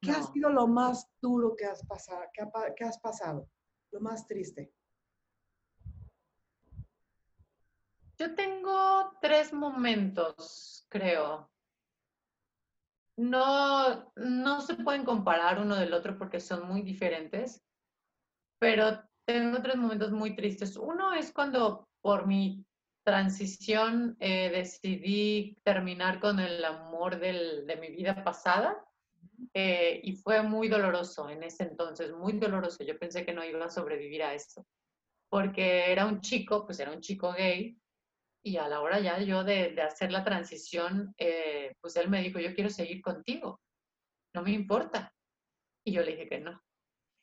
¿Qué 0.06 0.12
ha 0.12 0.22
sido 0.22 0.50
lo 0.50 0.68
más 0.68 1.10
duro 1.20 1.56
que 1.56 1.64
has 1.64 1.84
pasado? 1.84 2.22
¿Qué, 2.76 2.84
has 2.84 2.98
pasado? 3.00 3.48
Lo 3.90 4.00
más 4.00 4.24
triste. 4.28 4.72
Yo 8.16 8.32
tengo 8.36 9.12
tres 9.20 9.52
momentos, 9.52 10.86
creo. 10.88 11.50
No, 13.16 14.12
no 14.14 14.60
se 14.60 14.76
pueden 14.76 15.04
comparar 15.04 15.60
uno 15.60 15.74
del 15.74 15.92
otro 15.92 16.16
porque 16.16 16.38
son 16.38 16.68
muy 16.68 16.82
diferentes, 16.82 17.64
pero 18.60 19.02
tengo 19.24 19.60
tres 19.60 19.74
momentos 19.74 20.12
muy 20.12 20.36
tristes. 20.36 20.76
Uno 20.76 21.14
es 21.14 21.32
cuando 21.32 21.88
por 22.00 22.28
mi 22.28 22.64
transición 23.02 24.16
eh, 24.20 24.50
decidí 24.50 25.58
terminar 25.64 26.20
con 26.20 26.38
el 26.38 26.64
amor 26.64 27.18
de 27.18 27.78
mi 27.80 27.88
vida 27.88 28.22
pasada 28.22 28.86
eh, 29.54 30.00
y 30.02 30.16
fue 30.16 30.42
muy 30.42 30.68
doloroso 30.68 31.28
en 31.28 31.42
ese 31.42 31.64
entonces, 31.64 32.12
muy 32.12 32.34
doloroso. 32.34 32.84
Yo 32.84 32.98
pensé 32.98 33.24
que 33.24 33.32
no 33.32 33.44
iba 33.44 33.64
a 33.64 33.70
sobrevivir 33.70 34.22
a 34.22 34.34
eso, 34.34 34.66
porque 35.28 35.90
era 35.90 36.06
un 36.06 36.20
chico, 36.20 36.64
pues 36.64 36.80
era 36.80 36.92
un 36.92 37.00
chico 37.00 37.32
gay 37.32 37.78
y 38.42 38.58
a 38.58 38.68
la 38.68 38.80
hora 38.80 39.00
ya 39.00 39.18
yo 39.20 39.42
de, 39.42 39.80
hacer 39.82 40.12
la 40.12 40.22
transición, 40.22 41.12
eh, 41.18 41.74
pues 41.80 41.96
él 41.96 42.08
me 42.08 42.22
dijo, 42.22 42.38
yo 42.38 42.54
quiero 42.54 42.70
seguir 42.70 43.02
contigo, 43.02 43.60
no 44.34 44.42
me 44.42 44.52
importa. 44.52 45.12
Y 45.84 45.92
yo 45.92 46.02
le 46.02 46.12
dije 46.12 46.28
que 46.28 46.38
no, 46.38 46.62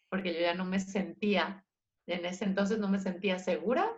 porque 0.09 0.33
yo 0.33 0.41
ya 0.41 0.53
no 0.53 0.65
me 0.65 0.81
sentía, 0.81 1.65
en 2.07 2.25
ese 2.25 2.43
entonces 2.43 2.77
no 2.77 2.89
me 2.89 2.99
sentía 2.99 3.39
segura 3.39 3.89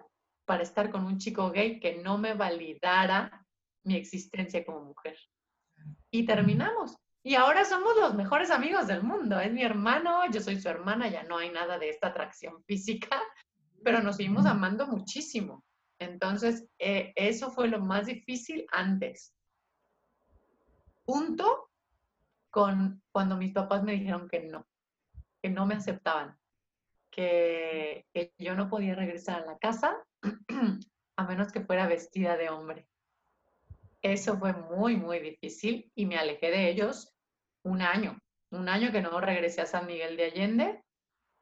para 0.46 0.62
estar 0.62 0.92
con 0.92 1.06
un 1.06 1.18
chico 1.18 1.50
gay 1.50 1.80
que 1.80 1.96
no 1.98 2.20
me 2.20 2.36
validara 2.36 3.44
mi 3.84 3.96
existencia 3.96 4.64
como 4.64 4.82
mujer. 4.82 5.18
Y 6.12 6.26
terminamos. 6.26 6.96
Y 7.28 7.34
ahora 7.34 7.66
somos 7.66 7.96
los 7.98 8.14
mejores 8.14 8.52
amigos 8.52 8.86
del 8.86 9.02
mundo. 9.02 9.40
Es 9.40 9.52
mi 9.52 9.64
hermano, 9.64 10.30
yo 10.30 10.40
soy 10.40 10.62
su 10.62 10.70
hermana, 10.70 11.08
ya 11.08 11.24
no 11.24 11.40
hay 11.40 11.50
nada 11.50 11.80
de 11.80 11.90
esta 11.90 12.10
atracción 12.10 12.64
física, 12.66 13.20
pero 13.84 14.00
nos 14.00 14.18
seguimos 14.18 14.46
amando 14.46 14.86
muchísimo. 14.86 15.66
Entonces, 15.98 16.68
eh, 16.78 17.14
eso 17.16 17.50
fue 17.50 17.68
lo 17.68 17.80
más 17.80 18.06
difícil 18.06 18.68
antes. 18.72 19.34
Punto 21.04 21.72
con 22.52 23.02
cuando 23.12 23.38
mis 23.38 23.54
papás 23.54 23.82
me 23.82 23.94
dijeron 23.94 24.30
que 24.30 24.42
no, 24.42 24.68
que 25.42 25.50
no 25.50 25.66
me 25.66 25.74
aceptaban, 25.74 26.38
que 27.10 28.06
yo 28.38 28.54
no 28.54 28.70
podía 28.70 28.94
regresar 28.94 29.42
a 29.42 29.46
la 29.48 29.58
casa 29.58 29.98
a 31.18 31.24
menos 31.24 31.52
que 31.52 31.66
fuera 31.66 31.88
vestida 31.88 32.38
de 32.38 32.52
hombre. 32.52 32.88
Eso 34.04 34.38
fue 34.38 34.54
muy, 34.54 34.96
muy 34.96 35.20
difícil 35.20 35.92
y 35.96 36.06
me 36.06 36.20
alejé 36.20 36.52
de 36.52 36.70
ellos 36.70 37.15
un 37.66 37.82
año, 37.82 38.18
un 38.52 38.70
año 38.70 38.92
que 38.92 39.02
no 39.02 39.20
regresé 39.20 39.62
a 39.62 39.66
San 39.66 39.86
Miguel 39.86 40.16
de 40.18 40.26
Allende 40.26 40.84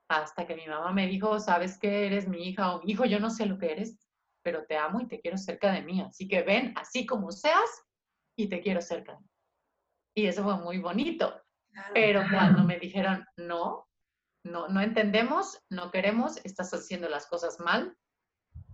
hasta 0.10 0.46
que 0.46 0.56
mi 0.56 0.66
mamá 0.68 0.92
me 0.92 1.08
dijo, 1.08 1.40
sabes 1.40 1.78
que 1.78 2.06
eres 2.06 2.28
mi 2.28 2.48
hija 2.48 2.76
o 2.76 2.82
hijo, 2.86 3.06
yo 3.06 3.20
no 3.20 3.30
sé 3.30 3.46
lo 3.46 3.58
que 3.58 3.72
eres, 3.72 3.98
pero 4.44 4.66
te 4.66 4.78
amo 4.78 5.02
y 5.02 5.08
te 5.08 5.20
quiero 5.20 5.38
cerca 5.38 5.72
de 5.72 5.82
mí, 5.82 6.02
así 6.02 6.28
que 6.28 6.44
ven 6.44 6.74
así 6.76 7.06
como 7.06 7.32
seas 7.32 7.84
y 8.38 8.48
te 8.48 8.62
quiero 8.62 8.82
cerca. 8.82 9.18
Y 10.16 10.28
eso 10.28 10.44
fue 10.44 10.58
muy 10.58 10.80
bonito. 10.80 11.42
Pero 11.94 12.24
cuando 12.30 12.64
me 12.64 12.78
dijeron, 12.78 13.26
no, 13.36 13.88
no, 14.46 14.68
no 14.68 14.82
entendemos, 14.82 15.60
no 15.72 15.90
queremos, 15.90 16.38
estás 16.46 16.72
haciendo 16.72 17.10
las 17.10 17.26
cosas 17.26 17.60
mal, 17.60 17.98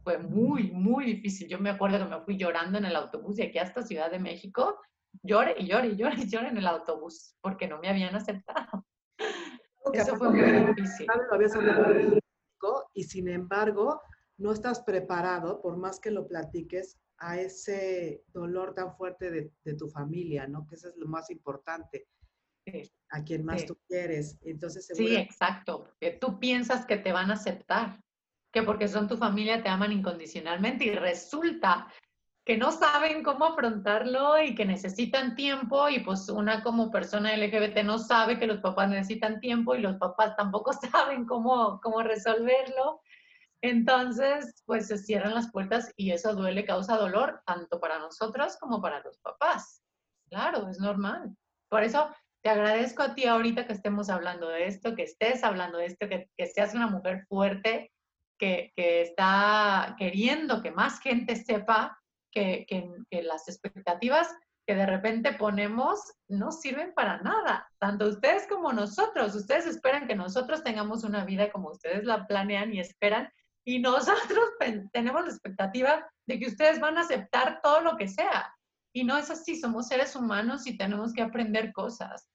fue 0.04 0.18
muy, 0.18 0.72
muy 0.72 1.06
difícil. 1.06 1.48
Yo 1.48 1.60
me 1.60 1.70
acuerdo 1.70 2.00
que 2.00 2.14
me 2.14 2.22
fui 2.22 2.38
llorando 2.38 2.78
en 2.78 2.86
el 2.86 2.96
autobús 2.96 3.38
de 3.38 3.44
aquí 3.44 3.58
hasta 3.58 3.84
Ciudad 3.84 4.12
de 4.12 4.20
México, 4.20 4.82
lloré 5.24 5.56
y 5.58 5.68
lloré 5.68 5.90
y 5.90 5.96
lloré 5.96 6.16
y 6.22 6.30
lloré 6.30 6.50
en 6.50 6.58
el 6.58 6.68
autobús 6.68 7.36
porque 7.42 7.68
no 7.68 7.80
me 7.80 7.90
habían 7.90 8.16
aceptado. 8.16 8.86
Eso 9.94 10.16
fue 10.16 10.30
muy 10.30 10.74
difícil. 10.74 11.08
Lo 11.08 11.36
habías 11.36 11.56
hablado 11.56 12.20
y 12.94 13.04
sin 13.04 13.30
embargo 13.30 14.02
no 14.38 14.52
estás 14.52 14.82
preparado, 14.82 15.62
por 15.62 15.78
más 15.78 16.00
que 16.00 16.12
lo 16.12 16.28
platiques, 16.28 16.98
a 17.18 17.38
ese 17.40 18.24
dolor 18.28 18.74
tan 18.74 18.96
fuerte 18.96 19.30
de, 19.32 19.74
tu 19.76 19.90
familia, 19.90 20.48
¿no? 20.48 20.66
Que 20.66 20.76
eso 20.76 20.88
es 20.88 20.96
lo 20.96 21.08
más 21.08 21.30
importante. 21.30 22.08
A 23.10 23.24
quien 23.24 23.44
más 23.44 23.66
tú 23.66 23.78
quieres. 23.88 24.38
Entonces, 24.42 24.88
Sí, 24.94 25.16
exacto. 25.16 25.90
Que 26.00 26.12
tú 26.12 26.40
piensas 26.40 26.86
que 26.86 26.98
te 26.98 27.12
van 27.12 27.32
a 27.32 27.34
aceptar 27.34 28.00
que 28.52 28.64
porque 28.64 28.88
son 28.88 29.08
tu 29.08 29.18
familia 29.18 29.62
te 29.62 29.70
aman 29.70 29.92
incondicionalmente 29.92 30.86
y 30.86 30.92
resulta 30.96 31.88
que 32.50 32.58
no 32.58 32.72
saben 32.72 33.22
cómo 33.22 33.46
afrontarlo 33.46 34.42
y 34.42 34.56
que 34.56 34.66
necesitan 34.66 35.36
tiempo 35.36 35.88
y 35.88 36.00
pues 36.00 36.30
una 36.30 36.64
como 36.64 36.90
persona 36.90 37.38
LGBT 37.38 37.84
no 37.84 38.00
sabe 38.00 38.40
que 38.40 38.48
los 38.48 38.58
papás 38.58 38.90
necesitan 38.90 39.40
tiempo 39.40 39.76
y 39.76 39.82
los 39.82 39.98
papás 39.98 40.36
tampoco 40.36 40.74
saben 40.92 41.28
cómo, 41.28 41.80
cómo 41.80 42.02
resolverlo. 42.02 43.02
Entonces, 43.62 44.64
pues 44.66 44.88
se 44.88 44.98
cierran 44.98 45.36
las 45.36 45.52
puertas 45.52 45.94
y 45.96 46.10
eso 46.10 46.34
duele, 46.34 46.66
causa 46.66 46.98
dolor, 46.98 47.40
tanto 47.46 47.80
para 47.80 48.00
nosotros 48.00 48.58
como 48.58 48.82
para 48.82 49.00
los 49.02 49.20
papás. 49.20 49.84
Claro, 50.28 50.70
es 50.70 50.80
normal. 50.80 51.38
Por 51.70 51.84
eso 51.84 52.10
te 52.42 52.50
agradezco 52.50 53.04
a 53.04 53.14
ti 53.14 53.28
ahorita 53.28 53.68
que 53.68 53.74
estemos 53.74 54.10
hablando 54.10 54.50
de 54.50 54.66
esto, 54.66 54.96
que 54.96 55.04
estés 55.04 55.44
hablando 55.44 55.78
de 55.78 55.86
esto, 55.86 56.10
que, 56.10 56.28
que 56.36 56.48
seas 56.48 56.74
una 56.74 56.88
mujer 56.88 57.28
fuerte, 57.28 57.92
que, 58.40 58.74
está 58.76 59.96
queriendo 60.00 60.64
que 60.64 60.72
más 60.72 61.00
gente 61.00 61.36
sepa 61.36 61.96
que, 62.32 62.66
las 63.12 63.48
expectativas 63.48 64.30
que 64.66 64.76
de 64.76 64.86
repente 64.86 65.34
ponemos 65.34 66.00
no 66.28 66.52
sirven 66.52 66.94
para 66.94 67.22
nada, 67.22 67.68
tanto 67.80 68.08
ustedes 68.08 68.48
como 68.48 68.72
nosotros. 68.72 69.34
Ustedes 69.36 69.66
esperan 69.66 70.08
que 70.08 70.16
nosotros 70.16 70.64
tengamos 70.64 71.04
una 71.04 71.26
vida 71.26 71.52
como 71.52 71.72
ustedes 71.72 72.04
la 72.04 72.28
planean 72.28 72.74
y 72.74 72.80
esperan, 72.80 73.30
y 73.66 73.80
nosotros 73.80 74.46
tenemos 74.94 75.24
la 75.24 75.32
expectativa 75.32 76.08
de 76.28 76.40
que 76.40 76.48
ustedes 76.48 76.80
van 76.80 76.98
a 76.98 77.02
aceptar 77.02 77.62
todo 77.62 77.82
lo 77.82 77.98
que 77.98 78.08
sea. 78.08 78.54
Y 78.94 79.04
no 79.04 79.18
es 79.18 79.30
así, 79.30 79.56
somos 79.56 79.88
seres 79.88 80.16
humanos 80.16 80.66
y 80.68 80.78
tenemos 80.78 81.14
que 81.14 81.22
aprender 81.22 81.74
cosas. 81.74 82.28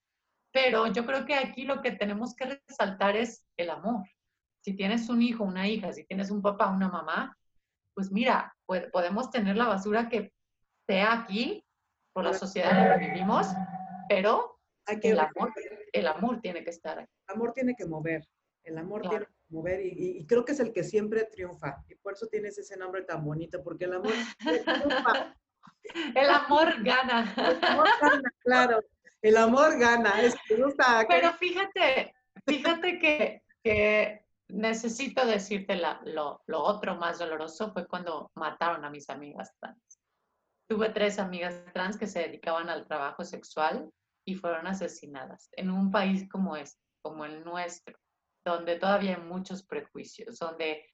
Pero 0.53 0.87
yo 0.89 1.05
creo 1.05 1.25
que 1.27 1.35
aquí 1.35 1.65
lo 1.65 1.83
que 1.83 1.93
tenemos 1.93 2.35
que 2.37 2.61
resaltar 2.69 3.17
es 3.17 3.45
el 3.57 3.71
amor 3.71 4.05
si 4.65 4.73
tienes 4.73 5.11
un 5.11 5.21
hijo, 5.21 5.45
una 5.45 5.69
hija, 5.69 5.93
si 5.93 6.05
tienes 6.05 6.31
un 6.31 6.41
papá, 6.41 6.71
una 6.71 6.89
mamá, 6.89 7.37
pues 7.95 8.11
mira, 8.11 8.55
podemos 8.67 9.31
tener 9.31 9.57
la 9.57 9.67
basura 9.67 10.09
que 10.09 10.33
sea 10.87 11.13
aquí 11.13 11.65
por 12.13 12.25
la 12.25 12.35
sociedad 12.35 12.71
en 12.71 12.89
la 12.89 12.99
que 12.99 13.07
vivimos, 13.07 13.47
pero 14.09 14.59
el, 14.87 15.19
amor, 15.19 15.53
el 15.93 16.07
amor 16.07 16.41
tiene 16.41 16.63
que 16.63 16.71
estar 16.71 16.99
aquí. 16.99 17.13
El 17.29 17.35
amor 17.35 17.53
tiene 17.53 17.75
que 17.75 17.87
mover, 17.87 18.27
el 18.65 18.79
amor 18.79 19.03
tiene 19.03 19.27
que 19.27 19.33
mover 19.49 19.81
y, 19.85 20.25
creo 20.27 20.45
que 20.45 20.53
es 20.53 20.61
el 20.61 20.73
que 20.73 20.85
siempre 20.85 21.25
triunfa 21.25 21.83
y 21.89 21.95
por 21.97 22.13
eso 22.15 22.27
tienes 22.27 22.59
ese 22.59 22.77
nombre 22.77 23.03
tan 23.03 23.25
bonito, 23.25 23.63
porque 23.63 23.85
el 23.85 23.95
amor 23.95 24.13
triunfa. 24.39 25.35
El 26.15 26.31
amor 26.31 26.83
gana. 26.83 27.35
El 27.37 27.65
amor 27.65 27.89
gana, 28.01 28.33
claro. 28.41 28.81
El 29.21 29.37
amor 29.37 29.79
gana. 29.79 30.23
Es, 30.23 30.35
Pero 30.47 31.33
fíjate, 31.35 32.15
fíjate 32.47 32.99
que, 32.99 33.43
que 33.63 34.24
necesito 34.55 35.27
decirte 35.27 35.77
lo, 35.77 36.41
otro 36.49 36.97
más 36.97 37.19
doloroso 37.19 37.73
fue 37.73 37.87
cuando 37.87 38.31
mataron 38.35 38.85
a 38.85 38.91
mis 38.91 39.11
amigas 39.11 39.53
trans. 39.61 40.01
Tuve 40.69 40.91
tres 40.91 41.19
amigas 41.19 41.63
trans 41.73 41.99
que 41.99 42.07
se 42.07 42.21
dedicaban 42.21 42.69
al 42.71 42.87
trabajo 42.87 43.25
sexual 43.25 43.91
y 44.27 44.37
fueron 44.37 44.67
asesinadas 44.67 45.49
en 45.53 45.71
un 45.71 45.91
país 45.91 46.29
como 46.31 46.57
este, 46.57 46.81
como 47.03 47.25
el 47.25 47.45
nuestro, 47.45 47.99
donde 48.45 48.77
todavía 48.77 49.17
hay 49.17 49.23
muchos 49.23 49.65
prejuicios, 49.65 50.39
donde 50.39 50.85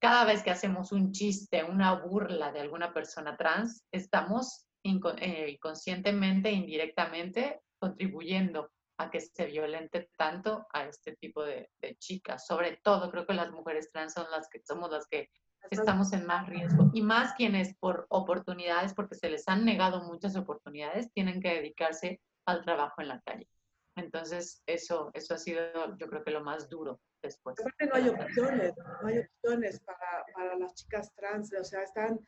cada 0.00 0.24
vez 0.24 0.42
que 0.42 0.50
hacemos 0.50 0.92
un 0.92 1.12
chiste, 1.12 1.64
una 1.64 1.92
burla 1.94 2.52
de 2.52 2.60
alguna 2.60 2.94
persona 2.94 3.36
trans, 3.36 3.84
estamos 3.92 4.66
eh, 4.84 5.50
inconscientemente, 5.50 6.50
indirectamente 6.50 7.60
contribuyendo 7.78 8.70
a 8.98 9.10
que 9.10 9.20
se 9.20 9.46
violente 9.46 10.10
tanto 10.16 10.66
a 10.72 10.84
este 10.84 11.16
tipo 11.16 11.44
de, 11.44 11.70
chicas. 11.98 12.46
Sobre 12.46 12.78
todo, 12.82 13.10
creo 13.10 13.26
que 13.26 13.32
las 13.32 13.50
mujeres 13.52 13.90
trans 13.92 14.12
son 14.12 14.30
las 14.30 14.48
que 14.48 14.60
somos 14.64 14.90
las 14.90 15.06
que 15.06 15.30
estamos 15.70 16.12
en 16.12 16.26
más 16.26 16.48
riesgo. 16.48 16.90
Y 16.92 17.02
más 17.02 17.34
quienes 17.34 17.76
por 17.78 18.06
oportunidades, 18.10 18.92
porque 18.94 19.14
se 19.14 19.30
les 19.30 19.46
han 19.48 19.64
negado 19.64 20.02
muchas 20.02 20.36
oportunidades, 20.36 21.12
tienen 21.12 21.40
que 21.40 21.54
dedicarse 21.54 22.20
al 22.44 22.64
trabajo 22.64 23.00
en 23.00 23.08
la 23.08 23.20
calle. 23.20 23.48
Entonces, 23.94 24.62
eso, 24.66 25.10
eso 25.14 25.34
ha 25.34 25.38
sido, 25.38 25.62
yo 25.96 26.08
creo 26.08 26.24
que 26.24 26.30
lo 26.30 26.42
más 26.42 26.68
duro 26.68 27.00
después. 27.22 27.56
No 27.80 27.94
hay 27.94 28.08
opciones, 28.08 28.72
no 29.02 29.08
hay 29.08 29.18
opciones 29.18 29.80
para, 29.80 30.24
para 30.34 30.58
las 30.58 30.74
chicas 30.74 31.12
trans, 31.14 31.52
o 31.52 31.64
sea, 31.64 31.82
están, 31.82 32.18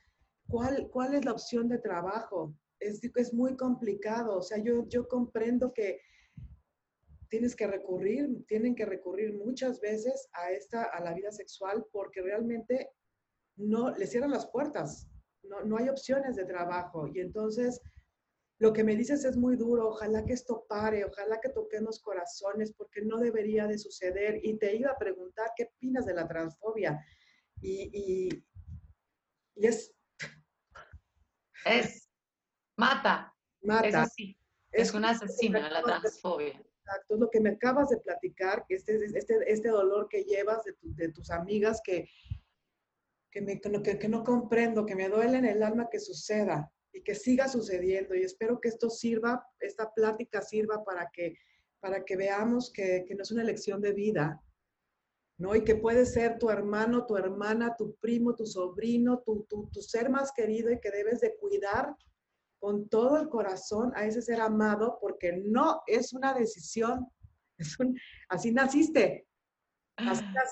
¿cuál, 0.49 0.89
cuál 0.93 1.15
es 1.15 1.25
la 1.25 1.33
opción 1.33 1.69
de 1.69 1.79
trabajo? 1.79 2.55
Es, 2.81 3.01
es 3.03 3.35
muy 3.35 3.57
complicado, 3.57 4.39
o 4.39 4.43
sea, 4.43 4.59
yo, 4.59 4.89
yo 4.89 5.07
comprendo 5.07 5.73
que 5.73 6.01
tienes 7.31 7.57
que 7.57 7.67
recurrir, 7.67 8.45
tienen 8.47 8.75
que 8.75 8.85
recurrir 8.85 9.33
muchas 9.35 9.81
veces 9.81 10.29
a 10.35 10.51
esta, 10.51 10.85
a 10.85 11.01
la 11.01 11.15
vida 11.15 11.31
sexual 11.31 11.87
porque 11.93 12.21
realmente 12.21 12.91
no, 13.57 13.91
le 13.97 14.07
cierran 14.07 14.33
las 14.33 14.51
puertas, 14.51 15.09
no, 15.45 15.65
no 15.65 15.79
hay 15.79 15.89
opciones 15.89 16.37
de 16.37 16.45
trabajo. 16.45 17.07
Y 17.07 17.21
entonces 17.21 17.81
lo 18.61 18.75
que 18.75 18.85
me 18.85 18.95
dices 18.95 19.25
es 19.25 19.39
muy 19.39 19.57
duro, 19.57 19.89
ojalá 19.89 20.25
que 20.27 20.35
esto 20.35 20.67
pare, 20.69 21.05
ojalá 21.05 21.41
que 21.41 21.49
toquemos 21.49 22.01
corazones, 22.01 22.75
porque 22.75 23.01
no 23.01 23.17
debería 23.17 23.67
de 23.67 23.79
suceder. 23.79 24.39
Y 24.43 24.59
te 24.59 24.77
iba 24.77 24.91
a 24.91 24.99
preguntar, 24.99 25.53
¿qué 25.57 25.65
opinas 25.65 26.05
de 26.05 26.15
la 26.15 26.29
transfobia? 26.29 27.03
Y, 27.63 28.29
es... 29.57 29.95
Es, 31.65 32.11
mata. 32.77 33.35
Mata. 33.63 34.07
sí, 34.07 34.37
es, 34.73 34.93
una 34.93 35.11
asesina 35.11 35.71
la 35.71 35.83
transfobia. 35.83 36.63
Exacto, 36.91 37.17
lo 37.17 37.31
que 37.31 37.41
me 37.41 37.51
acabas 37.51 37.89
de 37.89 37.99
platicar, 37.99 38.65
este, 38.69 38.97
este, 38.97 39.53
este 39.53 39.69
dolor 39.69 40.09
que 40.09 40.25
llevas 40.25 40.59
de, 40.83 41.09
tus 41.11 41.31
amigas 41.31 41.81
que, 41.85 42.09
que, 43.31 43.41
me, 43.41 43.61
que, 43.61 43.99
que 43.99 44.09
no 44.09 44.25
comprendo, 44.25 44.85
que 44.85 44.97
me 44.97 45.09
duele 45.09 45.39
en 45.39 45.45
el 45.45 45.63
alma 45.63 45.89
que 45.89 46.01
suceda 46.01 46.73
y 46.93 47.03
que 47.03 47.15
siga 47.15 47.49
sucediendo. 47.49 48.17
Y 48.17 48.23
espero 48.23 48.61
que 48.61 48.69
esto 48.69 48.91
sirva, 48.91 49.47
esta 49.61 49.93
plática 49.93 50.43
sirva 50.43 50.83
para 50.85 51.09
que, 51.13 51.37
para 51.79 52.05
que 52.05 52.17
veamos 52.17 52.73
que, 52.73 53.07
no 53.17 53.23
es 53.23 53.31
una 53.31 53.43
elección 53.43 53.81
de 53.81 53.93
vida, 53.93 54.43
¿no? 55.39 55.55
Y 55.55 55.63
que 55.63 55.77
puede 55.77 56.07
ser 56.07 56.39
tu 56.39 56.51
hermano, 56.51 57.07
tu 57.07 57.17
hermana, 57.17 57.77
tu 57.79 57.95
primo, 58.01 58.35
tu 58.35 58.47
sobrino, 58.47 59.23
tu, 59.25 59.47
tu, 59.49 59.81
ser 59.81 60.11
más 60.11 60.33
querido 60.33 60.73
y 60.73 60.81
que 60.81 60.91
debes 60.91 61.21
de 61.21 61.37
cuidar 61.37 61.95
con 62.61 62.89
todo 62.89 63.21
el 63.21 63.29
corazón 63.29 63.93
a 63.97 64.05
ese 64.05 64.23
ser 64.23 64.41
amado 64.41 64.99
porque 65.01 65.43
no 65.45 65.83
es 65.87 66.13
una 66.13 66.35
decisión, 66.35 67.11
es 67.59 67.79
un, 67.81 67.99
así 68.29 68.53
naciste. 68.53 69.27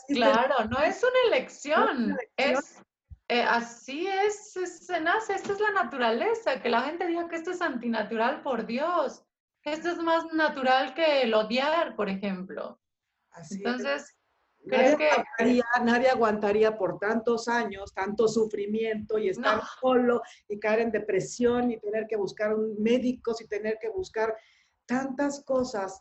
Claro, 0.08 0.64
no 0.68 0.78
es 0.80 1.02
una 1.02 1.36
elección, 1.36 2.18
es 2.36 2.82
eh, 3.30 3.42
así 3.42 4.06
es, 4.06 4.52
se 4.52 5.00
nace, 5.00 5.34
esta 5.34 5.52
es 5.52 5.60
la 5.60 5.70
naturaleza, 5.72 6.62
que 6.62 6.70
la 6.70 6.82
gente 6.82 7.06
diga 7.06 7.28
que 7.28 7.36
esto 7.36 7.50
es 7.50 7.60
antinatural, 7.60 8.42
por 8.42 8.64
Dios, 8.64 9.22
esto 9.64 9.90
es 9.90 9.98
más 9.98 10.24
natural 10.32 10.94
que 10.94 11.22
el 11.22 11.34
odiar, 11.34 11.94
por 11.94 12.08
ejemplo. 12.08 12.80
Entonces, 13.50 14.17
que... 14.68 15.62
nadie 15.82 16.08
aguantaría 16.08 16.76
por 16.76 16.98
tantos 16.98 17.48
años, 17.48 17.92
tanto 17.94 18.28
sufrimiento 18.28 19.18
y 19.18 19.28
estar 19.28 19.60
solo 19.80 20.22
y 20.48 20.58
caer 20.58 20.80
en 20.80 20.92
depresión 20.92 21.70
y 21.70 21.78
tener 21.78 22.06
que 22.06 22.16
buscar 22.16 22.56
médicos 22.78 23.40
y 23.40 23.48
tener 23.48 23.78
que 23.80 23.88
buscar 23.88 24.36
tantas 24.86 25.44
cosas. 25.44 26.00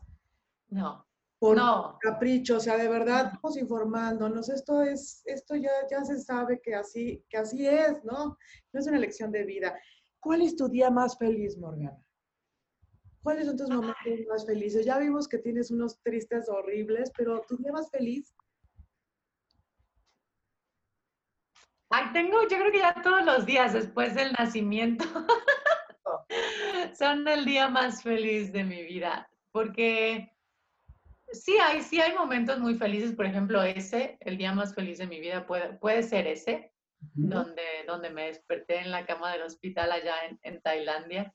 No 0.69 1.07
por 1.39 1.55
no. 1.55 1.97
capricho, 2.01 2.57
o 2.57 2.59
sea, 2.59 2.77
de 2.77 2.87
verdad 2.87 3.27
estamos 3.27 3.57
informándonos, 3.57 4.49
esto 4.49 4.81
es, 4.81 5.21
esto 5.25 5.55
ya, 5.55 5.71
ya 5.89 6.03
se 6.03 6.19
sabe 6.19 6.59
que 6.61 6.73
así, 6.73 7.23
que 7.29 7.37
así 7.37 7.67
es, 7.67 8.03
¿no? 8.03 8.37
No 8.73 8.79
es 8.79 8.87
una 8.87 8.97
elección 8.97 9.31
de 9.31 9.43
vida. 9.43 9.77
¿Cuál 10.19 10.41
es 10.41 10.55
tu 10.55 10.67
día 10.67 10.89
más 10.89 11.17
feliz, 11.17 11.57
Morgana? 11.57 11.97
¿Cuáles 13.21 13.45
son 13.45 13.57
tus 13.57 13.69
momentos 13.69 13.95
más 14.29 14.45
felices? 14.45 14.85
Ya 14.85 14.97
vimos 14.97 15.27
que 15.27 15.37
tienes 15.37 15.69
unos 15.69 16.01
tristes 16.01 16.49
horribles, 16.49 17.11
pero 17.15 17.43
tu 17.47 17.57
día 17.57 17.71
más 17.71 17.89
feliz. 17.91 18.33
Ay, 21.89 22.11
tengo, 22.13 22.41
yo 22.43 22.57
creo 22.57 22.71
que 22.71 22.79
ya 22.79 22.93
todos 23.01 23.23
los 23.23 23.45
días 23.45 23.73
después 23.73 24.13
del 24.15 24.33
nacimiento 24.33 25.05
son 26.97 27.27
el 27.27 27.45
día 27.45 27.69
más 27.69 28.03
feliz 28.03 28.51
de 28.51 28.63
mi 28.63 28.83
vida, 28.83 29.29
porque 29.51 30.33
Sí 31.31 31.57
hay, 31.57 31.81
sí 31.81 31.99
hay 31.99 32.13
momentos 32.13 32.59
muy 32.59 32.75
felices, 32.75 33.13
por 33.13 33.25
ejemplo, 33.25 33.61
ese, 33.61 34.17
el 34.21 34.37
día 34.37 34.53
más 34.53 34.73
feliz 34.73 34.97
de 34.97 35.07
mi 35.07 35.19
vida 35.19 35.45
puede, 35.45 35.73
puede 35.73 36.03
ser 36.03 36.25
ese, 36.25 36.71
donde, 36.99 37.63
donde 37.85 38.09
me 38.09 38.27
desperté 38.27 38.79
en 38.79 38.91
la 38.91 39.05
cama 39.05 39.33
del 39.33 39.41
hospital 39.41 39.91
allá 39.91 40.15
en, 40.41 40.61
Tailandia. 40.61 41.33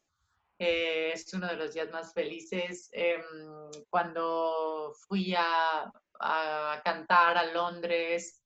Eh, 0.59 1.13
es 1.13 1.33
uno 1.35 1.47
de 1.47 1.57
los 1.57 1.75
días 1.75 1.91
más 1.91 2.15
felices. 2.15 2.89
Em, 2.93 3.23
cuando 3.91 4.95
fui 5.07 5.35
a, 5.37 5.93
a, 6.21 6.83
cantar 6.83 7.37
a 7.37 7.53
Londres, 7.53 8.42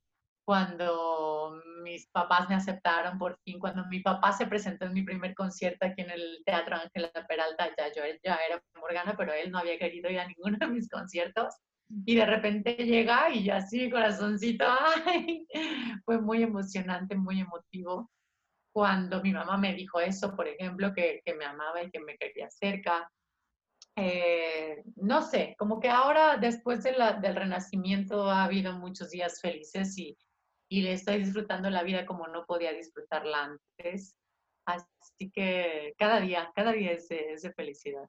cuando 0.47 1.61
mis 1.83 2.07
papás 2.07 2.49
me 2.49 2.55
aceptaron 2.55 3.19
por 3.19 3.37
fin, 3.41 3.59
cuando 3.59 3.85
mi 3.87 3.99
papá 3.99 4.33
se 4.33 4.47
presentó 4.47 4.85
en 4.87 4.93
mi 4.93 5.03
primer 5.03 5.35
concierto 5.35 5.85
aquí 5.85 6.03
en 6.03 6.11
el 6.11 6.41
Teatro 6.47 6.77
Ángela 6.77 7.11
Peralta, 7.29 7.69
ya 7.77 7.89
yo 7.93 8.03
ya 8.23 8.37
era 8.49 8.63
Morgana, 8.81 9.17
pero 9.19 9.33
él 9.33 9.51
no 9.51 9.59
había 9.59 9.77
querido 9.77 10.09
ir 10.09 10.21
a 10.21 10.29
ninguno 10.29 10.57
de 10.57 10.69
mis 10.69 10.89
conciertos. 10.89 11.53
Y 12.05 12.15
de 12.15 12.27
repente 12.27 12.77
llega 12.77 13.29
y 13.31 13.43
yo 13.43 13.55
así, 13.55 13.91
corazoncito, 13.91 14.65
¡ay! 14.69 15.49
fue 16.05 16.21
muy 16.21 16.45
emocionante, 16.45 17.17
muy 17.17 17.41
emotivo. 17.41 18.09
Cuando 18.73 19.21
mi 19.23 19.33
mamá 19.33 19.57
me 19.57 19.75
dijo 19.75 19.99
eso, 19.99 20.37
por 20.37 20.47
ejemplo, 20.47 20.93
que, 20.95 21.23
que 21.25 21.35
me 21.35 21.45
amaba 21.45 21.83
y 21.83 21.91
que 21.91 21.99
me 21.99 22.17
quería 22.17 22.49
cerca. 22.51 23.11
Eh, 23.97 24.85
no 24.95 25.23
sé, 25.23 25.57
como 25.59 25.81
que 25.81 25.89
ahora, 25.89 26.37
después 26.37 26.85
de 26.85 26.93
la, 26.93 27.15
del 27.15 27.35
renacimiento, 27.35 28.31
ha 28.31 28.45
habido 28.45 28.75
muchos 28.75 29.11
días 29.11 29.41
felices 29.41 29.97
y, 29.99 30.17
y 30.69 30.83
le 30.83 30.93
estoy 30.93 31.19
disfrutando 31.19 31.71
la 31.71 31.83
vida 31.83 32.07
como 32.07 32.27
no 32.29 32.45
podía 32.47 32.73
disfrutarla 32.73 33.59
antes. 33.79 34.17
Así 34.65 35.31
que 35.31 35.95
cada 35.99 36.21
día, 36.21 36.51
cada 36.55 36.73
día 36.73 36.93
es 36.93 37.09
de, 37.09 37.53
felicidad. 37.55 38.09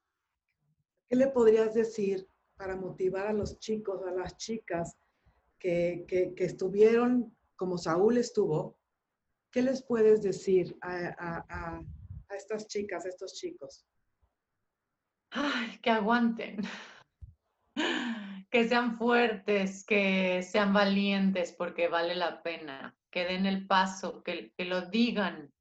¿Qué 1.07 1.15
le 1.15 1.27
podrías 1.27 1.73
decir 1.73 2.27
para 2.55 2.75
motivar 2.75 3.27
a 3.27 3.33
los 3.33 3.59
chicos, 3.59 4.01
a 4.05 4.11
las 4.11 4.37
chicas 4.37 4.97
que, 5.59 6.05
que, 6.07 6.33
estuvieron 6.43 7.35
como 7.55 7.77
Saúl 7.77 8.17
estuvo? 8.17 8.79
¿Qué 9.51 9.61
les 9.61 9.83
puedes 9.83 10.21
decir 10.23 10.75
a, 10.81 11.45
a, 11.49 11.81
a 12.29 12.35
estas 12.35 12.67
chicas, 12.67 13.05
a 13.05 13.09
estos 13.09 13.33
chicos? 13.35 13.85
Ay, 15.29 15.77
que 15.79 15.91
aguanten 15.91 16.57
que 18.49 18.67
sean 18.67 18.97
fuertes, 18.97 19.85
que 19.85 20.41
sean 20.43 20.73
valientes 20.73 21.53
porque 21.53 21.87
vale 21.87 22.15
la 22.15 22.41
pena, 22.41 22.95
que 23.11 23.25
den 23.25 23.45
el 23.45 23.67
paso, 23.67 24.23
que, 24.23 24.53
que 24.57 24.65
lo 24.65 24.81
digan. 24.81 25.51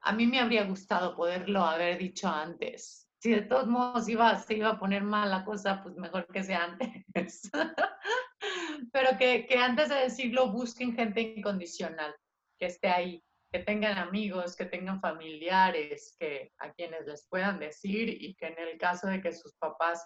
A 0.00 0.12
mí 0.12 0.26
me 0.26 0.40
habría 0.40 0.64
gustado 0.64 1.16
poderlo 1.16 1.64
haber 1.64 1.98
dicho 1.98 2.28
antes. 2.28 3.08
Si 3.20 3.30
de 3.30 3.42
todos 3.42 3.66
modos 3.66 4.08
iba, 4.08 4.38
se 4.38 4.54
iba 4.54 4.70
a 4.70 4.78
poner 4.78 5.02
mal 5.02 5.30
la 5.30 5.44
cosa, 5.44 5.82
pues 5.82 5.96
mejor 5.96 6.26
que 6.26 6.42
sea 6.42 6.64
antes. 6.64 7.50
Pero 8.92 9.16
que, 9.18 9.46
que 9.46 9.56
antes 9.56 9.88
de 9.88 9.94
decirlo 9.96 10.52
busquen 10.52 10.94
gente 10.94 11.20
incondicional, 11.20 12.14
que 12.58 12.66
esté 12.66 12.88
ahí, 12.88 13.24
que 13.50 13.60
tengan 13.60 13.96
amigos, 13.98 14.56
que 14.56 14.66
tengan 14.66 15.00
familiares, 15.00 16.16
que 16.18 16.52
a 16.58 16.72
quienes 16.72 17.06
les 17.06 17.26
puedan 17.28 17.58
decir 17.58 18.08
y 18.08 18.34
que 18.34 18.48
en 18.48 18.58
el 18.58 18.76
caso 18.78 19.06
de 19.06 19.22
que 19.22 19.32
sus 19.32 19.54
papás 19.54 20.04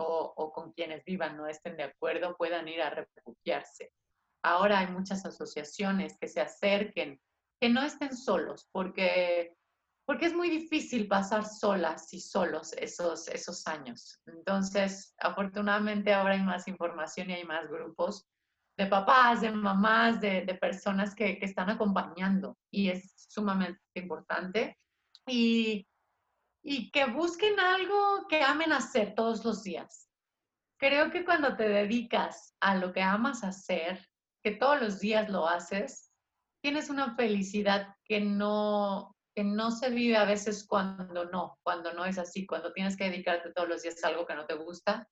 o, 0.00 0.52
con 0.52 0.72
quienes 0.72 1.04
vivan 1.04 1.36
no 1.36 1.46
estén 1.46 1.76
de 1.76 1.84
acuerdo 1.84 2.36
puedan 2.36 2.68
ir 2.68 2.82
a 2.82 2.90
refugiarse. 2.90 3.92
Ahora 4.42 4.78
hay 4.78 4.88
muchas 4.88 5.24
asociaciones 5.26 6.16
que 6.18 6.28
se 6.28 6.40
acerquen, 6.40 7.20
que 7.60 7.68
no 7.68 7.82
estén 7.82 8.16
solos, 8.16 8.68
porque, 8.72 9.54
porque 10.06 10.26
es 10.26 10.34
muy 10.34 10.48
difícil 10.48 11.06
pasar 11.06 11.44
solas 11.44 12.12
y 12.14 12.20
solos 12.20 12.72
esos, 12.74 13.28
esos 13.28 13.66
años. 13.66 14.20
Entonces, 14.26 15.14
afortunadamente 15.18 16.12
ahora 16.12 16.34
hay 16.34 16.42
más 16.42 16.66
información 16.68 17.30
y 17.30 17.34
hay 17.34 17.44
más 17.44 17.68
grupos 17.68 18.26
de 18.78 18.86
papás, 18.86 19.42
de 19.42 19.50
mamás, 19.50 20.22
de, 20.22 20.46
de 20.46 20.54
personas 20.54 21.14
que, 21.14 21.38
que, 21.38 21.44
están 21.44 21.68
acompañando 21.68 22.56
y 22.70 22.88
es 22.88 23.26
sumamente 23.28 23.80
importante. 23.94 24.78
Y, 25.26 25.86
y 26.62 26.90
que 26.90 27.06
busquen 27.06 27.58
algo 27.58 28.26
que 28.28 28.42
amen 28.42 28.72
hacer 28.72 29.14
todos 29.14 29.44
los 29.44 29.62
días. 29.62 30.08
Creo 30.78 31.10
que 31.10 31.24
cuando 31.24 31.56
te 31.56 31.68
dedicas 31.68 32.56
a 32.60 32.74
lo 32.74 32.92
que 32.92 33.02
amas 33.02 33.44
hacer, 33.44 34.08
que 34.42 34.52
todos 34.52 34.80
los 34.80 35.00
días 35.00 35.28
lo 35.28 35.46
haces, 35.46 36.10
tienes 36.62 36.90
una 36.90 37.14
felicidad 37.16 37.94
que 38.04 38.20
no, 38.20 39.16
que 39.34 39.44
no 39.44 39.70
se 39.70 39.90
vive 39.90 40.16
a 40.16 40.24
veces 40.24 40.66
cuando 40.66 41.24
no, 41.26 41.58
cuando 41.62 41.92
no 41.92 42.04
es 42.04 42.18
así, 42.18 42.46
cuando 42.46 42.72
tienes 42.72 42.96
que 42.96 43.04
dedicarte 43.04 43.52
todos 43.52 43.68
los 43.68 43.82
días 43.82 44.02
a 44.02 44.08
algo 44.08 44.26
que 44.26 44.34
no 44.34 44.46
te 44.46 44.54
gusta, 44.54 45.08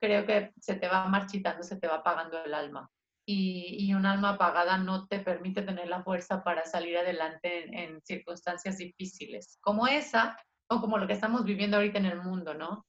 creo 0.00 0.26
que 0.26 0.52
se 0.60 0.74
te 0.74 0.88
va 0.88 1.06
marchitando, 1.06 1.62
se 1.62 1.76
te 1.76 1.88
va 1.88 1.96
apagando 1.96 2.42
el 2.44 2.54
alma. 2.54 2.90
Y, 3.28 3.76
y 3.80 3.94
un 3.94 4.06
alma 4.06 4.30
apagada 4.30 4.78
no 4.78 5.08
te 5.08 5.18
permite 5.18 5.62
tener 5.62 5.88
la 5.88 6.04
fuerza 6.04 6.44
para 6.44 6.64
salir 6.64 6.96
adelante 6.96 7.64
en, 7.64 7.74
en 7.74 8.00
circunstancias 8.02 8.78
difíciles, 8.78 9.58
como 9.60 9.88
esa, 9.88 10.36
o 10.68 10.80
como 10.80 10.98
lo 10.98 11.06
que 11.06 11.12
estamos 11.12 11.44
viviendo 11.44 11.76
ahorita 11.76 11.98
en 11.98 12.06
el 12.06 12.22
mundo, 12.22 12.54
¿no? 12.54 12.86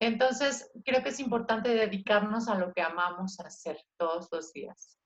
Entonces, 0.00 0.70
creo 0.84 1.02
que 1.02 1.10
es 1.10 1.20
importante 1.20 1.68
dedicarnos 1.68 2.48
a 2.48 2.56
lo 2.56 2.72
que 2.72 2.82
amamos 2.82 3.38
hacer 3.38 3.80
todos 3.96 4.28
los 4.32 4.52
días. 4.52 4.98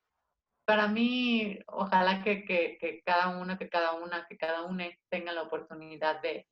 Para 0.66 0.88
mí, 0.88 1.58
ojalá 1.66 2.24
que, 2.24 2.44
que, 2.44 3.02
cada 3.04 3.38
uno, 3.38 3.58
que 3.58 3.68
cada 3.68 3.92
una, 3.92 4.26
que 4.26 4.38
cada 4.38 4.64
uno 4.64 4.84
tenga 5.10 5.32
la 5.32 5.42
oportunidad 5.42 6.22
de, 6.22 6.46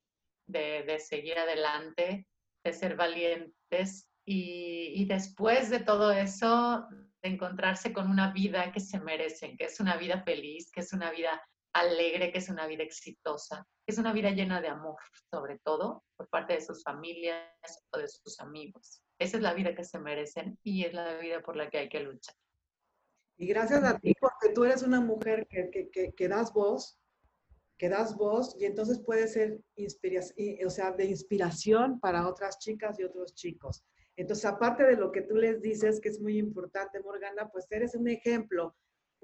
de, 0.47 0.83
de 0.83 0.99
seguir 0.99 1.39
adelante, 1.39 2.27
de 2.63 2.73
ser 2.73 2.95
valientes 2.95 4.09
y, 4.25 4.93
y, 4.95 5.05
después 5.05 5.69
de 5.69 5.79
todo 5.79 6.11
eso, 6.11 6.87
de 7.23 7.29
encontrarse 7.29 7.93
con 7.93 8.09
una 8.09 8.31
vida 8.31 8.71
que 8.71 8.79
se 8.79 8.99
merecen, 8.99 9.57
que 9.57 9.65
es 9.65 9.79
una 9.79 9.97
vida 9.97 10.21
feliz, 10.21 10.71
que 10.71 10.81
es 10.81 10.93
una 10.93 11.11
vida 11.11 11.41
alegre, 11.75 12.31
que 12.31 12.37
es 12.37 12.49
una 12.49 12.67
vida 12.67 12.83
exitosa, 12.83 13.67
que 13.85 13.91
es 13.91 13.97
una 13.97 14.13
vida 14.13 14.31
llena 14.31 14.61
de 14.61 14.69
amor, 14.69 14.95
sobre 15.29 15.59
todo 15.59 16.03
por 16.15 16.29
parte 16.29 16.53
de 16.53 16.61
sus 16.61 16.81
familias 16.81 17.43
o 17.91 17.99
de 17.99 18.07
sus 18.07 18.39
amigos. 18.39 19.01
Esa 19.19 19.37
es 19.37 19.43
la 19.43 19.53
vida 19.53 19.75
que 19.75 19.83
se 19.83 19.99
merecen 19.99 20.57
y 20.63 20.85
es 20.85 20.93
la 20.93 21.17
vida 21.17 21.41
por 21.41 21.57
la 21.57 21.69
que 21.69 21.79
hay 21.79 21.89
que 21.89 21.99
luchar. 21.99 22.35
Y 23.37 23.47
gracias 23.47 23.83
a 23.83 23.99
ti, 23.99 24.13
porque 24.19 24.53
tú 24.53 24.63
eres 24.63 24.83
una 24.83 25.01
mujer 25.01 25.45
que, 25.49 25.69
que, 25.91 26.13
que, 26.13 26.27
das 26.29 26.53
voz, 26.53 26.97
que 27.77 27.89
das 27.89 28.15
voz 28.15 28.55
y 28.57 28.63
entonces 28.63 29.01
puede 29.05 29.27
ser 29.27 29.59
o 30.65 30.69
sea, 30.69 30.91
de 30.93 31.05
inspiración 31.05 31.99
para 31.99 32.25
otras 32.29 32.57
chicas 32.59 32.97
y 32.99 33.03
otros 33.03 33.35
chicos. 33.35 33.83
Entonces, 34.15 34.45
aparte 34.45 34.83
de 34.83 34.95
lo 34.95 35.11
que 35.11 35.23
tú 35.23 35.35
les 35.35 35.61
dices, 35.61 35.99
que 35.99 36.07
es 36.07 36.21
muy 36.21 36.37
importante, 36.37 37.01
Morgana, 37.01 37.49
pues 37.51 37.67
eres 37.69 37.95
un 37.95 38.07
ejemplo, 38.07 38.73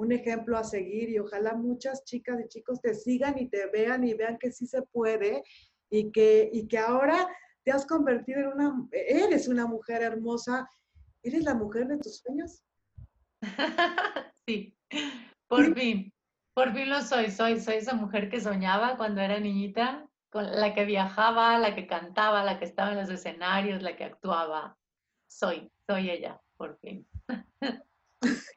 un 0.01 0.11
ejemplo 0.11 0.57
a 0.57 0.63
seguir 0.63 1.09
y 1.09 1.19
ojalá 1.19 1.53
muchas 1.53 2.03
chicas 2.05 2.39
y 2.43 2.47
chicos 2.47 2.81
te 2.81 2.95
sigan 2.95 3.37
y 3.37 3.47
te 3.49 3.67
vean 3.67 4.03
y 4.03 4.15
vean 4.15 4.39
que 4.39 4.51
sí 4.51 4.65
se 4.65 4.81
puede 4.81 5.43
y 5.91 6.11
que, 6.11 6.49
y 6.51 6.67
que 6.67 6.79
ahora 6.79 7.27
te 7.63 7.71
has 7.71 7.85
convertido 7.85 8.39
en 8.39 8.47
una, 8.47 8.87
eres 8.91 9.47
una 9.47 9.67
mujer 9.67 10.01
hermosa, 10.01 10.67
eres 11.21 11.43
la 11.43 11.53
mujer 11.53 11.87
de 11.87 11.99
tus 11.99 12.17
sueños. 12.17 12.63
sí, 14.47 14.75
por 15.47 15.75
fin, 15.75 16.11
por 16.55 16.73
fin 16.73 16.89
lo 16.89 17.01
soy, 17.01 17.29
soy, 17.29 17.59
soy 17.59 17.75
esa 17.75 17.93
mujer 17.93 18.31
que 18.31 18.41
soñaba 18.41 18.97
cuando 18.97 19.21
era 19.21 19.39
niñita, 19.39 20.07
con 20.31 20.49
la 20.49 20.73
que 20.73 20.85
viajaba, 20.85 21.59
la 21.59 21.75
que 21.75 21.85
cantaba, 21.85 22.43
la 22.43 22.57
que 22.57 22.65
estaba 22.65 22.93
en 22.93 22.97
los 22.97 23.09
escenarios, 23.09 23.83
la 23.83 23.95
que 23.95 24.05
actuaba. 24.05 24.77
Soy, 25.27 25.71
soy 25.87 26.09
ella, 26.09 26.41
por 26.57 26.79
fin. 26.79 27.05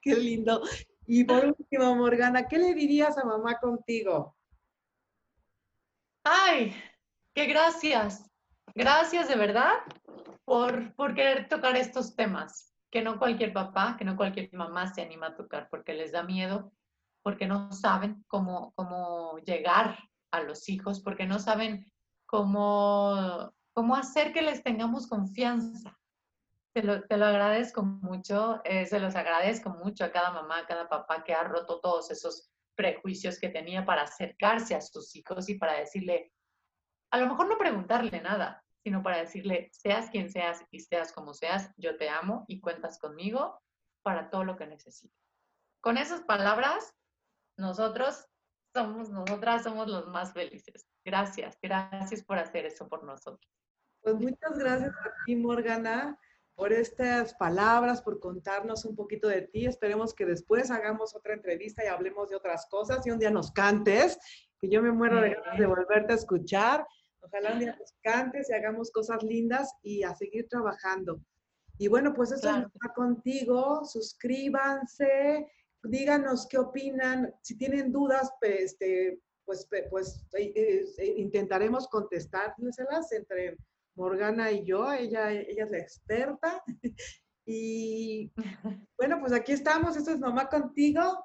Qué 0.02 0.16
lindo. 0.16 0.62
Y 1.06 1.24
por 1.24 1.44
último, 1.44 1.94
Morgana, 1.96 2.48
¿qué 2.48 2.58
le 2.58 2.74
dirías 2.74 3.18
a 3.18 3.24
mamá 3.24 3.58
contigo? 3.58 4.36
Ay, 6.24 6.74
qué 7.34 7.46
gracias. 7.46 8.30
Gracias 8.74 9.28
de 9.28 9.36
verdad 9.36 9.72
por, 10.44 10.94
por 10.94 11.14
querer 11.14 11.48
tocar 11.48 11.76
estos 11.76 12.16
temas 12.16 12.74
que 12.90 13.02
no 13.02 13.18
cualquier 13.18 13.52
papá, 13.52 13.96
que 13.98 14.04
no 14.04 14.16
cualquier 14.16 14.52
mamá 14.52 14.92
se 14.92 15.02
anima 15.02 15.28
a 15.28 15.34
tocar 15.34 15.68
porque 15.68 15.94
les 15.94 16.12
da 16.12 16.22
miedo, 16.22 16.72
porque 17.22 17.46
no 17.46 17.72
saben 17.72 18.24
cómo, 18.28 18.72
cómo 18.74 19.38
llegar 19.38 19.98
a 20.30 20.40
los 20.40 20.68
hijos, 20.68 21.00
porque 21.00 21.26
no 21.26 21.38
saben 21.38 21.90
cómo, 22.26 23.52
cómo 23.72 23.96
hacer 23.96 24.32
que 24.32 24.42
les 24.42 24.62
tengamos 24.62 25.06
confianza. 25.06 25.98
Te 26.74 26.82
lo, 26.82 27.02
te 27.04 27.16
lo 27.16 27.26
agradezco 27.26 27.82
mucho, 27.82 28.60
eh, 28.64 28.84
se 28.84 28.98
los 28.98 29.14
agradezco 29.14 29.70
mucho 29.70 30.04
a 30.04 30.10
cada 30.10 30.32
mamá, 30.32 30.58
a 30.58 30.66
cada 30.66 30.88
papá 30.88 31.22
que 31.22 31.32
ha 31.32 31.44
roto 31.44 31.80
todos 31.80 32.10
esos 32.10 32.50
prejuicios 32.74 33.38
que 33.38 33.48
tenía 33.48 33.84
para 33.84 34.02
acercarse 34.02 34.74
a 34.74 34.80
sus 34.80 35.14
hijos 35.14 35.48
y 35.48 35.54
para 35.54 35.78
decirle, 35.78 36.32
a 37.12 37.18
lo 37.18 37.28
mejor 37.28 37.48
no 37.48 37.56
preguntarle 37.56 38.20
nada, 38.20 38.64
sino 38.82 39.02
para 39.02 39.18
decirle, 39.18 39.70
seas 39.72 40.10
quien 40.10 40.30
seas 40.30 40.64
y 40.70 40.80
seas 40.80 41.12
como 41.12 41.32
seas, 41.32 41.70
yo 41.76 41.96
te 41.96 42.08
amo 42.08 42.44
y 42.48 42.60
cuentas 42.60 42.98
conmigo 42.98 43.62
para 44.02 44.28
todo 44.28 44.44
lo 44.44 44.56
que 44.56 44.66
necesites. 44.66 45.18
Con 45.80 45.96
esas 45.96 46.22
palabras, 46.22 46.92
nosotros 47.56 48.26
somos, 48.74 49.10
nosotras 49.10 49.62
somos 49.62 49.88
los 49.88 50.08
más 50.08 50.32
felices. 50.32 50.86
Gracias, 51.04 51.56
gracias 51.62 52.24
por 52.24 52.38
hacer 52.38 52.66
eso 52.66 52.88
por 52.88 53.04
nosotros. 53.04 53.50
Pues 54.02 54.16
muchas 54.16 54.58
gracias 54.58 54.90
a 54.90 55.24
ti, 55.24 55.36
Morgana, 55.36 56.18
por 56.54 56.72
estas 56.72 57.34
palabras, 57.34 58.00
por 58.02 58.20
contarnos 58.20 58.84
un 58.84 58.94
poquito 58.94 59.28
de 59.28 59.42
ti. 59.42 59.66
Esperemos 59.66 60.14
que 60.14 60.24
después 60.24 60.70
hagamos 60.70 61.14
otra 61.14 61.34
entrevista 61.34 61.84
y 61.84 61.88
hablemos 61.88 62.30
de 62.30 62.36
otras 62.36 62.66
cosas 62.66 63.06
y 63.06 63.10
un 63.10 63.18
día 63.18 63.30
nos 63.30 63.50
cantes, 63.50 64.18
que 64.60 64.68
yo 64.68 64.82
me 64.82 64.92
muero 64.92 65.20
de 65.20 65.34
ganas 65.34 65.58
de 65.58 65.66
volverte 65.66 66.12
a 66.12 66.16
escuchar. 66.16 66.86
Ojalá 67.20 67.54
un 67.54 67.58
día 67.58 67.76
nos 67.78 67.94
cantes 68.02 68.50
y 68.50 68.52
hagamos 68.52 68.90
cosas 68.90 69.22
lindas 69.22 69.74
y 69.82 70.02
a 70.02 70.14
seguir 70.14 70.48
trabajando. 70.48 71.20
Y 71.78 71.88
bueno, 71.88 72.14
pues 72.14 72.30
eso 72.30 72.48
está 72.48 72.94
contigo. 72.94 73.84
Suscríbanse, 73.84 75.50
díganos 75.82 76.46
qué 76.46 76.58
opinan. 76.58 77.34
Si 77.42 77.56
tienen 77.58 77.90
dudas, 77.90 78.32
pues, 78.40 78.60
este, 78.60 79.20
pues, 79.44 79.68
pues 79.90 80.24
eh, 80.34 80.84
eh, 80.98 81.14
intentaremos 81.16 81.88
contestárselas 81.88 83.10
entre 83.12 83.56
Morgana 83.94 84.50
y 84.50 84.64
yo. 84.64 84.92
Ella, 84.92 85.32
ella 85.32 85.64
es 85.64 85.70
la 85.70 85.78
experta. 85.78 86.62
Y 87.46 88.32
bueno, 88.96 89.20
pues 89.20 89.32
aquí 89.32 89.52
estamos. 89.52 89.96
Esto 89.96 90.12
es 90.12 90.18
Mamá 90.18 90.48
Contigo. 90.48 91.24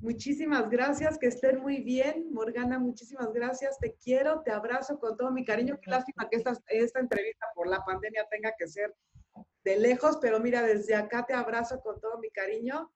Muchísimas 0.00 0.68
gracias, 0.68 1.16
que 1.16 1.28
estén 1.28 1.60
muy 1.60 1.80
bien. 1.80 2.32
Morgana, 2.32 2.80
muchísimas 2.80 3.32
gracias. 3.32 3.78
Te 3.78 3.94
quiero, 3.94 4.42
te 4.42 4.50
abrazo 4.50 4.98
con 4.98 5.16
todo 5.16 5.30
mi 5.30 5.44
cariño. 5.44 5.78
Qué 5.80 5.90
lástima 5.90 6.28
que 6.28 6.38
esta, 6.38 6.58
esta 6.66 6.98
entrevista 6.98 7.46
por 7.54 7.68
la 7.68 7.84
pandemia 7.84 8.26
tenga 8.28 8.52
que 8.58 8.66
ser 8.66 8.92
de 9.62 9.78
lejos, 9.78 10.18
pero 10.20 10.40
mira, 10.40 10.62
desde 10.62 10.96
acá 10.96 11.24
te 11.24 11.34
abrazo 11.34 11.80
con 11.80 12.00
todo 12.00 12.18
mi 12.18 12.30
cariño. 12.30 12.92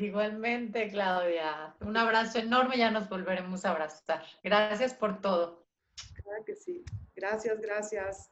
igualmente, 0.00 0.88
Claudia. 0.90 1.76
Un 1.82 1.96
abrazo 1.96 2.40
enorme, 2.40 2.78
ya 2.78 2.90
nos 2.90 3.08
volveremos 3.08 3.64
a 3.64 3.70
abrazar. 3.70 4.24
Gracias 4.42 4.94
por 4.94 5.20
todo. 5.20 5.67
Claro 6.14 6.44
que 6.44 6.54
sí. 6.54 6.86
Gracias, 7.14 7.60
gracias. 7.60 8.30